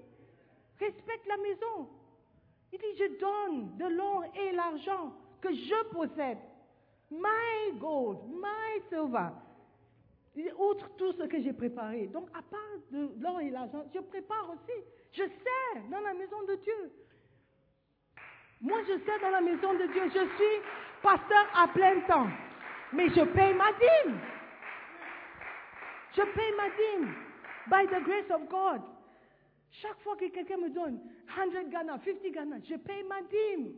Respecte 0.80 1.28
la 1.28 1.38
maison. 1.38 1.90
Il 2.72 2.80
dit, 2.80 2.98
je 2.98 3.20
donne 3.20 3.78
de 3.78 3.86
l'or 3.96 4.24
et 4.36 4.52
l'argent 4.52 5.14
que 5.42 5.52
je 5.52 5.84
possède. 5.92 6.38
My 7.10 7.80
gold, 7.80 8.20
my 8.30 8.82
silver. 8.90 9.32
Outre 10.58 10.90
tout 10.98 11.12
ce 11.14 11.24
que 11.24 11.42
j'ai 11.42 11.54
préparé. 11.54 12.08
Donc, 12.08 12.30
à 12.34 12.42
part 12.44 12.78
de 12.92 13.10
l'or 13.20 13.42
et 13.42 13.50
l'argent, 13.50 13.84
je 13.94 14.00
prépare 14.00 14.50
aussi. 14.52 14.78
Je 15.12 15.24
sers 15.24 15.84
dans 15.90 16.00
la 16.00 16.14
maison 16.14 16.44
de 16.44 16.56
Dieu. 16.56 16.92
Moi, 18.62 18.80
je 18.84 18.98
sers 19.04 19.20
dans 19.20 19.32
la 19.32 19.42
maison 19.42 19.74
de 19.74 19.88
Dieu. 19.88 20.04
Je 20.06 20.36
suis 20.36 20.62
pasteur 21.02 21.46
à 21.56 21.68
plein 21.70 22.00
temps. 22.02 22.28
Mais 22.94 23.10
je 23.10 23.22
paye 23.22 23.54
ma 23.54 23.72
dîme. 23.74 24.20
Je 26.16 26.22
paye 26.22 26.54
ma 26.56 26.70
dîme. 26.70 27.14
By 27.70 27.88
the 27.88 28.04
grace 28.04 28.30
of 28.32 28.48
God. 28.48 28.82
Chaque 29.72 30.00
fois 30.02 30.16
que 30.16 30.30
quelqu'un 30.30 30.58
me 30.58 30.70
donne 30.70 31.00
100 31.36 31.70
Ghana, 31.70 32.00
50 32.06 32.32
Ghana, 32.32 32.58
je 32.64 32.76
paye 32.76 33.04
ma 33.04 33.22
dîme. 33.24 33.74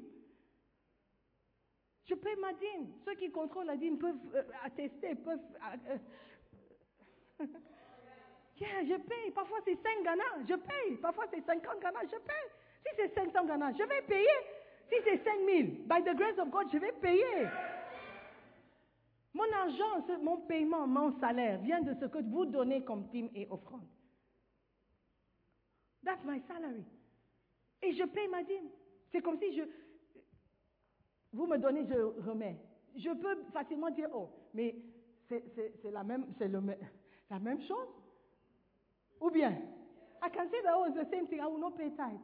Je 2.06 2.16
paye 2.16 2.36
ma 2.38 2.54
dîme. 2.54 2.92
Ceux 3.06 3.16
qui 3.16 3.32
contrôlent 3.32 3.66
la 3.66 3.78
dîme 3.78 3.98
peuvent 3.98 4.16
euh, 4.36 4.44
attester, 4.64 5.16
peuvent... 5.16 5.40
euh, 5.90 5.98
Yeah, 8.60 8.84
je 8.84 8.96
paye. 8.98 9.32
Parfois 9.34 9.60
c'est 9.64 9.76
5 9.82 10.04
Ghana, 10.04 10.24
je 10.48 10.54
paye. 10.56 10.98
Parfois 11.02 11.26
c'est 11.32 11.40
50 11.46 11.80
Ghana, 11.80 12.00
je 12.04 12.18
paye. 12.18 12.50
Si 12.86 12.90
c'est 12.98 13.14
500 13.16 13.46
Ghana, 13.46 13.72
je 13.72 13.84
vais 13.84 14.02
payer. 14.02 14.28
Si 14.90 14.96
c'est 15.06 15.24
5 15.24 15.40
000, 15.46 15.68
by 15.88 16.04
the 16.04 16.14
grace 16.18 16.38
of 16.40 16.50
God, 16.50 16.68
je 16.74 16.78
vais 16.78 16.92
payer. 16.94 17.48
Mon 19.34 19.50
argent, 19.54 20.06
mon 20.22 20.38
paiement, 20.42 20.88
mon 20.88 21.18
salaire 21.22 21.60
vient 21.62 21.80
de 21.82 21.94
ce 21.94 22.06
que 22.06 22.18
vous 22.18 22.46
donnez 22.46 22.84
comme 22.84 23.04
dîme 23.08 23.30
et 23.34 23.48
offrande. 23.50 23.88
That's 26.04 26.24
my 26.26 26.42
salary. 26.48 26.84
Et 27.82 27.94
je 27.94 28.04
paye 28.04 28.28
ma 28.28 28.44
dîme. 28.44 28.70
C'est 29.12 29.22
comme 29.22 29.38
si 29.40 29.56
je... 29.56 29.62
Vous 31.32 31.46
me 31.46 31.58
donnez, 31.58 31.86
je 31.88 31.94
remets. 32.28 32.58
Je 32.98 33.10
peux 33.12 33.44
facilement 33.54 33.92
dire, 33.92 34.10
oh, 34.14 34.30
mais 34.54 34.76
c'est 35.30 35.92
la, 35.92 36.04
même, 36.04 36.26
c'est 36.38 36.48
le 36.48 36.60
me- 36.60 36.76
la 37.30 37.40
même 37.40 37.62
chose? 37.62 37.88
Ou 39.22 39.30
bien, 39.30 39.52
I 40.22 40.30
can 40.30 40.50
say 40.50 40.62
that 40.64 40.74
oh, 40.76 40.86
it's 40.86 40.98
the 40.98 41.10
same 41.12 41.28
thing. 41.28 41.40
I 41.40 41.48
will 41.48 41.60
not 41.60 41.78
pay 41.78 41.90
tithe. 41.90 42.20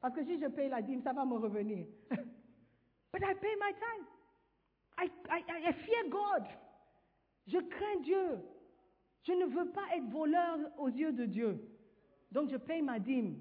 Parce 0.00 0.14
que 0.14 0.24
si 0.24 0.38
je 0.38 0.46
paye 0.46 0.68
la 0.68 0.82
dîme, 0.82 1.02
ça 1.02 1.12
va 1.12 1.24
me 1.24 1.36
revenir. 1.36 1.86
But 3.12 3.22
I 3.22 3.34
pay 3.34 3.54
my 3.58 3.72
tithe. 3.72 4.06
I, 4.98 5.10
I, 5.30 5.68
I, 5.68 5.72
fear 5.72 6.08
God. 6.10 6.46
Je 7.46 7.58
crains 7.58 8.00
Dieu. 8.02 8.40
Je 9.22 9.32
ne 9.32 9.46
veux 9.46 9.70
pas 9.70 9.86
être 9.96 10.08
voleur 10.10 10.58
aux 10.78 10.88
yeux 10.88 11.12
de 11.12 11.24
Dieu. 11.24 11.58
Donc 12.32 12.50
je 12.50 12.56
paye 12.56 12.82
ma 12.82 12.98
dîme. 12.98 13.36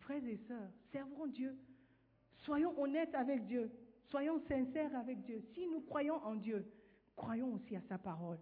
Frères 0.00 0.24
et 0.24 0.36
sœurs, 0.36 0.70
servons 0.92 1.26
Dieu. 1.26 1.56
Soyons 2.38 2.78
honnêtes 2.78 3.14
avec 3.14 3.46
Dieu. 3.46 3.70
Soyons 4.04 4.38
sincères 4.40 4.94
avec 4.96 5.22
Dieu. 5.22 5.42
Si 5.54 5.66
nous 5.66 5.80
croyons 5.80 6.22
en 6.24 6.34
Dieu, 6.34 6.66
croyons 7.16 7.54
aussi 7.54 7.76
à 7.76 7.82
sa 7.88 7.98
parole. 7.98 8.38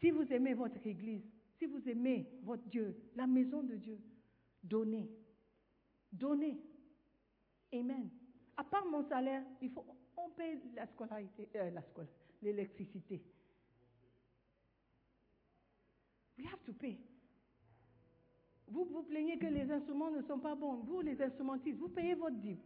Si 0.00 0.10
vous 0.10 0.24
aimez 0.32 0.54
votre 0.54 0.84
Église, 0.86 1.22
si 1.58 1.66
vous 1.66 1.88
aimez 1.88 2.26
votre 2.42 2.64
Dieu, 2.68 2.96
la 3.16 3.26
maison 3.26 3.62
de 3.62 3.76
Dieu, 3.76 3.98
donnez. 4.62 5.08
Donnez. 6.12 6.58
Amen. 7.72 8.10
À 8.56 8.64
part 8.64 8.86
mon 8.86 9.08
salaire, 9.08 9.42
il 9.60 9.70
faut, 9.70 9.84
on 10.16 10.30
paye 10.30 10.60
la 10.74 10.86
scolarité, 10.88 11.48
euh, 11.56 11.70
la 11.70 11.80
scola- 11.82 12.06
l'électricité. 12.42 13.20
We 16.38 16.46
have 16.46 16.62
to 16.66 16.72
pay. 16.74 16.98
Vous 18.68 18.84
vous 18.84 19.02
plaignez 19.04 19.38
que 19.38 19.46
les 19.46 19.70
instruments 19.70 20.10
ne 20.10 20.22
sont 20.22 20.38
pas 20.38 20.54
bons. 20.54 20.76
Vous, 20.84 21.00
les 21.00 21.20
instrumentistes, 21.20 21.78
vous 21.78 21.88
payez 21.88 22.14
votre 22.14 22.36
dîme. 22.36 22.58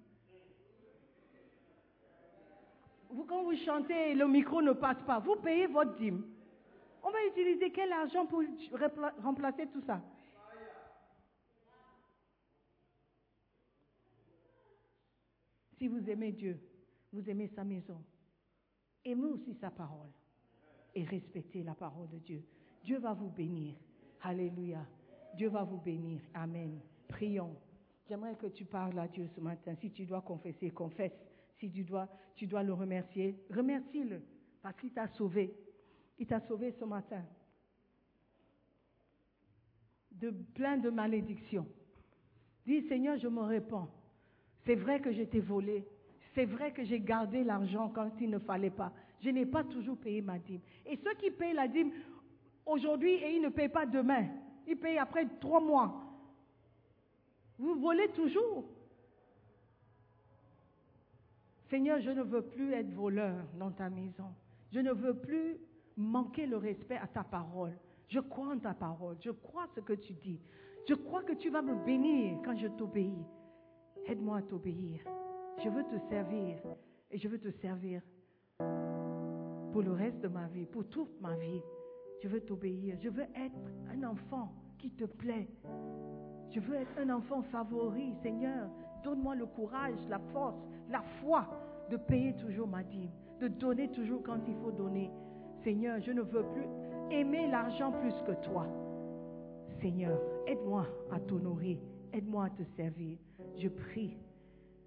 Vous, 3.10 3.24
quand 3.24 3.42
vous 3.42 3.56
chantez 3.56 4.10
et 4.10 4.14
le 4.14 4.26
micro 4.28 4.60
ne 4.60 4.72
passe 4.72 5.02
pas, 5.06 5.18
vous 5.18 5.36
payez 5.36 5.66
votre 5.66 5.94
dîme. 5.96 6.24
On 7.02 7.10
va 7.10 7.18
utiliser 7.30 7.70
quel 7.70 7.92
argent 7.92 8.26
pour 8.26 8.42
remplacer 9.22 9.66
tout 9.68 9.82
ça? 9.82 10.02
Si 15.78 15.86
vous 15.86 16.10
aimez 16.10 16.32
Dieu, 16.32 16.60
vous 17.12 17.30
aimez 17.30 17.48
sa 17.54 17.62
maison, 17.62 18.02
aimez 19.04 19.26
aussi 19.26 19.54
sa 19.54 19.70
parole 19.70 20.10
et 20.94 21.04
respectez 21.04 21.62
la 21.62 21.74
parole 21.74 22.08
de 22.08 22.18
Dieu. 22.18 22.42
Dieu 22.82 22.98
va 22.98 23.12
vous 23.12 23.28
bénir. 23.28 23.74
Alléluia. 24.22 24.84
Dieu 25.34 25.48
va 25.48 25.62
vous 25.62 25.78
bénir. 25.78 26.20
Amen. 26.34 26.80
Prions. 27.06 27.56
J'aimerais 28.08 28.36
que 28.36 28.46
tu 28.46 28.64
parles 28.64 28.98
à 28.98 29.06
Dieu 29.06 29.28
ce 29.34 29.40
matin. 29.40 29.74
Si 29.80 29.90
tu 29.90 30.06
dois 30.06 30.22
confesser, 30.22 30.70
confesse. 30.70 31.12
Si 31.58 31.70
tu 31.70 31.82
dois, 31.84 32.08
tu 32.36 32.46
dois 32.46 32.62
le 32.62 32.72
remercier, 32.72 33.38
remercie-le 33.50 34.22
parce 34.62 34.76
qu'il 34.80 34.92
t'a 34.92 35.08
sauvé. 35.08 35.54
Il 36.18 36.26
t'a 36.26 36.40
sauvé 36.40 36.72
ce 36.78 36.84
matin 36.84 37.22
de 40.12 40.30
plein 40.54 40.78
de 40.78 40.90
malédictions. 40.90 41.66
Dis 42.66 42.82
Seigneur, 42.88 43.18
je 43.18 43.28
me 43.28 43.42
répands. 43.42 43.88
C'est 44.64 44.74
vrai 44.74 45.00
que 45.00 45.12
je 45.12 45.22
t'ai 45.22 45.40
volé. 45.40 45.86
C'est 46.34 46.44
vrai 46.44 46.72
que 46.72 46.84
j'ai 46.84 47.00
gardé 47.00 47.44
l'argent 47.44 47.90
quand 47.94 48.10
il 48.20 48.30
ne 48.30 48.38
fallait 48.38 48.70
pas. 48.70 48.92
Je 49.20 49.30
n'ai 49.30 49.46
pas 49.46 49.64
toujours 49.64 49.98
payé 49.98 50.22
ma 50.22 50.38
dîme. 50.38 50.60
Et 50.86 50.96
ceux 50.96 51.14
qui 51.14 51.30
payent 51.30 51.54
la 51.54 51.68
dîme 51.68 51.92
aujourd'hui 52.64 53.12
et 53.14 53.36
ils 53.36 53.42
ne 53.42 53.48
payent 53.48 53.68
pas 53.68 53.86
demain, 53.86 54.26
ils 54.66 54.76
payent 54.76 54.98
après 54.98 55.26
trois 55.40 55.60
mois. 55.60 56.07
Vous 57.58 57.74
volez 57.80 58.08
toujours. 58.08 58.64
Seigneur, 61.68 62.00
je 62.00 62.10
ne 62.10 62.22
veux 62.22 62.42
plus 62.42 62.72
être 62.72 62.92
voleur 62.92 63.44
dans 63.58 63.70
ta 63.70 63.90
maison. 63.90 64.32
Je 64.72 64.80
ne 64.80 64.92
veux 64.92 65.14
plus 65.14 65.58
manquer 65.96 66.46
le 66.46 66.56
respect 66.56 66.96
à 66.96 67.06
ta 67.06 67.24
parole. 67.24 67.76
Je 68.08 68.20
crois 68.20 68.54
en 68.54 68.58
ta 68.58 68.74
parole. 68.74 69.16
Je 69.20 69.30
crois 69.30 69.66
ce 69.74 69.80
que 69.80 69.92
tu 69.92 70.14
dis. 70.14 70.40
Je 70.88 70.94
crois 70.94 71.22
que 71.22 71.34
tu 71.34 71.50
vas 71.50 71.60
me 71.60 71.84
bénir 71.84 72.38
quand 72.44 72.56
je 72.56 72.68
t'obéis. 72.68 73.26
Aide-moi 74.06 74.38
à 74.38 74.42
t'obéir. 74.42 75.00
Je 75.62 75.68
veux 75.68 75.84
te 75.84 75.98
servir 76.08 76.56
et 77.10 77.18
je 77.18 77.28
veux 77.28 77.38
te 77.38 77.50
servir 77.50 78.00
pour 79.72 79.82
le 79.82 79.92
reste 79.92 80.20
de 80.20 80.28
ma 80.28 80.46
vie, 80.46 80.64
pour 80.64 80.88
toute 80.88 81.20
ma 81.20 81.36
vie. 81.36 81.60
Je 82.22 82.28
veux 82.28 82.40
t'obéir. 82.40 82.96
Je 83.00 83.10
veux 83.10 83.26
être 83.34 83.60
un 83.90 84.02
enfant 84.04 84.54
qui 84.78 84.90
te 84.90 85.04
plaît. 85.04 85.48
Je 86.50 86.60
veux 86.60 86.76
être 86.76 86.98
un 86.98 87.10
enfant 87.10 87.42
favori, 87.42 88.14
Seigneur. 88.22 88.68
Donne-moi 89.04 89.34
le 89.34 89.46
courage, 89.46 89.98
la 90.08 90.18
force, 90.32 90.56
la 90.90 91.02
foi 91.20 91.46
de 91.90 91.96
payer 91.96 92.34
toujours 92.34 92.66
ma 92.66 92.82
dîme, 92.82 93.10
de 93.40 93.48
donner 93.48 93.88
toujours 93.90 94.22
quand 94.22 94.40
il 94.46 94.54
faut 94.56 94.72
donner. 94.72 95.10
Seigneur, 95.62 96.00
je 96.00 96.12
ne 96.12 96.22
veux 96.22 96.44
plus 96.44 96.66
aimer 97.10 97.48
l'argent 97.50 97.92
plus 97.92 98.14
que 98.26 98.32
toi. 98.44 98.66
Seigneur, 99.80 100.20
aide-moi 100.46 100.86
à 101.12 101.20
t'honorer, 101.20 101.80
aide-moi 102.12 102.46
à 102.46 102.50
te 102.50 102.62
servir. 102.76 103.18
Je 103.56 103.68
prie 103.68 104.16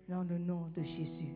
dans 0.10 0.24
le 0.24 0.38
nom 0.38 0.68
de 0.76 0.84
Jésus. 0.84 1.36